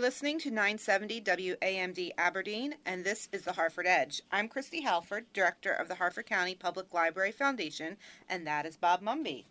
listening 0.00 0.38
to 0.38 0.50
970 0.50 1.20
WAMD 1.20 2.10
Aberdeen, 2.16 2.74
and 2.86 3.04
this 3.04 3.28
is 3.32 3.42
the 3.42 3.52
Harford 3.52 3.86
Edge. 3.86 4.22
I'm 4.32 4.48
Kristi 4.48 4.82
Halford, 4.82 5.26
Director 5.34 5.72
of 5.72 5.88
the 5.88 5.96
Harford 5.96 6.24
County 6.24 6.54
Public 6.54 6.94
Library 6.94 7.32
Foundation, 7.32 7.98
and 8.26 8.46
that 8.46 8.64
is 8.64 8.78
Bob 8.78 9.02
Mumby. 9.02 9.44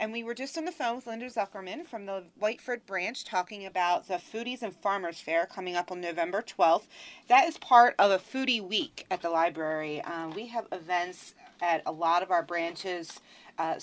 And 0.00 0.10
we 0.10 0.24
were 0.24 0.34
just 0.34 0.56
on 0.56 0.64
the 0.64 0.72
phone 0.72 0.96
with 0.96 1.06
Linda 1.06 1.26
Zuckerman 1.26 1.86
from 1.86 2.06
the 2.06 2.24
Whiteford 2.40 2.86
branch 2.86 3.24
talking 3.24 3.66
about 3.66 4.08
the 4.08 4.14
Foodies 4.14 4.62
and 4.62 4.74
Farmers 4.74 5.20
Fair 5.20 5.44
coming 5.44 5.76
up 5.76 5.92
on 5.92 6.00
November 6.00 6.40
12th. 6.40 6.86
That 7.28 7.46
is 7.46 7.58
part 7.58 7.94
of 7.98 8.10
a 8.10 8.18
foodie 8.18 8.66
week 8.66 9.04
at 9.10 9.20
the 9.20 9.28
library. 9.28 10.00
Uh, 10.00 10.28
we 10.30 10.46
have 10.46 10.68
events 10.72 11.34
at 11.60 11.82
a 11.84 11.92
lot 11.92 12.22
of 12.22 12.30
our 12.30 12.42
branches. 12.42 13.20
Uh, 13.58 13.74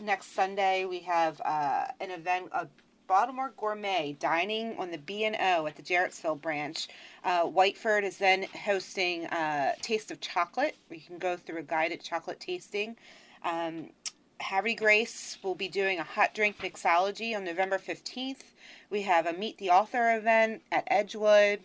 next 0.00 0.32
Sunday, 0.32 0.84
we 0.84 1.00
have 1.00 1.40
uh, 1.44 1.86
an 1.98 2.12
event, 2.12 2.50
a 2.52 2.68
Baltimore 3.06 3.52
Gourmet 3.56 4.16
dining 4.18 4.76
on 4.78 4.90
the 4.90 4.98
B&O 4.98 5.66
at 5.66 5.76
the 5.76 5.82
Jarrettsville 5.82 6.40
branch. 6.40 6.88
Uh, 7.24 7.44
Whiteford 7.44 8.02
is 8.02 8.18
then 8.18 8.44
hosting 8.64 9.26
uh, 9.26 9.72
Taste 9.82 10.10
of 10.10 10.20
Chocolate, 10.20 10.76
you 10.90 11.00
can 11.00 11.18
go 11.18 11.36
through 11.36 11.58
a 11.58 11.62
guided 11.62 12.02
chocolate 12.02 12.40
tasting. 12.40 12.96
Um, 13.44 13.90
Havre 14.40 14.70
de 14.70 14.74
Grace 14.74 15.38
will 15.42 15.54
be 15.54 15.68
doing 15.68 15.98
a 15.98 16.04
hot 16.04 16.34
drink 16.34 16.58
mixology 16.58 17.34
on 17.34 17.44
November 17.44 17.78
15th. 17.78 18.42
We 18.90 19.02
have 19.02 19.26
a 19.26 19.32
Meet 19.32 19.58
the 19.58 19.70
Author 19.70 20.16
event 20.16 20.62
at 20.70 20.84
Edgewood 20.88 21.60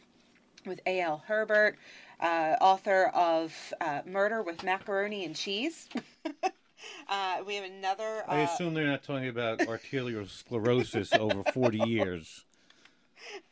with 0.65 0.79
A.L. 0.85 1.23
Herbert, 1.27 1.77
uh, 2.19 2.55
author 2.61 3.07
of 3.13 3.73
uh, 3.81 4.01
Murder 4.05 4.41
with 4.41 4.63
Macaroni 4.63 5.25
and 5.25 5.35
Cheese. 5.35 5.89
Uh, 7.09 7.43
we 7.45 7.55
have 7.55 7.65
another. 7.65 8.23
Uh, 8.27 8.31
I 8.31 8.37
assume 8.39 8.73
they're 8.73 8.87
not 8.87 9.03
talking 9.03 9.27
about 9.27 9.59
arteriosclerosis 9.59 11.17
over 11.17 11.43
40 11.51 11.79
years. 11.79 12.45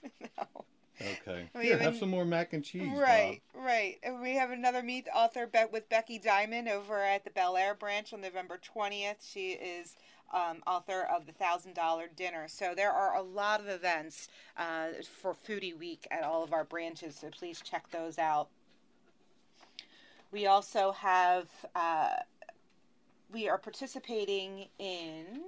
No. 0.03 0.63
Okay. 1.01 1.49
We 1.55 1.63
Here, 1.63 1.73
have, 1.73 1.82
have 1.82 1.97
some 1.97 2.09
more 2.09 2.25
mac 2.25 2.53
and 2.53 2.63
cheese. 2.63 2.89
Right, 2.95 3.41
Bob. 3.53 3.65
right. 3.65 3.97
We 4.21 4.36
have 4.36 4.51
another 4.51 4.84
meet 4.84 5.07
author 5.13 5.47
bet 5.47 5.71
with 5.71 5.89
Becky 5.89 6.19
Diamond 6.19 6.67
over 6.67 7.01
at 7.01 7.23
the 7.23 7.30
Bel 7.32 7.57
Air 7.57 7.73
branch 7.73 8.13
on 8.13 8.21
November 8.21 8.59
20th. 8.75 9.15
She 9.21 9.51
is 9.51 9.95
um, 10.34 10.61
author 10.67 11.07
of 11.13 11.25
the 11.25 11.32
Thousand 11.32 11.75
Dollar 11.75 12.07
Dinner. 12.15 12.47
So 12.47 12.73
there 12.75 12.91
are 12.91 13.15
a 13.15 13.21
lot 13.21 13.61
of 13.61 13.67
events 13.67 14.27
uh, 14.57 14.88
for 15.21 15.34
Foodie 15.34 15.77
Week 15.77 16.05
at 16.11 16.23
all 16.23 16.43
of 16.43 16.53
our 16.53 16.63
branches. 16.63 17.15
So 17.15 17.30
please 17.30 17.61
check 17.61 17.89
those 17.91 18.17
out. 18.17 18.49
We 20.32 20.45
also 20.45 20.91
have 20.91 21.47
uh, 21.75 22.15
we 23.32 23.47
are 23.47 23.57
participating 23.57 24.67
in 24.80 25.41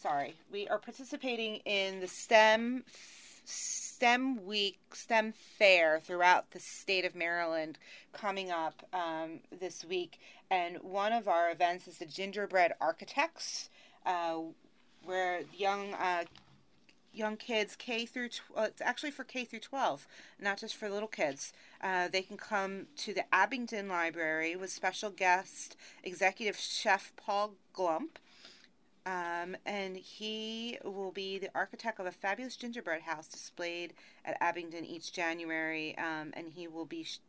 sorry 0.00 0.34
we 0.52 0.68
are 0.68 0.78
participating 0.78 1.56
in 1.64 2.00
the 2.00 2.08
stem 2.08 2.84
stem 3.44 4.44
week 4.46 4.78
stem 4.92 5.32
fair 5.58 5.98
throughout 6.00 6.50
the 6.52 6.60
state 6.60 7.04
of 7.04 7.14
maryland 7.14 7.78
coming 8.12 8.50
up 8.50 8.82
um, 8.92 9.40
this 9.60 9.84
week. 9.84 10.20
And 10.50 10.78
one 10.82 11.12
of 11.12 11.28
our 11.28 11.50
events 11.50 11.86
is 11.88 11.98
the 11.98 12.06
gingerbread 12.06 12.72
architects 12.80 13.68
uh, 14.06 14.36
where 15.04 15.42
young 15.56 15.94
uh, 15.94 16.24
young 17.18 17.36
kids 17.36 17.76
K 17.76 18.06
through 18.06 18.28
tw- 18.28 18.42
well, 18.54 18.64
it's 18.64 18.80
actually 18.80 19.10
for 19.10 19.24
K 19.24 19.44
through 19.44 19.60
12, 19.60 20.06
not 20.40 20.58
just 20.58 20.76
for 20.76 20.88
little 20.88 21.08
kids. 21.08 21.52
Uh, 21.82 22.08
they 22.08 22.22
can 22.22 22.36
come 22.36 22.86
to 22.98 23.12
the 23.12 23.24
Abingdon 23.34 23.88
Library 23.88 24.56
with 24.56 24.70
special 24.70 25.10
guest 25.10 25.76
executive 26.02 26.56
chef 26.56 27.12
Paul 27.16 27.54
Glump. 27.74 28.16
Um, 29.06 29.56
and 29.64 29.96
he 29.96 30.78
will 30.84 31.12
be 31.12 31.38
the 31.38 31.48
architect 31.54 31.98
of 31.98 32.04
a 32.06 32.12
fabulous 32.12 32.56
gingerbread 32.56 33.02
house 33.02 33.26
displayed 33.26 33.94
at 34.24 34.36
Abingdon 34.40 34.84
each 34.84 35.12
January, 35.12 35.96
um, 35.96 36.30
and 36.34 36.48
he 36.54 36.68
will 36.68 36.84
be 36.84 37.04
sh- 37.04 37.20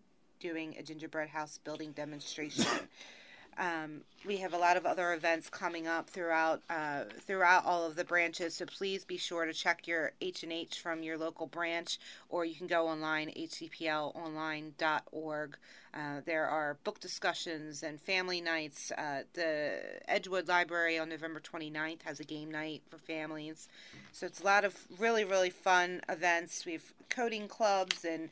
doing 0.42 0.76
a 0.78 0.84
gingerbread 0.84 1.30
house 1.30 1.58
building 1.64 1.94
demonstration. 1.94 2.66
Um, 3.60 4.02
we 4.26 4.38
have 4.38 4.54
a 4.54 4.58
lot 4.58 4.78
of 4.78 4.86
other 4.86 5.12
events 5.14 5.50
coming 5.50 5.86
up 5.86 6.10
throughout 6.10 6.62
uh, 6.70 7.04
throughout 7.20 7.66
all 7.66 7.86
of 7.86 7.98
the 7.98 8.06
branches. 8.06 8.56
So 8.56 8.66
please 8.66 9.04
be 9.04 9.18
sure 9.18 9.46
to 9.46 9.52
check 9.54 9.86
your 9.86 10.14
H 10.22 10.44
and 10.44 10.54
H 10.54 10.80
from 10.80 11.04
your 11.04 11.18
local 11.18 11.46
branch, 11.46 12.00
or 12.30 12.46
you 12.46 12.56
can 12.56 12.68
go 12.68 12.88
online 12.88 13.28
hcplonline.org. 13.30 15.58
Uh, 15.94 16.22
there 16.26 16.48
are 16.48 16.78
book 16.86 17.02
discussions 17.02 17.84
and 17.84 18.00
family 18.00 18.40
nights. 18.40 18.92
Uh, 18.92 19.24
the 19.34 19.82
Edgewood 20.08 20.48
Library 20.48 20.98
on 20.98 21.10
November 21.10 21.42
29th 21.42 22.04
has 22.04 22.22
a 22.22 22.24
game 22.24 22.50
night 22.50 22.82
for 22.90 22.98
families. 22.98 23.68
So 24.14 24.26
it's 24.26 24.40
a 24.40 24.46
lot 24.46 24.64
of 24.64 24.88
really 24.98 25.26
really 25.26 25.50
fun 25.50 26.00
events. 26.08 26.66
We 26.66 26.72
have 26.74 26.94
coding 27.10 27.50
clubs 27.50 28.06
and 28.06 28.30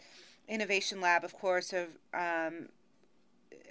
Innovation 0.48 1.02
Lab, 1.02 1.26
of 1.26 1.34
course, 1.34 1.74
of 1.74 1.90
um, 2.14 2.70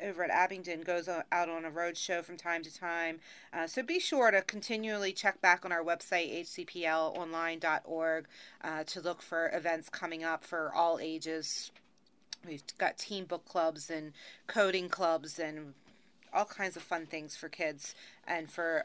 over 0.03 0.25
at 0.25 0.31
Abingdon 0.31 0.83
goes 0.83 1.09
out 1.09 1.49
on 1.49 1.65
a 1.65 1.71
road 1.71 1.97
show 1.97 2.23
from 2.23 2.37
time 2.37 2.63
to 2.63 2.75
time. 2.75 3.21
Uh, 3.53 3.67
so 3.67 3.83
be 3.83 3.99
sure 3.99 4.31
to 4.31 4.43
continually 4.43 5.13
check 5.13 5.41
back 5.41 5.65
on 5.65 5.73
our 5.73 5.83
website, 5.83 6.33
hcplonline.org, 6.43 8.27
uh, 8.63 8.85
to 8.85 9.01
look 9.01 9.23
for 9.23 9.51
events 9.53 9.89
coming 9.89 10.25
up 10.25 10.45
for 10.45 10.73
all 10.75 10.99
ages. 11.01 11.71
We've 12.47 12.63
got 12.79 12.99
teen 12.99 13.25
book 13.25 13.45
clubs 13.47 13.91
and 13.91 14.13
coding 14.47 14.89
clubs 14.89 15.39
and 15.39 15.75
all 16.33 16.45
kinds 16.45 16.77
of 16.77 16.83
fun 16.83 17.07
things 17.07 17.35
for 17.35 17.49
kids 17.49 17.95
and 18.27 18.51
for 18.51 18.85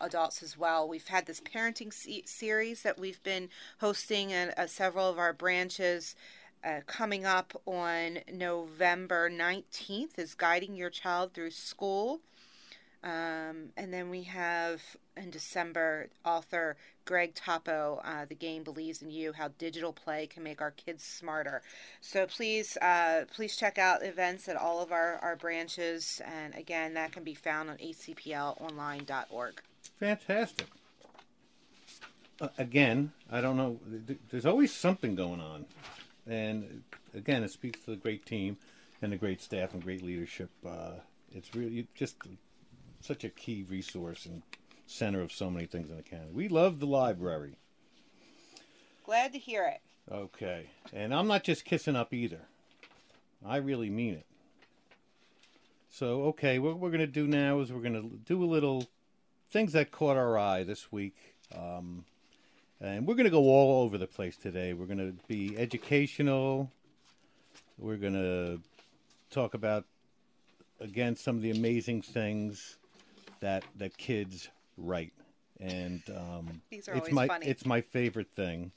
adults 0.00 0.42
as 0.42 0.58
well. 0.58 0.86
We've 0.88 1.06
had 1.06 1.26
this 1.26 1.40
parenting 1.40 1.92
series 2.26 2.82
that 2.82 2.98
we've 2.98 3.22
been 3.22 3.48
hosting 3.80 4.30
in 4.30 4.50
uh, 4.56 4.66
several 4.66 5.08
of 5.08 5.18
our 5.18 5.32
branches. 5.32 6.14
Uh, 6.64 6.80
coming 6.86 7.24
up 7.24 7.60
on 7.66 8.20
November 8.32 9.28
19th 9.28 10.16
is 10.16 10.34
Guiding 10.34 10.76
Your 10.76 10.90
Child 10.90 11.34
Through 11.34 11.50
School. 11.50 12.20
Um, 13.02 13.70
and 13.76 13.92
then 13.92 14.10
we 14.10 14.22
have 14.24 14.80
in 15.16 15.30
December 15.30 16.08
author 16.24 16.76
Greg 17.04 17.34
Toppo, 17.34 18.00
uh, 18.04 18.26
The 18.26 18.36
Game 18.36 18.62
Believes 18.62 19.02
in 19.02 19.10
You 19.10 19.32
How 19.32 19.48
Digital 19.58 19.92
Play 19.92 20.28
Can 20.28 20.44
Make 20.44 20.62
Our 20.62 20.70
Kids 20.70 21.02
Smarter. 21.02 21.62
So 22.00 22.26
please, 22.26 22.76
uh, 22.80 23.24
please 23.34 23.56
check 23.56 23.76
out 23.76 24.04
events 24.04 24.48
at 24.48 24.54
all 24.54 24.80
of 24.80 24.92
our, 24.92 25.16
our 25.16 25.34
branches. 25.34 26.22
And 26.24 26.54
again, 26.54 26.94
that 26.94 27.10
can 27.10 27.24
be 27.24 27.34
found 27.34 27.70
on 27.70 27.78
hcplonline.org. 27.78 29.62
Fantastic. 29.98 30.66
Uh, 32.40 32.48
again, 32.56 33.10
I 33.32 33.40
don't 33.40 33.56
know, 33.56 33.80
there's 34.30 34.46
always 34.46 34.72
something 34.72 35.16
going 35.16 35.40
on. 35.40 35.66
And 36.26 36.82
again, 37.14 37.42
it 37.42 37.50
speaks 37.50 37.80
to 37.80 37.90
the 37.90 37.96
great 37.96 38.24
team 38.24 38.56
and 39.00 39.12
the 39.12 39.16
great 39.16 39.40
staff 39.40 39.74
and 39.74 39.82
great 39.82 40.02
leadership. 40.02 40.50
Uh, 40.66 40.92
it's 41.34 41.54
really 41.54 41.86
just 41.94 42.16
such 43.00 43.24
a 43.24 43.28
key 43.28 43.64
resource 43.68 44.26
and 44.26 44.42
center 44.86 45.20
of 45.20 45.32
so 45.32 45.50
many 45.50 45.66
things 45.66 45.90
in 45.90 45.96
the 45.96 46.02
county. 46.02 46.30
We 46.32 46.48
love 46.48 46.78
the 46.78 46.86
library. 46.86 47.56
Glad 49.04 49.32
to 49.32 49.38
hear 49.38 49.64
it. 49.64 49.80
Okay. 50.10 50.66
And 50.92 51.14
I'm 51.14 51.26
not 51.26 51.42
just 51.42 51.64
kissing 51.64 51.96
up 51.96 52.12
either. 52.12 52.42
I 53.44 53.56
really 53.56 53.90
mean 53.90 54.14
it. 54.14 54.26
So, 55.90 56.22
okay, 56.24 56.58
what 56.58 56.78
we're 56.78 56.90
going 56.90 57.00
to 57.00 57.06
do 57.06 57.26
now 57.26 57.60
is 57.60 57.72
we're 57.72 57.80
going 57.80 58.00
to 58.00 58.16
do 58.24 58.42
a 58.42 58.46
little 58.46 58.88
things 59.50 59.72
that 59.72 59.90
caught 59.90 60.16
our 60.16 60.38
eye 60.38 60.62
this 60.64 60.90
week. 60.90 61.16
Um, 61.54 62.04
and 62.82 63.06
we're 63.06 63.14
going 63.14 63.24
to 63.24 63.30
go 63.30 63.44
all 63.44 63.84
over 63.84 63.96
the 63.96 64.06
place 64.06 64.36
today. 64.36 64.72
We're 64.72 64.86
going 64.86 64.98
to 64.98 65.14
be 65.28 65.56
educational. 65.56 66.70
We're 67.78 67.96
going 67.96 68.14
to 68.14 68.60
talk 69.30 69.54
about, 69.54 69.84
again, 70.80 71.14
some 71.14 71.36
of 71.36 71.42
the 71.42 71.52
amazing 71.52 72.02
things 72.02 72.76
that 73.40 73.64
that 73.76 73.96
kids 73.96 74.48
write. 74.76 75.12
And 75.60 76.02
um, 76.10 76.60
These 76.70 76.88
are 76.88 76.94
it's 76.94 77.02
always 77.02 77.14
my 77.14 77.28
funny. 77.28 77.46
it's 77.46 77.64
my 77.64 77.80
favorite 77.80 78.30
thing. 78.34 78.72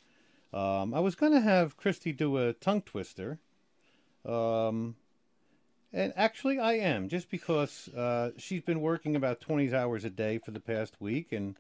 Um, 0.53 0.93
I 0.93 0.99
was 0.99 1.15
going 1.15 1.33
to 1.33 1.41
have 1.41 1.77
Kristi 1.77 2.15
do 2.15 2.37
a 2.37 2.53
tongue 2.53 2.81
twister. 2.81 3.39
Um, 4.23 4.95
and 5.91 6.13
actually, 6.15 6.59
I 6.59 6.73
am, 6.73 7.09
just 7.09 7.29
because 7.29 7.89
uh, 7.89 8.31
she's 8.37 8.61
been 8.61 8.81
working 8.81 9.15
about 9.15 9.41
20 9.41 9.73
hours 9.73 10.05
a 10.05 10.09
day 10.09 10.37
for 10.37 10.51
the 10.51 10.59
past 10.59 10.95
week. 10.99 11.31
And 11.31 11.55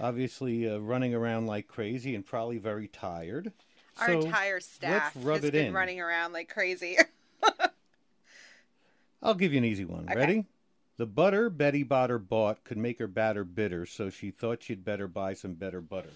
obviously 0.00 0.68
uh, 0.68 0.78
running 0.78 1.14
around 1.14 1.46
like 1.46 1.68
crazy 1.68 2.14
and 2.14 2.24
probably 2.24 2.58
very 2.58 2.88
tired. 2.88 3.52
Our 3.98 4.06
So, 4.08 4.20
entire 4.20 4.60
staff 4.60 5.14
has 5.14 5.40
been 5.42 5.54
in. 5.54 5.74
running 5.74 6.00
around 6.00 6.32
like 6.32 6.48
crazy. 6.48 6.96
I'll 9.22 9.34
give 9.34 9.52
you 9.52 9.58
an 9.58 9.64
easy 9.64 9.84
one. 9.84 10.06
Okay. 10.08 10.16
Ready? 10.18 10.46
The 10.96 11.06
butter 11.06 11.50
Betty 11.50 11.84
Botter 11.84 12.18
bought 12.26 12.62
could 12.64 12.76
make 12.78 12.98
her 12.98 13.06
batter 13.06 13.44
bitter, 13.44 13.86
so 13.86 14.10
she 14.10 14.30
thought 14.30 14.62
she'd 14.62 14.84
better 14.84 15.08
buy 15.08 15.34
some 15.34 15.54
better 15.54 15.80
butter. 15.80 16.10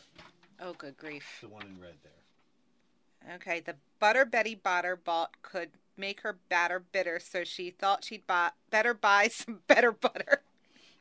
oh, 0.60 0.74
good 0.74 0.96
grief. 0.96 1.38
The 1.40 1.48
one 1.48 1.62
in 1.66 1.80
red 1.80 1.94
there. 2.02 3.36
Okay, 3.36 3.60
the 3.60 3.76
butter 3.98 4.24
Betty 4.26 4.54
Botter 4.56 4.96
bought 5.02 5.40
could 5.42 5.70
make 5.96 6.20
her 6.20 6.38
batter 6.50 6.80
bitter, 6.80 7.18
so 7.18 7.44
she 7.44 7.70
thought 7.70 8.04
she'd 8.04 8.26
buy, 8.26 8.50
better 8.70 8.92
buy 8.94 9.28
some 9.32 9.60
better 9.66 9.92
butter. 9.92 10.42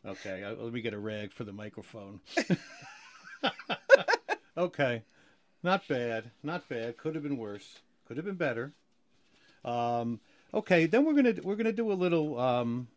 Okay, 0.06 0.44
uh, 0.44 0.56
let 0.56 0.74
me 0.74 0.82
get 0.82 0.94
a 0.94 1.00
rag 1.00 1.32
for 1.32 1.46
the 1.46 1.54
microphone. 1.54 2.20
okay, 4.58 5.04
not 5.64 5.88
bad, 5.88 6.32
not 6.44 6.68
bad. 6.68 6.98
Could 6.98 7.16
have 7.16 7.24
been 7.24 7.38
worse. 7.38 7.80
Could 8.08 8.18
have 8.18 8.26
been 8.26 8.36
better. 8.36 8.74
Um, 9.64 10.20
okay, 10.54 10.88
then 10.88 11.06
we're 11.06 11.14
gonna 11.14 11.36
we're 11.42 11.56
gonna 11.56 11.72
do 11.72 11.92
a 11.92 11.94
little 11.94 12.38
um, 12.38 12.90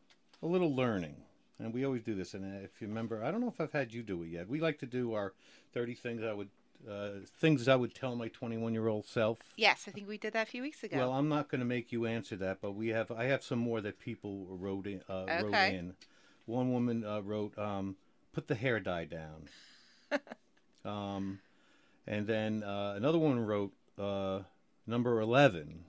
a 0.43 0.47
little 0.47 0.75
learning, 0.75 1.15
and 1.61 1.73
we 1.73 1.85
always 1.85 2.03
do 2.03 2.17
this. 2.17 2.35
And 2.35 2.65
if 2.65 2.81
you 2.81 2.89
remember, 2.89 3.23
I 3.23 3.31
don't 3.31 3.41
know 3.41 3.49
if 3.49 3.61
I've 3.61 3.73
had 3.73 3.95
you 3.95 4.03
do 4.03 4.25
it 4.25 4.29
yet. 4.29 4.49
We 4.49 4.61
like 4.61 4.81
to 4.81 4.87
do 4.87 5.15
our 5.15 5.33
thirty 5.73 5.95
things 5.95 6.25
I 6.25 6.33
would 6.33 6.49
uh, 6.91 7.11
things 7.39 7.69
I 7.69 7.77
would 7.77 7.95
tell 7.95 8.17
my 8.17 8.29
twenty 8.29 8.57
one 8.57 8.73
year 8.73 8.89
old 8.89 9.07
self. 9.07 9.39
Yes, 9.57 9.85
I 9.87 9.93
think 9.93 10.09
we 10.09 10.19
did 10.19 10.33
that 10.33 10.49
a 10.49 10.51
few 10.51 10.63
weeks 10.63 10.83
ago. 10.83 10.97
Well, 10.97 11.13
I'm 11.13 11.29
not 11.29 11.49
going 11.49 11.61
to 11.61 11.67
make 11.67 11.93
you 11.93 12.07
answer 12.07 12.35
that, 12.37 12.61
but 12.61 12.73
we 12.73 12.89
have. 12.89 13.13
I 13.13 13.27
have 13.27 13.45
some 13.45 13.61
more 13.61 13.81
that 13.81 14.01
people 14.01 14.47
wrote 14.51 14.89
in. 14.89 15.03
Uh, 15.09 15.43
wrote 15.43 15.55
in. 15.55 15.95
One 16.47 16.73
woman 16.73 17.05
uh, 17.05 17.21
wrote, 17.21 17.59
um, 17.59 17.97
"Put 18.33 18.47
the 18.47 18.55
hair 18.55 18.81
dye 18.81 19.05
down," 19.05 19.49
um, 20.85 21.41
and 22.07 22.27
then 22.27 22.63
uh, 22.63 22.95
another 22.97 23.19
one 23.19 23.39
wrote, 23.41 23.73
uh, 23.99 24.41
"Number 24.87 25.21
eleven, 25.21 25.85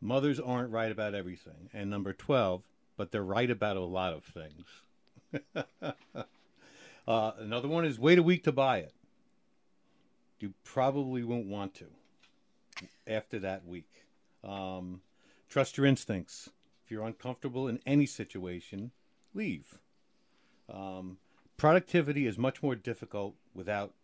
mothers 0.00 0.40
aren't 0.40 0.72
right 0.72 0.90
about 0.90 1.14
everything," 1.14 1.68
and 1.74 1.90
number 1.90 2.14
twelve, 2.14 2.62
but 2.96 3.12
they're 3.12 3.22
right 3.22 3.50
about 3.50 3.76
a 3.76 3.80
lot 3.80 4.14
of 4.14 4.24
things. 4.24 5.44
uh, 7.06 7.32
another 7.38 7.68
one 7.68 7.84
is, 7.84 7.98
"Wait 7.98 8.18
a 8.18 8.22
week 8.22 8.44
to 8.44 8.52
buy 8.52 8.78
it." 8.78 8.94
You 10.40 10.54
probably 10.64 11.24
won't 11.24 11.46
want 11.46 11.74
to 11.74 11.86
after 13.06 13.38
that 13.40 13.66
week. 13.66 13.90
Um, 14.44 15.02
trust 15.48 15.76
your 15.76 15.86
instincts. 15.86 16.48
If 16.84 16.90
you're 16.90 17.04
uncomfortable 17.04 17.68
in 17.68 17.80
any 17.84 18.06
situation, 18.06 18.92
leave. 19.38 19.78
Um, 20.68 21.16
productivity 21.56 22.26
is 22.26 22.36
much 22.36 22.62
more 22.62 22.74
difficult 22.74 23.34
without 23.54 23.94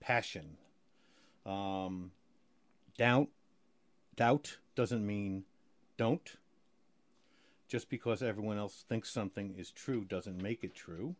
passion. 0.00 0.56
Um, 1.46 2.10
doubt, 2.98 3.28
doubt 4.16 4.58
doesn't 4.74 5.06
mean 5.06 5.44
don't. 5.96 6.36
Just 7.68 7.88
because 7.88 8.22
everyone 8.22 8.58
else 8.58 8.84
thinks 8.88 9.10
something 9.10 9.54
is 9.56 9.70
true 9.70 10.04
doesn't 10.04 10.42
make 10.42 10.64
it 10.64 10.74
true. 10.74 11.14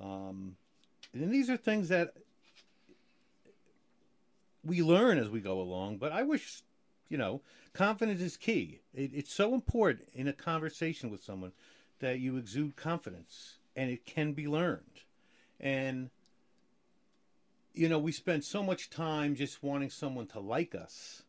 Um, 0.00 0.56
and 1.12 1.30
these 1.30 1.50
are 1.50 1.56
things 1.56 1.88
that 1.88 2.14
we 4.64 4.82
learn 4.82 5.18
as 5.18 5.28
we 5.28 5.40
go 5.40 5.60
along. 5.60 5.98
But 5.98 6.12
I 6.12 6.22
wish, 6.22 6.62
you 7.08 7.18
know, 7.18 7.42
confidence 7.74 8.20
is 8.20 8.36
key. 8.36 8.80
It, 8.94 9.10
it's 9.14 9.32
so 9.32 9.54
important 9.54 10.08
in 10.14 10.26
a 10.26 10.32
conversation 10.32 11.10
with 11.10 11.22
someone 11.22 11.52
that 12.02 12.18
you 12.18 12.36
exude 12.36 12.76
confidence, 12.76 13.58
and 13.74 13.90
it 13.90 14.04
can 14.04 14.32
be 14.32 14.46
learned. 14.46 15.00
And 15.58 16.10
you 17.72 17.88
know, 17.88 17.98
we 17.98 18.12
spend 18.12 18.44
so 18.44 18.62
much 18.62 18.90
time 18.90 19.34
just 19.34 19.62
wanting 19.62 19.88
someone 19.88 20.26
to 20.26 20.40
like 20.40 20.74
us, 20.74 21.22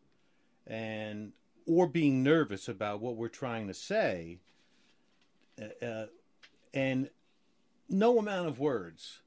and 0.68 1.32
or 1.66 1.88
being 1.88 2.22
nervous 2.22 2.68
about 2.68 3.00
what 3.00 3.16
we're 3.16 3.30
trying 3.30 3.68
to 3.68 3.74
say. 3.74 4.40
Uh, 5.62 5.86
uh, 5.86 6.06
and 6.74 7.10
no 7.88 8.18
amount 8.18 8.48
of 8.48 8.60
words 8.60 9.22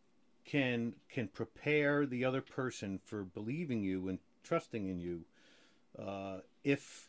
can 0.45 0.95
can 1.09 1.29
prepare 1.29 2.05
the 2.05 2.25
other 2.25 2.41
person 2.41 2.99
for 3.05 3.23
believing 3.23 3.83
you 3.83 4.09
and 4.09 4.19
trusting 4.43 4.89
in 4.89 4.99
you 4.99 5.25
uh, 5.99 6.39
if 6.65 7.09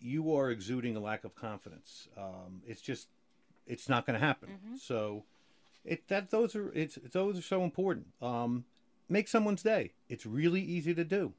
you 0.00 0.34
are 0.34 0.50
exuding 0.50 0.96
a 0.96 1.00
lack 1.00 1.24
of 1.24 1.34
confidence. 1.34 2.08
Um, 2.16 2.62
it's 2.66 2.80
just 2.80 3.08
it's 3.68 3.88
not 3.88 4.06
going 4.06 4.18
to 4.18 4.24
happen. 4.26 4.48
So 4.80 5.24
it 5.84 6.08
that 6.08 6.30
those 6.30 6.56
are 6.56 6.72
it's 6.72 6.98
those 7.12 7.38
are 7.38 7.42
so 7.42 7.62
important. 7.62 8.08
Um, 8.20 8.64
make 9.08 9.28
someone's 9.28 9.62
day. 9.62 9.92
It's 10.08 10.26
really 10.26 10.60
easy 10.62 10.94
to 10.94 11.04
do, 11.04 11.32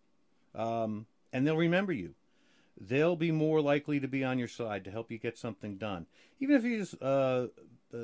um, 0.55 1.05
and 1.33 1.45
they'll 1.45 1.57
remember 1.57 1.91
you. 1.91 2.13
They'll 2.79 3.17
be 3.17 3.31
more 3.31 3.59
likely 3.59 3.99
to 3.99 4.07
be 4.07 4.23
on 4.23 4.39
your 4.39 4.47
side 4.47 4.85
to 4.85 4.91
help 4.91 5.11
you 5.11 5.17
get 5.17 5.37
something 5.37 5.75
done, 5.75 6.05
even 6.39 6.55
if 6.55 6.63
you 6.63 6.77
just 6.77 7.01
uh, 7.01 7.47
uh, 7.93 7.97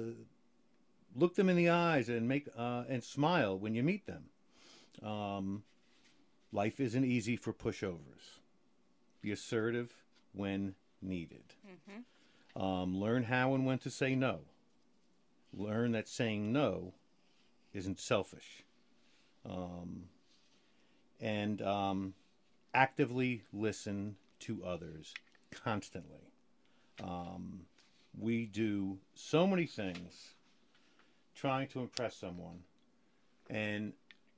look 1.15 1.35
them 1.35 1.47
in 1.49 1.55
the 1.55 1.69
eyes 1.69 2.09
and 2.09 2.27
make 2.27 2.49
uh, 2.57 2.83
and 2.89 3.03
smile 3.03 3.57
when 3.57 3.73
you 3.73 3.83
meet 3.83 4.05
them. 4.05 4.25
Um, 5.01 5.63
life 6.51 6.79
isn't 6.79 7.05
easy 7.05 7.37
for 7.37 7.53
pushovers. 7.53 8.39
Be 9.21 9.31
assertive 9.31 9.93
when 10.33 10.75
needed. 11.01 11.53
Mm-hmm. 11.65 12.01
Um, 12.55 12.99
learn 12.99 13.23
how 13.23 13.53
and 13.53 13.65
when 13.65 13.79
to 13.79 13.89
say 13.89 14.15
no. 14.15 14.39
Learn 15.53 15.91
that 15.91 16.07
saying 16.07 16.51
no 16.51 16.93
isn't 17.73 17.99
selfish. 17.99 18.63
Um, 19.47 20.05
and 21.19 21.61
um, 21.61 22.13
actively 22.73 23.43
listen 23.53 24.15
to 24.41 24.63
others 24.65 25.13
constantly. 25.51 26.31
Um, 27.03 27.61
we 28.17 28.45
do 28.45 28.97
so 29.13 29.45
many 29.45 29.65
things 29.65 30.33
trying 31.35 31.67
to 31.69 31.81
impress 31.81 32.15
someone, 32.15 32.59
and 33.49 33.93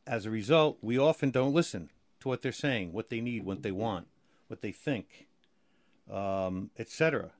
as 0.08 0.26
a 0.26 0.32
result, 0.32 0.78
we 0.82 0.98
often 0.98 1.30
don't 1.30 1.54
listen 1.54 1.92
to 2.20 2.28
what 2.28 2.42
they're 2.42 2.52
saying, 2.52 2.94
what 2.94 3.10
they 3.10 3.22
need, 3.22 3.44
what 3.44 3.62
they 3.62 3.72
want, 3.72 4.08
what 4.48 4.62
they 4.62 4.72
think, 4.72 5.28
um, 6.12 6.72
etc. 6.80 7.32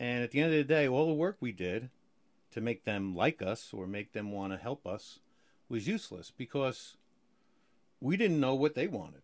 And 0.00 0.24
at 0.24 0.30
the 0.30 0.40
end 0.40 0.50
of 0.52 0.56
the 0.56 0.64
day, 0.64 0.88
all 0.88 1.06
the 1.06 1.12
work 1.14 1.36
we 1.40 1.52
did 1.52 1.90
to 2.52 2.60
make 2.60 2.84
them 2.84 3.14
like 3.14 3.42
us 3.42 3.70
or 3.72 3.86
make 3.86 4.12
them 4.12 4.32
want 4.32 4.52
to 4.52 4.56
help 4.58 4.86
us 4.86 5.20
was 5.68 5.86
useless 5.86 6.32
because 6.36 6.96
we 8.00 8.16
didn't 8.16 8.40
know 8.40 8.54
what 8.54 8.74
they 8.74 8.86
wanted. 8.88 9.22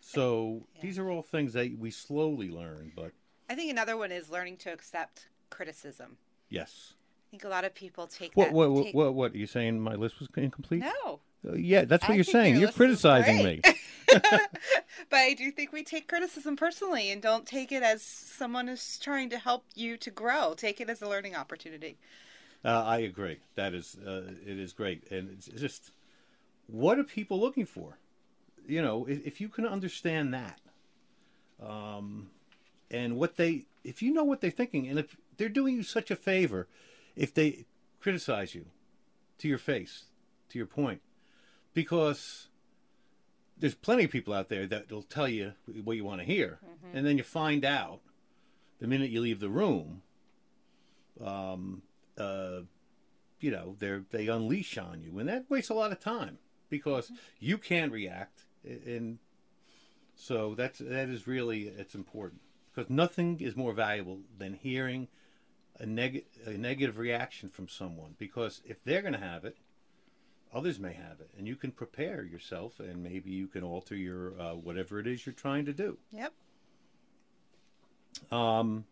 So 0.00 0.66
Yeah. 0.74 0.80
these 0.82 0.98
are 0.98 1.08
all 1.10 1.22
things 1.22 1.52
that 1.52 1.78
we 1.78 1.90
slowly 1.92 2.50
learn, 2.50 2.92
but 2.96 3.12
I 3.48 3.54
think 3.54 3.70
another 3.70 3.96
one 3.96 4.10
is 4.12 4.28
learning 4.30 4.56
to 4.58 4.72
accept 4.72 5.28
criticism. 5.48 6.18
yes. 6.48 6.94
I 7.28 7.30
think 7.30 7.44
a 7.44 7.48
lot 7.48 7.64
of 7.64 7.72
people 7.76 8.08
take 8.08 8.32
What 8.36 8.46
that. 8.46 8.54
what 8.54 8.70
what, 8.72 8.84
take- 8.86 8.94
what, 8.94 9.14
what 9.14 9.32
are 9.32 9.38
you 9.38 9.46
saying 9.46 9.78
my 9.80 9.94
list 9.94 10.18
was 10.18 10.28
incomplete? 10.36 10.80
No, 10.82 11.20
yeah, 11.54 11.84
that's 11.84 12.02
what 12.04 12.12
I 12.12 12.14
you're 12.14 12.24
saying. 12.24 12.60
You're 12.60 12.72
criticizing 12.72 13.44
me. 13.44 13.60
but 14.12 15.16
I 15.16 15.34
do 15.34 15.50
think 15.50 15.72
we 15.72 15.82
take 15.82 16.08
criticism 16.08 16.56
personally 16.56 17.10
and 17.10 17.22
don't 17.22 17.46
take 17.46 17.72
it 17.72 17.82
as 17.82 18.02
someone 18.02 18.68
is 18.68 18.98
trying 18.98 19.30
to 19.30 19.38
help 19.38 19.64
you 19.74 19.96
to 19.98 20.10
grow. 20.10 20.54
Take 20.56 20.80
it 20.80 20.90
as 20.90 21.00
a 21.00 21.08
learning 21.08 21.36
opportunity. 21.36 21.96
Uh, 22.64 22.84
I 22.84 22.98
agree. 22.98 23.38
That 23.54 23.74
is, 23.74 23.96
uh, 24.06 24.32
it 24.46 24.58
is 24.58 24.72
great, 24.72 25.10
and 25.10 25.30
it's 25.30 25.46
just, 25.46 25.92
what 26.66 26.98
are 26.98 27.04
people 27.04 27.40
looking 27.40 27.64
for? 27.64 27.96
You 28.66 28.82
know, 28.82 29.06
if, 29.06 29.26
if 29.26 29.40
you 29.40 29.48
can 29.48 29.66
understand 29.66 30.34
that, 30.34 30.60
um, 31.62 32.28
and 32.90 33.16
what 33.16 33.36
they, 33.36 33.64
if 33.82 34.02
you 34.02 34.12
know 34.12 34.24
what 34.24 34.42
they're 34.42 34.50
thinking, 34.50 34.88
and 34.88 34.98
if 34.98 35.16
they're 35.38 35.48
doing 35.48 35.76
you 35.76 35.82
such 35.82 36.10
a 36.10 36.16
favor, 36.16 36.68
if 37.16 37.32
they 37.32 37.64
criticize 38.00 38.54
you 38.54 38.66
to 39.38 39.48
your 39.48 39.58
face, 39.58 40.04
to 40.50 40.58
your 40.58 40.66
point, 40.66 41.00
because 41.74 42.48
there's 43.58 43.74
plenty 43.74 44.04
of 44.04 44.10
people 44.10 44.32
out 44.34 44.48
there 44.48 44.66
that 44.66 44.90
will 44.90 45.02
tell 45.02 45.28
you 45.28 45.52
what 45.84 45.96
you 45.96 46.04
want 46.04 46.20
to 46.20 46.26
hear, 46.26 46.58
and 46.92 47.06
then 47.06 47.16
you 47.18 47.22
find 47.24 47.64
out 47.64 48.00
the 48.80 48.86
minute 48.86 49.10
you 49.10 49.20
leave 49.20 49.40
the 49.40 49.48
room. 49.50 50.02
Um, 51.24 51.82
uh, 52.16 52.60
you 53.40 53.50
know, 53.50 53.76
they 53.78 54.00
they 54.10 54.26
unleash 54.28 54.78
on 54.78 55.02
you, 55.02 55.18
and 55.18 55.28
that 55.28 55.44
wastes 55.48 55.70
a 55.70 55.74
lot 55.74 55.92
of 55.92 56.00
time 56.00 56.38
because 56.68 57.12
you 57.38 57.58
can't 57.58 57.92
react, 57.92 58.44
and 58.64 59.18
so 60.14 60.54
that's 60.54 60.78
that 60.78 61.08
is 61.08 61.26
really 61.26 61.68
it's 61.68 61.94
important 61.94 62.40
because 62.74 62.90
nothing 62.90 63.40
is 63.40 63.56
more 63.56 63.72
valuable 63.72 64.20
than 64.38 64.54
hearing 64.54 65.08
a, 65.78 65.86
neg- 65.86 66.26
a 66.46 66.50
negative 66.52 66.98
reaction 66.98 67.48
from 67.48 67.68
someone 67.68 68.14
because 68.18 68.60
if 68.64 68.82
they're 68.84 69.00
going 69.02 69.14
to 69.14 69.18
have 69.18 69.44
it, 69.44 69.56
others 70.52 70.78
may 70.78 70.92
have 70.92 71.20
it, 71.20 71.30
and 71.36 71.46
you 71.46 71.56
can 71.56 71.70
prepare 71.70 72.24
yourself, 72.24 72.80
and 72.80 73.02
maybe 73.02 73.30
you 73.30 73.46
can 73.46 73.62
alter 73.62 73.94
your 73.94 74.40
uh, 74.40 74.54
whatever 74.54 74.98
it 74.98 75.06
is 75.06 75.24
you're 75.26 75.32
trying 75.32 75.64
to 75.66 75.72
do. 75.72 75.98
Yep. 76.12 76.32
Um, 78.32 78.84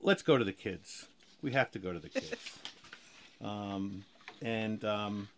let's 0.00 0.22
go 0.22 0.36
to 0.36 0.44
the 0.44 0.52
kids. 0.52 1.08
We 1.42 1.52
have 1.52 1.70
to 1.72 1.78
go 1.78 1.92
to 1.92 1.98
the 1.98 2.08
kids. 2.08 2.58
um, 3.40 4.04
and 4.42 4.84
um, 4.84 5.28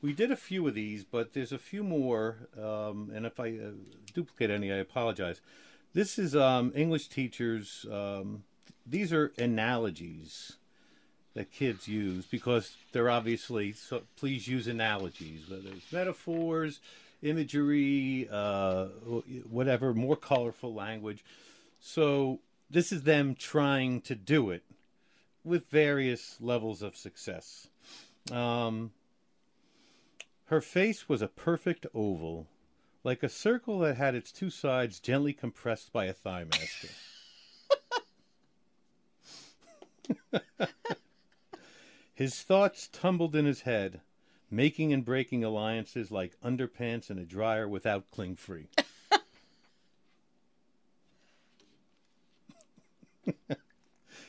we 0.00 0.12
did 0.12 0.30
a 0.30 0.36
few 0.36 0.66
of 0.66 0.74
these, 0.74 1.04
but 1.04 1.32
there's 1.32 1.52
a 1.52 1.58
few 1.58 1.82
more. 1.82 2.48
Um, 2.56 3.10
and 3.14 3.26
if 3.26 3.40
I 3.40 3.50
uh, 3.50 3.70
duplicate 4.14 4.50
any, 4.50 4.72
I 4.72 4.76
apologize. 4.76 5.40
This 5.94 6.18
is 6.18 6.36
um, 6.36 6.72
English 6.74 7.08
teachers. 7.08 7.86
Um, 7.90 8.44
these 8.86 9.12
are 9.12 9.32
analogies 9.38 10.56
that 11.38 11.52
kids 11.52 11.86
use 11.86 12.26
because 12.26 12.76
they're 12.90 13.08
obviously 13.08 13.70
so. 13.72 14.02
Please 14.16 14.48
use 14.48 14.66
analogies, 14.66 15.48
whether 15.48 15.68
it's 15.68 15.92
metaphors, 15.92 16.80
imagery, 17.22 18.28
uh, 18.28 18.86
whatever, 19.48 19.94
more 19.94 20.16
colorful 20.16 20.74
language. 20.74 21.24
So 21.80 22.40
this 22.68 22.90
is 22.90 23.04
them 23.04 23.36
trying 23.36 24.00
to 24.00 24.16
do 24.16 24.50
it 24.50 24.64
with 25.44 25.70
various 25.70 26.38
levels 26.40 26.82
of 26.82 26.96
success. 26.96 27.68
Um, 28.32 28.90
her 30.46 30.60
face 30.60 31.08
was 31.08 31.22
a 31.22 31.28
perfect 31.28 31.86
oval, 31.94 32.48
like 33.04 33.22
a 33.22 33.28
circle 33.28 33.78
that 33.78 33.96
had 33.96 34.16
its 34.16 34.32
two 34.32 34.50
sides 34.50 34.98
gently 34.98 35.34
compressed 35.34 35.92
by 35.92 36.06
a 36.06 36.12
thigh 36.12 36.46
master. 36.50 36.88
his 42.18 42.42
thoughts 42.42 42.88
tumbled 42.88 43.36
in 43.36 43.44
his 43.44 43.60
head, 43.60 44.00
making 44.50 44.92
and 44.92 45.04
breaking 45.04 45.44
alliances 45.44 46.10
like 46.10 46.36
underpants 46.40 47.10
in 47.10 47.18
a 47.18 47.24
dryer 47.24 47.68
without 47.68 48.10
cling 48.10 48.34
free. 48.34 48.66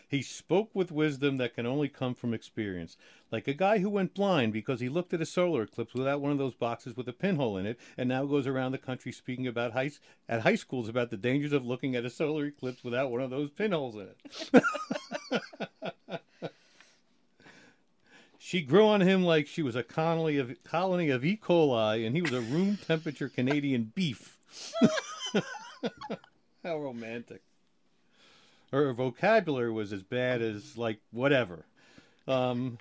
He 0.08 0.24
spoke 0.24 0.72
with 0.74 0.92
wisdom 0.92 1.38
that 1.38 1.54
can 1.54 1.68
only 1.68 1.88
come 1.88 2.16
from 2.16 2.34
experience, 2.34 2.98
like 3.32 3.48
a 3.48 3.54
guy 3.54 3.78
who 3.78 3.92
went 3.92 4.16
blind 4.16 4.54
because 4.54 4.80
he 4.80 4.90
looked 4.90 5.14
at 5.14 5.22
a 5.22 5.26
solar 5.26 5.62
eclipse 5.62 5.94
without 5.94 6.20
one 6.20 6.32
of 6.32 6.40
those 6.40 6.56
boxes 6.56 6.98
with 6.98 7.08
a 7.08 7.14
pinhole 7.14 7.58
in 7.58 7.68
it, 7.68 7.80
and 7.96 8.10
now 8.10 8.26
goes 8.26 8.48
around 8.48 8.72
the 8.72 8.80
country 8.80 9.12
speaking 9.12 9.46
about 9.46 9.74
high 9.74 9.92
at 10.28 10.42
high 10.42 10.56
schools 10.56 10.90
about 10.90 11.12
the 11.12 11.18
dangers 11.18 11.54
of 11.54 11.64
looking 11.64 11.96
at 11.96 12.06
a 12.06 12.10
solar 12.10 12.46
eclipse 12.46 12.84
without 12.84 13.12
one 13.12 13.22
of 13.22 13.30
those 13.30 13.52
pinholes 13.52 13.96
in 13.96 14.08
it. 14.10 14.64
she 18.50 18.62
grew 18.62 18.88
on 18.88 19.02
him 19.02 19.24
like 19.24 19.46
she 19.46 19.62
was 19.62 19.76
a 19.76 19.84
colony 19.84 20.38
of 20.38 20.52
colony 20.64 21.12
of 21.12 21.24
E. 21.24 21.38
coli, 21.38 22.04
and 22.04 22.16
he 22.16 22.22
was 22.24 22.34
a 22.34 22.42
room 22.42 22.80
temperature 22.88 23.30
Canadian 23.30 23.92
beef. 23.94 24.40
How 26.64 26.80
romantic 26.80 27.44
her 28.72 28.92
vocabulary 28.92 29.72
was 29.72 29.94
as 29.94 30.02
bad 30.02 30.42
as 30.42 30.76
like 30.80 31.00
whatever. 31.12 31.66
Um, 32.28 32.80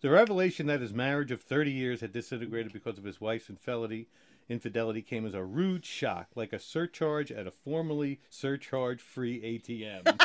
the 0.00 0.10
revelation 0.10 0.68
that 0.68 0.80
his 0.80 0.92
marriage 0.92 1.32
of 1.32 1.42
30 1.42 1.72
years 1.72 2.00
had 2.00 2.12
disintegrated 2.12 2.72
because 2.72 2.98
of 2.98 3.04
his 3.04 3.20
wife's 3.20 3.50
infidelity, 3.50 4.06
infidelity 4.48 5.02
came 5.02 5.26
as 5.26 5.34
a 5.34 5.42
rude 5.42 5.84
shock, 5.84 6.28
like 6.36 6.52
a 6.52 6.60
surcharge 6.60 7.32
at 7.32 7.48
a 7.48 7.50
formerly 7.50 8.20
surcharge-free 8.30 9.40
ATM. 9.40 10.22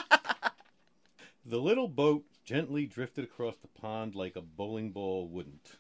the 1.46 1.60
little 1.60 1.88
boat 1.88 2.24
gently 2.44 2.86
drifted 2.86 3.24
across 3.24 3.56
the 3.58 3.68
pond 3.68 4.16
like 4.16 4.36
a 4.36 4.42
bowling 4.42 4.92
ball 4.92 5.28
wouldn't. 5.28 5.78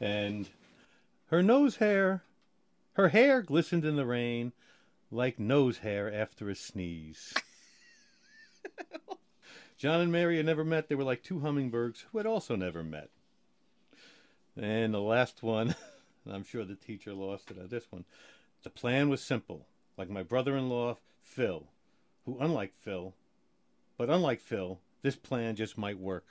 and 0.00 0.48
her 1.28 1.42
nose 1.42 1.76
hair, 1.76 2.22
her 2.94 3.08
hair 3.08 3.42
glistened 3.42 3.84
in 3.84 3.96
the 3.96 4.06
rain 4.06 4.52
like 5.10 5.38
nose 5.38 5.78
hair 5.78 6.12
after 6.12 6.50
a 6.50 6.54
sneeze. 6.54 7.34
John 9.78 10.00
and 10.00 10.12
Mary 10.12 10.36
had 10.36 10.46
never 10.46 10.64
met. 10.64 10.88
They 10.88 10.94
were 10.94 11.04
like 11.04 11.22
two 11.22 11.40
hummingbirds 11.40 12.06
who 12.10 12.18
had 12.18 12.26
also 12.26 12.56
never 12.56 12.82
met. 12.82 13.10
And 14.56 14.94
the 14.94 15.00
last 15.00 15.42
one, 15.42 15.74
I'm 16.30 16.44
sure 16.44 16.64
the 16.64 16.74
teacher 16.74 17.12
lost 17.12 17.50
it 17.50 17.58
at 17.58 17.70
this 17.70 17.84
one. 17.90 18.04
The 18.62 18.70
plan 18.70 19.08
was 19.08 19.22
simple, 19.22 19.66
like 19.96 20.08
my 20.10 20.22
brother 20.22 20.56
in 20.56 20.68
law, 20.68 20.96
Phil, 21.22 21.66
who, 22.24 22.38
unlike 22.40 22.72
Phil, 22.74 23.14
but 23.96 24.10
unlike 24.10 24.40
Phil, 24.40 24.78
this 25.02 25.16
plan 25.16 25.56
just 25.56 25.78
might 25.78 25.98
work. 25.98 26.24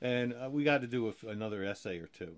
and 0.00 0.34
uh, 0.34 0.48
we 0.50 0.64
got 0.64 0.80
to 0.80 0.86
do 0.86 1.08
a, 1.08 1.14
another 1.28 1.64
essay 1.64 1.98
or 1.98 2.06
two. 2.06 2.36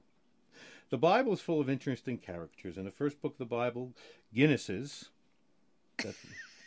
The 0.91 0.99
Bible 0.99 1.33
is 1.33 1.41
full 1.41 1.61
of 1.61 1.71
interesting 1.71 2.19
characters. 2.19 2.77
In 2.77 2.85
the 2.85 2.91
first 2.91 3.23
book 3.23 3.35
of 3.35 3.39
the 3.39 3.45
Bible, 3.45 3.93
Guinnesses, 4.35 5.09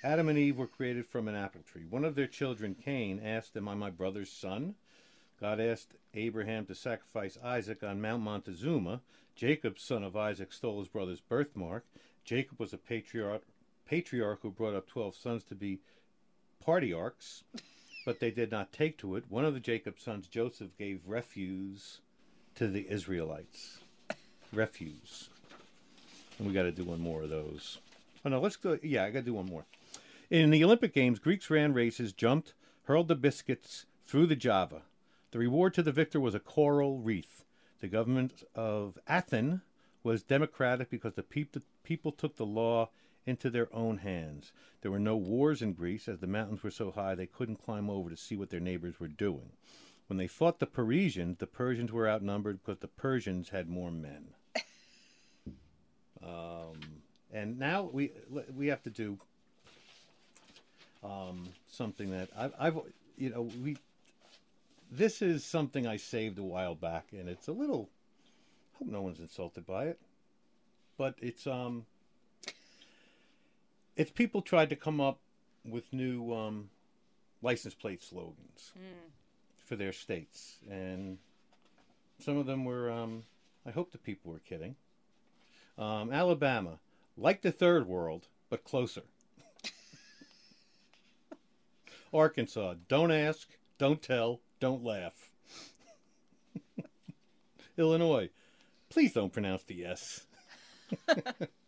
Adam 0.04 0.30
and 0.30 0.38
Eve 0.38 0.58
were 0.58 0.68
created 0.68 1.06
from 1.06 1.28
an 1.28 1.36
apple 1.36 1.62
tree. 1.62 1.86
One 1.90 2.06
of 2.06 2.16
their 2.16 2.28
children, 2.28 2.76
Cain, 2.76 3.22
asked, 3.24 3.58
Am 3.58 3.68
I 3.68 3.76
my 3.76 3.90
brother's 3.90 4.32
son? 4.32 4.76
God 5.40 5.60
asked 5.60 5.96
Abraham 6.14 6.66
to 6.68 6.76
sacrifice 6.76 7.38
Isaac 7.44 7.84
on 7.84 8.02
Mount 8.02 8.24
Montezuma. 8.24 9.02
Jacob, 9.36 9.80
son 9.80 10.04
of 10.04 10.16
Isaac, 10.16 10.54
stole 10.54 10.80
his 10.80 10.88
brother's 10.88 11.20
birthmark. 11.20 11.86
Jacob 12.24 12.60
was 12.60 12.72
a 12.72 12.78
patriarch, 12.78 13.44
patriarch 13.86 14.40
who 14.42 14.52
brought 14.52 14.76
up 14.76 14.88
12 14.88 15.16
sons 15.16 15.44
to 15.46 15.56
be 15.56 15.80
partyarchs, 16.66 17.44
but 18.06 18.20
they 18.20 18.32
did 18.32 18.52
not 18.52 18.72
take 18.72 18.98
to 19.00 19.16
it. 19.16 19.26
One 19.30 19.46
of 19.46 19.54
the 19.54 19.60
Jacob 19.60 20.00
sons, 20.00 20.28
Joseph, 20.28 20.78
gave 20.78 21.02
refuse 21.06 22.00
to 22.56 22.68
the 22.68 22.88
Israelites. 22.90 23.80
Refuse. 24.52 25.30
And 26.38 26.48
we 26.48 26.54
got 26.54 26.64
to 26.64 26.72
do 26.72 26.84
one 26.84 27.00
more 27.00 27.24
of 27.24 27.30
those. 27.30 27.80
Oh 28.26 28.30
no, 28.30 28.40
let's 28.40 28.56
go. 28.56 28.78
Yeah, 28.82 29.04
I 29.04 29.10
got 29.10 29.20
to 29.20 29.26
do 29.26 29.34
one 29.34 29.48
more. 29.48 29.66
In 30.30 30.50
the 30.50 30.64
Olympic 30.64 30.94
Games, 30.94 31.20
Greeks 31.20 31.50
ran 31.50 31.74
races, 31.74 32.14
jumped, 32.14 32.54
hurled 32.86 33.08
the 33.08 33.16
biscuits 33.16 33.86
through 34.06 34.28
the 34.28 34.36
Java. 34.36 34.82
The 35.32 35.40
reward 35.40 35.74
to 35.76 35.84
the 35.84 35.92
victor 35.92 36.20
was 36.20 36.36
a 36.36 36.40
coral 36.40 37.00
wreath. 37.00 37.44
The 37.82 37.88
government 37.88 38.44
of 38.56 38.98
Athens 39.08 39.62
was 40.04 40.24
democratic 40.24 40.90
because 40.90 41.14
the 41.14 41.24
peop- 41.24 41.62
people 41.84 42.12
took 42.12 42.36
the 42.36 42.46
law 42.46 42.90
into 43.26 43.50
their 43.50 43.74
own 43.74 43.98
hands. 43.98 44.52
There 44.82 44.92
were 44.92 45.00
no 45.00 45.16
wars 45.16 45.62
in 45.62 45.74
Greece, 45.74 46.08
as 46.08 46.20
the 46.20 46.28
mountains 46.28 46.64
were 46.64 46.72
so 46.72 46.92
high 46.92 47.16
they 47.16 47.26
couldn't 47.26 47.64
climb 47.64 47.90
over 47.90 48.10
to 48.10 48.18
see 48.18 48.36
what 48.36 48.50
their 48.50 48.60
neighbors 48.60 49.00
were 49.00 49.08
doing. 49.08 49.52
When 50.08 50.18
they 50.18 50.28
fought 50.28 50.60
the 50.60 50.66
Parisians, 50.66 51.38
the 51.38 51.48
Persians 51.48 51.92
were 51.92 52.10
outnumbered 52.10 52.60
because 52.64 52.80
the 52.80 52.88
Persians 52.88 53.50
had 53.50 53.70
more 53.70 53.92
men. 53.92 54.26
um, 56.24 56.80
and 57.32 57.58
now 57.58 57.84
we 57.84 58.12
we 58.54 58.68
have 58.68 58.84
to 58.84 58.90
do 58.90 59.18
um, 61.04 61.48
something 61.68 62.12
that 62.12 62.30
I've, 62.38 62.54
I've 62.60 62.78
you 63.18 63.30
know 63.30 63.50
we 63.64 63.78
this 64.92 65.22
is 65.22 65.44
something 65.44 65.88
I 65.88 65.98
saved 65.98 66.38
a 66.38 66.44
while 66.44 66.76
back, 66.76 67.08
and 67.12 67.28
it's 67.28 67.48
a 67.48 67.52
little. 67.52 67.90
I 68.76 68.80
Hope 68.80 68.88
no 68.90 69.02
one's 69.02 69.20
insulted 69.20 69.66
by 69.66 69.86
it, 69.86 70.00
but 70.98 71.16
it's 71.20 71.48
um. 71.48 71.86
It's 73.96 74.12
people 74.12 74.42
tried 74.42 74.70
to 74.70 74.76
come 74.76 75.00
up 75.00 75.20
with 75.64 75.94
new 75.94 76.34
um, 76.34 76.70
license 77.42 77.76
plate 77.76 78.02
slogans 78.02 78.74
for 79.66 79.76
their 79.76 79.94
states, 79.94 80.58
and 80.70 81.18
some 82.20 82.38
of 82.38 82.46
them 82.46 82.66
were. 82.66 82.92
Um, 82.92 83.24
I 83.66 83.72
hope 83.72 83.92
the 83.92 83.98
people 83.98 84.32
were 84.32 84.40
kidding. 84.40 84.76
Um, 85.78 86.12
Alabama, 86.12 86.80
like 87.18 87.42
the 87.42 87.52
third 87.52 87.88
world, 87.88 88.28
but 88.50 88.64
closer. 88.64 89.04
Arkansas, 92.14 92.76
don't 92.88 93.12
ask, 93.12 93.48
don't 93.78 94.02
tell, 94.02 94.42
don't 94.60 94.84
laugh. 94.84 95.32
Illinois, 97.78 98.30
please 98.90 99.14
don't 99.14 99.34
pronounce 99.34 99.64
the 99.64 99.86
S. 99.86 100.26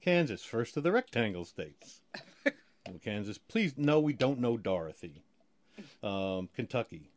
Kansas, 0.00 0.42
first 0.42 0.76
of 0.76 0.82
the 0.82 0.92
rectangle 0.92 1.44
states. 1.44 2.00
Kansas, 3.04 3.38
please, 3.38 3.74
no, 3.76 4.00
we 4.00 4.12
don't 4.12 4.40
know 4.40 4.56
Dorothy. 4.56 5.22
Um, 6.02 6.48
Kentucky, 6.54 7.10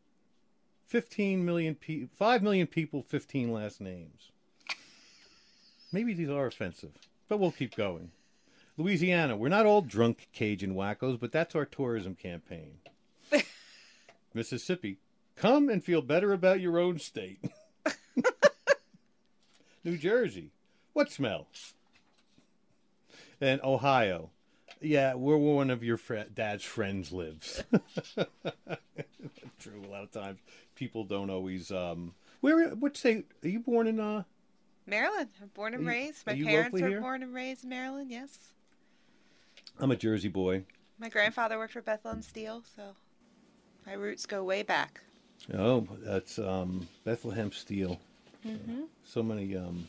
15 0.86 1.44
million 1.44 1.74
people, 1.74 2.08
5 2.16 2.42
million 2.42 2.66
people, 2.66 3.02
15 3.02 3.52
last 3.52 3.80
names. 3.80 4.30
Maybe 5.92 6.14
these 6.14 6.30
are 6.30 6.46
offensive, 6.46 6.92
but 7.28 7.38
we'll 7.38 7.52
keep 7.52 7.74
going. 7.76 8.10
Louisiana, 8.76 9.36
we're 9.36 9.48
not 9.48 9.66
all 9.66 9.82
drunk 9.82 10.28
Cajun 10.32 10.74
wackos, 10.74 11.18
but 11.20 11.30
that's 11.32 11.54
our 11.54 11.64
tourism 11.64 12.14
campaign. 12.14 12.78
Mississippi, 14.34 14.98
come 15.36 15.68
and 15.68 15.84
feel 15.84 16.02
better 16.02 16.32
about 16.32 16.60
your 16.60 16.78
own 16.78 16.98
state. 16.98 17.38
New 19.84 19.96
Jersey, 19.96 20.50
what 20.92 21.12
smell? 21.12 21.46
And 23.40 23.60
Ohio, 23.62 24.30
yeah, 24.80 25.14
where 25.14 25.36
one 25.36 25.70
of 25.70 25.82
your 25.82 25.96
fr- 25.96 26.28
dad's 26.32 26.64
friends 26.64 27.12
lives. 27.12 27.62
True, 29.60 29.82
a 29.84 29.90
lot 29.90 30.02
of 30.02 30.10
times 30.10 30.40
people 30.74 31.04
don't 31.04 31.30
always. 31.30 31.70
Um, 31.70 32.14
where? 32.40 32.68
What 32.70 32.96
state? 32.96 33.26
Are 33.42 33.48
you 33.48 33.60
born 33.60 33.86
in? 33.86 34.00
Uh, 34.00 34.24
Maryland. 34.86 35.30
I'm 35.40 35.48
born 35.54 35.74
and 35.74 35.86
raised. 35.86 36.26
My 36.26 36.34
parents 36.34 36.78
were 36.78 36.88
here? 36.88 37.00
born 37.00 37.22
and 37.22 37.34
raised 37.34 37.64
in 37.64 37.70
Maryland. 37.70 38.10
Yes. 38.10 38.38
I'm 39.78 39.90
a 39.90 39.96
Jersey 39.96 40.28
boy. 40.28 40.64
My 40.98 41.08
grandfather 41.08 41.58
worked 41.58 41.72
for 41.72 41.82
Bethlehem 41.82 42.22
Steel, 42.22 42.62
so 42.76 42.94
my 43.86 43.94
roots 43.94 44.26
go 44.26 44.44
way 44.44 44.62
back. 44.62 45.00
Oh, 45.52 45.86
that's 46.00 46.38
um, 46.38 46.86
Bethlehem 47.04 47.50
Steel. 47.52 47.98
So 49.04 49.22
many. 49.22 49.56
Um, 49.56 49.88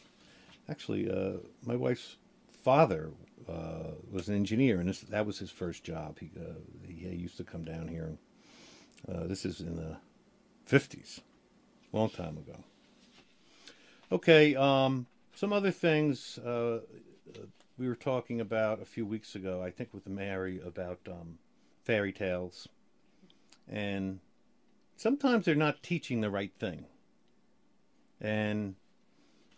actually, 0.70 1.10
uh, 1.10 1.38
my 1.66 1.76
wife's 1.76 2.16
father 2.64 3.12
uh, 3.50 3.92
was 4.12 4.28
an 4.30 4.36
engineer, 4.36 4.80
and 4.80 4.90
this, 4.90 5.02
that 5.02 5.26
was 5.26 5.40
his 5.40 5.52
first 5.52 5.84
job. 5.84 6.20
He, 6.20 6.32
uh, 6.38 6.54
he 6.88 7.08
used 7.16 7.38
to 7.38 7.44
come 7.44 7.64
down 7.64 7.88
here. 7.88 8.18
Uh, 9.08 9.28
this 9.28 9.46
is 9.46 9.60
in 9.60 9.76
the 9.76 9.98
fifties, 10.66 11.22
long 11.92 12.10
time 12.10 12.38
ago. 12.38 12.58
Okay, 14.12 14.56
um, 14.56 15.06
some 15.36 15.54
other 15.54 15.72
things 15.72 16.40
uh, 16.46 16.50
uh, 16.50 16.80
we 17.78 17.88
were 17.88 17.96
talking 17.96 18.42
about 18.42 18.82
a 18.82 18.86
few 18.86 19.06
weeks 19.06 19.36
ago. 19.36 19.62
I 19.62 19.70
think 19.70 19.94
with 19.94 20.08
Mary 20.08 20.60
about 20.66 21.00
um, 21.08 21.38
fairy 21.84 22.12
tales, 22.12 22.68
and 23.70 24.20
sometimes 24.96 25.46
they're 25.46 25.56
not 25.56 25.84
teaching 25.84 26.22
the 26.22 26.30
right 26.30 26.54
thing. 26.60 26.86
And 28.22 28.76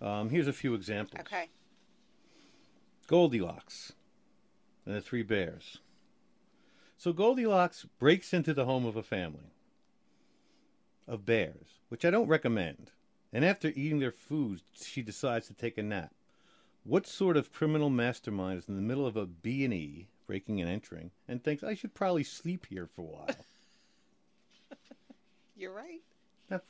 um, 0.01 0.29
here's 0.29 0.47
a 0.47 0.53
few 0.53 0.73
examples. 0.73 1.21
Okay. 1.21 1.47
Goldilocks 3.07 3.93
and 4.85 4.93
the 4.93 5.01
Three 5.01 5.23
Bears. 5.23 5.79
So 6.97 7.13
Goldilocks 7.13 7.85
breaks 7.99 8.33
into 8.33 8.53
the 8.53 8.65
home 8.65 8.85
of 8.85 8.97
a 8.97 9.03
family 9.03 9.53
of 11.07 11.25
bears, 11.25 11.79
which 11.87 12.03
I 12.03 12.11
don't 12.11 12.27
recommend. 12.27 12.91
And 13.31 13.45
after 13.45 13.69
eating 13.69 13.99
their 13.99 14.11
food, 14.11 14.61
she 14.75 15.01
decides 15.01 15.47
to 15.47 15.53
take 15.53 15.77
a 15.77 15.83
nap. 15.83 16.11
What 16.83 17.07
sort 17.07 17.37
of 17.37 17.53
criminal 17.53 17.89
mastermind 17.89 18.59
is 18.59 18.69
in 18.69 18.75
the 18.75 18.81
middle 18.81 19.05
of 19.05 19.15
a 19.15 19.25
B 19.25 19.63
and 19.63 19.73
E, 19.73 20.07
breaking 20.25 20.59
and 20.59 20.69
entering, 20.69 21.11
and 21.27 21.43
thinks 21.43 21.63
I 21.63 21.75
should 21.75 21.93
probably 21.93 22.23
sleep 22.23 22.65
here 22.69 22.87
for 22.93 23.01
a 23.01 23.05
while? 23.05 23.35
You're 25.57 25.73
right. 25.73 26.01
That, 26.49 26.63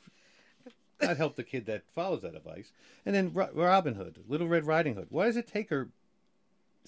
God 0.98 1.16
help 1.16 1.36
the 1.36 1.44
kid 1.44 1.66
that 1.66 1.84
follows 1.94 2.22
that 2.22 2.34
advice. 2.34 2.72
And 3.06 3.14
then 3.14 3.32
Robin 3.32 3.94
Hood, 3.94 4.18
Little 4.28 4.48
Red 4.48 4.66
Riding 4.66 4.94
Hood. 4.94 5.06
Why 5.10 5.26
does 5.26 5.36
it 5.36 5.46
take 5.46 5.70
her 5.70 5.88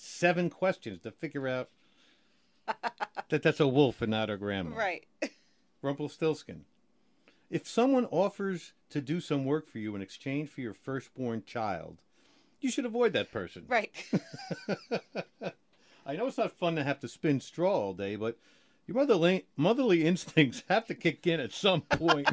seven 0.00 0.50
questions 0.50 1.00
to 1.02 1.10
figure 1.10 1.46
out 1.48 1.68
that 3.28 3.42
that's 3.42 3.60
a 3.60 3.68
wolf 3.68 4.02
and 4.02 4.10
not 4.10 4.30
a 4.30 4.36
grandma? 4.36 4.76
Right. 4.76 5.06
Rumpelstiltskin. 5.82 6.64
If 7.50 7.66
someone 7.66 8.06
offers 8.06 8.72
to 8.90 9.00
do 9.00 9.20
some 9.20 9.44
work 9.44 9.68
for 9.68 9.78
you 9.78 9.96
in 9.96 10.02
exchange 10.02 10.50
for 10.50 10.60
your 10.60 10.74
firstborn 10.74 11.42
child, 11.44 11.98
you 12.60 12.70
should 12.70 12.84
avoid 12.84 13.12
that 13.14 13.32
person. 13.32 13.64
Right. 13.66 13.92
I 16.06 16.16
know 16.16 16.26
it's 16.26 16.38
not 16.38 16.52
fun 16.52 16.76
to 16.76 16.84
have 16.84 17.00
to 17.00 17.08
spin 17.08 17.40
straw 17.40 17.72
all 17.72 17.94
day, 17.94 18.16
but 18.16 18.36
your 18.86 18.96
motherly, 18.96 19.46
motherly 19.56 20.04
instincts 20.06 20.62
have 20.68 20.86
to 20.86 20.94
kick 20.94 21.26
in 21.26 21.40
at 21.40 21.52
some 21.52 21.80
point. 21.82 22.28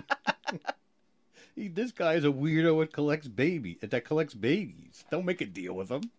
He- 1.56 1.68
this 1.68 1.92
guy 1.92 2.14
is 2.14 2.24
a 2.24 2.28
weirdo 2.28 2.82
that 2.82 2.94
collects 2.94 3.28
baby 3.28 3.80
that 3.82 4.06
collects 4.06 4.36
babies. 4.36 5.04
Don't 5.10 5.26
make 5.26 5.42
a 5.42 5.46
deal 5.46 5.74
with 5.74 5.90
him. 5.90 6.12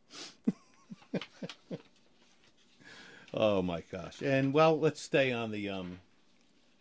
oh 3.35 3.63
my 3.63 3.83
gosh! 3.91 4.23
And 4.23 4.53
well, 4.53 4.79
let's 4.79 5.01
stay 5.01 5.33
on 5.33 5.51
the 5.51 5.69
um, 5.69 6.01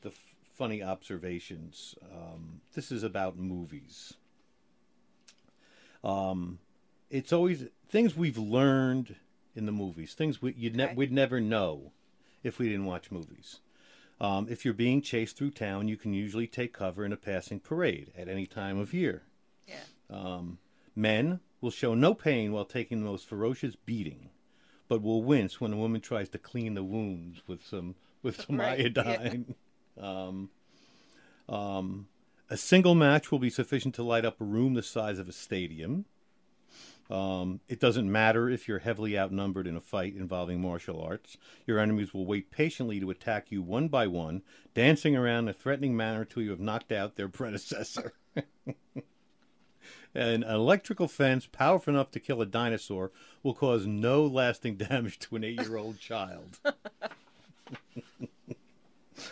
the 0.01 0.09
f- 0.09 0.35
funny 0.55 0.83
observations. 0.83 1.95
Um, 2.13 2.61
this 2.73 2.91
is 2.91 3.03
about 3.03 3.37
movies. 3.37 4.13
Um, 6.03 6.59
it's 7.09 7.33
always 7.33 7.65
things 7.89 8.15
we've 8.15 8.37
learned 8.37 9.15
in 9.55 9.65
the 9.65 9.71
movies, 9.71 10.13
things 10.13 10.41
we, 10.41 10.53
you'd 10.57 10.75
ne- 10.75 10.93
we'd 10.95 11.11
never 11.11 11.41
know 11.41 11.91
if 12.43 12.59
we 12.59 12.69
didn't 12.69 12.85
watch 12.85 13.11
movies. 13.11 13.59
Um, 14.19 14.47
if 14.49 14.65
you're 14.65 14.73
being 14.73 15.01
chased 15.01 15.37
through 15.37 15.51
town, 15.51 15.87
you 15.87 15.97
can 15.97 16.13
usually 16.13 16.47
take 16.47 16.73
cover 16.73 17.05
in 17.05 17.11
a 17.11 17.17
passing 17.17 17.59
parade 17.59 18.11
at 18.17 18.27
any 18.27 18.45
time 18.45 18.79
of 18.79 18.93
year. 18.93 19.23
Yeah. 19.67 19.75
Um, 20.09 20.57
men 20.95 21.39
will 21.61 21.71
show 21.71 21.93
no 21.93 22.13
pain 22.13 22.51
while 22.51 22.65
taking 22.65 22.99
the 22.99 23.09
most 23.09 23.25
ferocious 23.27 23.75
beating, 23.75 24.29
but 24.87 25.01
will 25.01 25.23
wince 25.23 25.59
when 25.59 25.73
a 25.73 25.77
woman 25.77 26.01
tries 26.01 26.29
to 26.29 26.37
clean 26.37 26.73
the 26.73 26.83
wounds 26.83 27.41
with 27.47 27.63
some 27.65 27.95
with 28.23 28.41
some 28.41 28.59
Right, 28.59 28.79
yeah. 28.95 29.03
iodine. 29.03 29.55
Um, 29.99 30.51
um, 31.49 32.07
a 32.51 32.55
single 32.57 32.93
match 32.93 33.31
will 33.31 33.39
be 33.39 33.49
sufficient 33.49 33.95
to 33.95 34.03
light 34.03 34.25
up 34.25 34.39
a 34.39 34.43
room 34.43 34.75
the 34.75 34.83
size 34.83 35.17
of 35.17 35.27
a 35.27 35.31
stadium. 35.31 36.05
Um, 37.09 37.61
it 37.67 37.79
doesn't 37.79 38.11
matter 38.11 38.47
if 38.49 38.67
you're 38.67 38.79
heavily 38.79 39.17
outnumbered 39.17 39.65
in 39.65 39.75
a 39.75 39.81
fight 39.81 40.13
involving 40.15 40.61
martial 40.61 41.01
arts. 41.01 41.37
Your 41.65 41.79
enemies 41.79 42.13
will 42.13 42.25
wait 42.27 42.51
patiently 42.51 42.99
to 42.99 43.09
attack 43.09 43.47
you 43.49 43.63
one 43.63 43.87
by 43.87 44.05
one, 44.05 44.43
dancing 44.75 45.15
around 45.15 45.45
in 45.45 45.49
a 45.49 45.53
threatening 45.53 45.97
manner 45.97 46.21
until 46.21 46.43
you 46.43 46.51
have 46.51 46.59
knocked 46.59 46.91
out 46.91 47.15
their 47.15 47.29
predecessor. 47.29 48.13
An 50.15 50.43
electrical 50.43 51.07
fence 51.07 51.45
powerful 51.45 51.93
enough 51.93 52.11
to 52.11 52.19
kill 52.19 52.41
a 52.41 52.45
dinosaur 52.45 53.11
will 53.43 53.53
cause 53.53 53.85
no 53.85 54.25
lasting 54.25 54.75
damage 54.77 55.19
to 55.19 55.35
an 55.35 55.43
eight 55.43 55.59
year 55.61 55.77
old 55.77 55.99
child. 55.99 56.59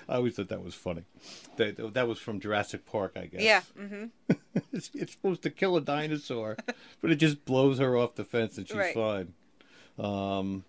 I 0.10 0.16
always 0.16 0.36
thought 0.36 0.50
that 0.50 0.64
was 0.64 0.74
funny. 0.76 1.04
That, 1.58 1.94
that 1.94 2.08
was 2.08 2.18
from 2.20 2.40
Jurassic 2.40 2.86
Park, 2.86 3.14
I 3.16 3.26
guess. 3.28 3.42
Yeah. 3.42 3.62
hmm 3.78 4.06
it's, 4.72 4.90
it's 4.94 5.12
supposed 5.12 5.42
to 5.44 5.50
kill 5.50 5.76
a 5.78 5.82
dinosaur, 5.82 6.56
but 7.02 7.12
it 7.12 7.16
just 7.16 7.44
blows 7.46 7.78
her 7.80 7.98
off 7.98 8.16
the 8.16 8.24
fence 8.24 8.58
and 8.58 8.68
she's 8.68 8.76
Right. 8.78 8.94
fine. 8.94 9.34
Um, 10.00 10.64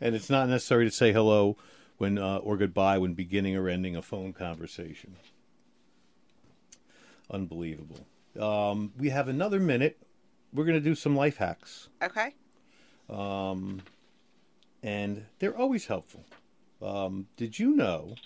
and 0.00 0.14
it's 0.14 0.30
not 0.30 0.48
necessary 0.48 0.84
to 0.86 0.90
say 0.90 1.12
hello 1.12 1.56
when 1.98 2.18
uh, 2.18 2.38
or 2.38 2.56
goodbye 2.56 2.98
when 2.98 3.14
beginning 3.14 3.56
or 3.56 3.68
ending 3.68 3.94
a 3.96 4.02
phone 4.02 4.32
conversation. 4.32 5.16
Unbelievable. 7.30 8.06
Um, 8.38 8.92
we 8.98 9.10
have 9.10 9.28
another 9.28 9.58
minute. 9.60 9.98
We're 10.52 10.64
going 10.64 10.78
to 10.78 10.84
do 10.84 10.94
some 10.94 11.14
life 11.16 11.36
hacks, 11.36 11.88
Okay. 12.02 12.34
um, 13.08 13.82
and 14.82 15.26
they're 15.38 15.56
always 15.56 15.86
helpful. 15.86 16.24
Um, 16.82 17.28
did 17.36 17.58
you 17.58 17.70
know 17.76 18.16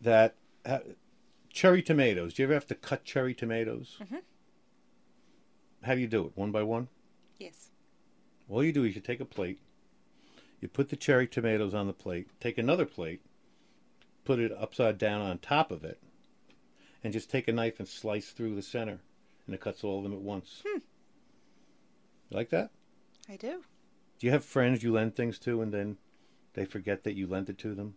that 0.00 0.34
uh, 0.66 0.80
cherry 1.52 1.82
tomatoes? 1.82 2.34
Do 2.34 2.42
you 2.42 2.46
ever 2.46 2.54
have 2.54 2.66
to 2.66 2.74
cut 2.74 3.04
cherry 3.04 3.32
tomatoes? 3.34 3.96
Mhm. 4.00 4.22
How 5.82 5.94
do 5.94 6.00
you 6.00 6.08
do 6.08 6.26
it? 6.26 6.32
One 6.36 6.50
by 6.50 6.64
one? 6.64 6.88
Yes. 7.38 7.70
All 8.48 8.64
you 8.64 8.72
do 8.72 8.82
is 8.84 8.96
you 8.96 9.00
take 9.00 9.20
a 9.20 9.24
plate, 9.24 9.60
you 10.60 10.66
put 10.66 10.88
the 10.88 10.96
cherry 10.96 11.28
tomatoes 11.28 11.74
on 11.74 11.86
the 11.86 11.92
plate, 11.92 12.28
take 12.40 12.58
another 12.58 12.86
plate, 12.86 13.20
put 14.24 14.40
it 14.40 14.50
upside 14.50 14.98
down 14.98 15.20
on 15.20 15.38
top 15.38 15.70
of 15.70 15.84
it, 15.84 16.02
and 17.04 17.12
just 17.12 17.30
take 17.30 17.48
a 17.48 17.52
knife 17.52 17.78
and 17.78 17.88
slice 17.88 18.30
through 18.30 18.54
the 18.54 18.62
center, 18.62 19.00
and 19.46 19.54
it 19.54 19.60
cuts 19.60 19.84
all 19.84 19.98
of 19.98 20.02
them 20.04 20.12
at 20.12 20.20
once. 20.20 20.62
Hmm. 20.66 20.78
You 22.30 22.36
like 22.36 22.50
that? 22.50 22.70
I 23.28 23.36
do. 23.36 23.62
Do 24.18 24.26
you 24.26 24.32
have 24.32 24.44
friends 24.44 24.82
you 24.82 24.92
lend 24.92 25.14
things 25.14 25.38
to 25.40 25.62
and 25.62 25.72
then 25.72 25.96
they 26.54 26.64
forget 26.64 27.04
that 27.04 27.14
you 27.14 27.26
lent 27.26 27.48
it 27.48 27.58
to 27.58 27.74
them? 27.74 27.94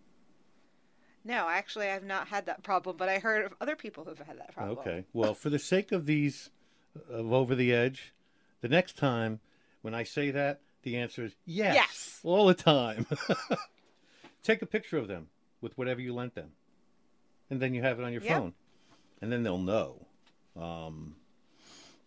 No, 1.24 1.48
actually, 1.50 1.88
I've 1.90 2.04
not 2.04 2.28
had 2.28 2.46
that 2.48 2.64
problem, 2.64 2.98
but 2.98 3.10
I 3.10 3.20
heard 3.20 3.46
of 3.46 3.54
other 3.62 3.76
people 3.76 4.06
who've 4.06 4.18
had 4.20 4.40
that 4.40 4.54
problem. 4.54 4.78
Okay. 4.80 5.06
Well, 5.14 5.34
for 5.34 5.50
the 5.50 5.60
sake 5.60 5.92
of 5.92 6.06
these 6.06 6.50
of 7.10 7.32
over 7.32 7.56
the 7.56 7.74
edge, 7.74 8.14
the 8.62 8.68
next 8.70 8.98
time 8.98 9.40
when 9.82 9.94
I 9.94 10.04
say 10.04 10.32
that, 10.32 10.62
the 10.84 10.98
answer 10.98 11.24
is 11.26 11.36
yes. 11.46 11.76
Yes. 11.76 12.20
All 12.24 12.48
the 12.48 12.54
time. 12.56 13.06
Take 14.44 14.62
a 14.62 14.66
picture 14.66 14.98
of 14.98 15.08
them 15.08 15.28
with 15.62 15.78
whatever 15.78 16.02
you 16.02 16.14
lent 16.14 16.34
them. 16.34 16.52
And 17.50 17.60
then 17.62 17.74
you 17.74 17.82
have 17.84 18.00
it 18.00 18.04
on 18.06 18.12
your 18.14 18.24
Yep. 18.24 18.38
phone. 18.38 18.54
And 19.22 19.32
then 19.32 19.44
they'll 19.44 19.58
know. 19.58 20.06
Um, 20.60 21.16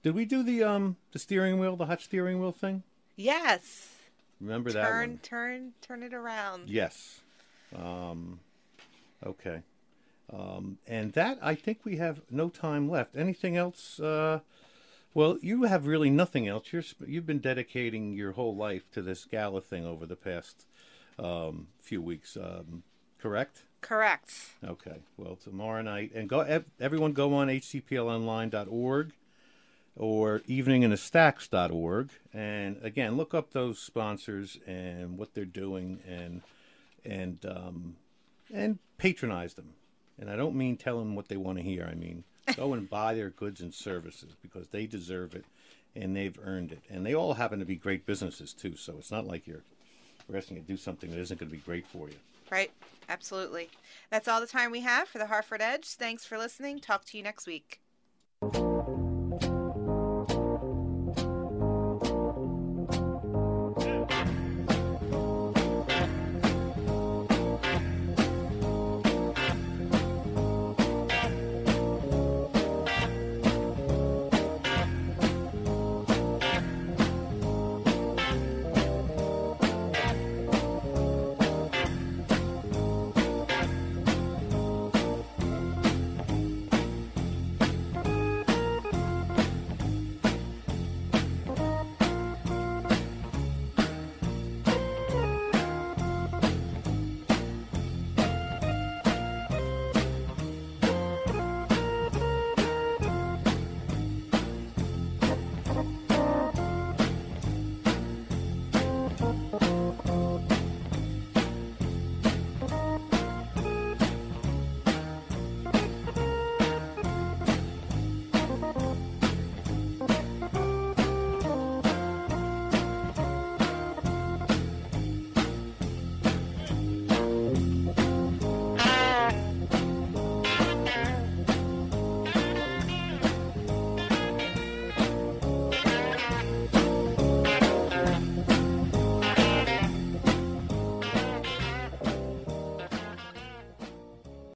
did 0.03 0.15
we 0.15 0.25
do 0.25 0.43
the 0.43 0.65
um 0.65 0.97
the 1.12 1.19
steering 1.19 1.59
wheel, 1.59 1.77
the 1.77 1.87
hot 1.87 2.03
steering 2.03 2.41
wheel 2.41 2.53
thing? 2.53 2.83
Yes. 3.17 3.91
Remember 4.41 4.73
that 4.73 4.87
turn, 4.87 5.19
turn, 5.23 5.73
turn 5.81 6.03
it 6.03 6.12
around. 6.12 6.69
Yes. 6.69 7.21
Um, 7.75 8.41
okay. 9.25 9.62
Um, 10.33 10.79
and 10.87 11.12
that, 11.12 11.39
I 11.41 11.55
think 11.55 11.81
we 11.85 11.97
have 11.97 12.21
no 12.31 12.49
time 12.49 12.91
left. 12.91 13.17
Anything 13.17 13.57
else? 13.57 14.01
Uh, 14.01 14.41
well, 15.12 15.39
you 15.41 15.62
have 15.65 15.87
really 15.87 16.11
nothing 16.11 16.49
else. 16.49 16.73
You're 16.73 16.83
you've 17.07 17.27
been 17.27 17.39
dedicating 17.39 18.15
your 18.15 18.33
whole 18.33 18.57
life 18.57 18.91
to 18.93 19.03
this 19.03 19.25
gala 19.25 19.61
thing 19.61 19.87
over 19.87 20.07
the 20.07 20.17
past 20.17 20.67
um, 21.19 21.69
few 21.81 22.03
weeks, 22.03 22.37
um, 22.37 22.83
correct? 23.19 23.62
Correct. 23.85 24.32
Okay. 24.66 24.97
Well, 25.18 25.37
tomorrow 25.37 25.82
night, 25.82 26.12
and 26.14 26.26
go. 26.26 26.62
Everyone, 26.80 27.12
go 27.12 27.35
on 27.35 27.49
hcplonline.org 27.49 29.12
or 29.95 30.39
eveninginthestacks.org, 30.41 32.09
and 32.32 32.78
again, 32.82 33.18
look 33.18 33.35
up 33.35 33.53
those 33.53 33.78
sponsors 33.78 34.59
and 34.66 35.18
what 35.18 35.35
they're 35.35 35.45
doing, 35.45 36.01
and 36.09 36.41
and 37.05 37.45
um, 37.45 37.97
and 38.51 38.78
patronize 38.97 39.53
them. 39.53 39.74
And 40.18 40.30
I 40.30 40.37
don't 40.37 40.57
mean 40.57 40.78
tell 40.78 40.99
them 40.99 41.14
what 41.14 41.28
they 41.28 41.37
want 41.37 41.59
to 41.59 41.64
hear. 41.64 41.87
I 41.87 41.95
mean 41.95 42.24
go 42.57 42.72
and 42.72 42.89
buy 42.89 43.12
their 43.12 43.28
goods 43.28 43.61
and 43.61 43.74
services 43.74 44.35
because 44.41 44.68
they 44.68 44.87
deserve 44.87 45.35
it, 45.35 45.45
and 45.95 46.16
they've 46.16 46.39
earned 46.43 46.72
it. 46.72 46.80
And 46.89 47.05
they 47.05 47.14
all 47.14 47.35
happen 47.35 47.59
to 47.59 47.66
be 47.66 47.76
great 47.76 48.07
businesses 48.07 48.55
too. 48.55 48.76
So 48.76 48.95
it's 48.99 49.12
not 49.12 49.26
like 49.26 49.47
you're 49.47 49.62
we're 50.26 50.39
asking 50.39 50.57
you 50.57 50.62
to 50.62 50.68
do 50.68 50.78
something 50.78 51.11
that 51.11 51.18
isn't 51.18 51.39
going 51.39 51.51
to 51.51 51.55
be 51.55 51.62
great 51.62 51.87
for 51.87 52.09
you. 52.09 52.16
Right. 52.51 52.70
Absolutely. 53.09 53.68
That's 54.11 54.28
all 54.28 54.40
the 54.40 54.47
time 54.47 54.70
we 54.70 54.80
have 54.80 55.09
for 55.09 55.18
the 55.18 55.26
Harford 55.26 55.61
Edge. 55.61 55.88
Thanks 55.88 56.24
for 56.24 56.38
listening. 56.38 56.78
Talk 56.78 57.05
to 57.07 57.16
you 57.16 57.22
next 57.22 57.47
week. 57.47 57.80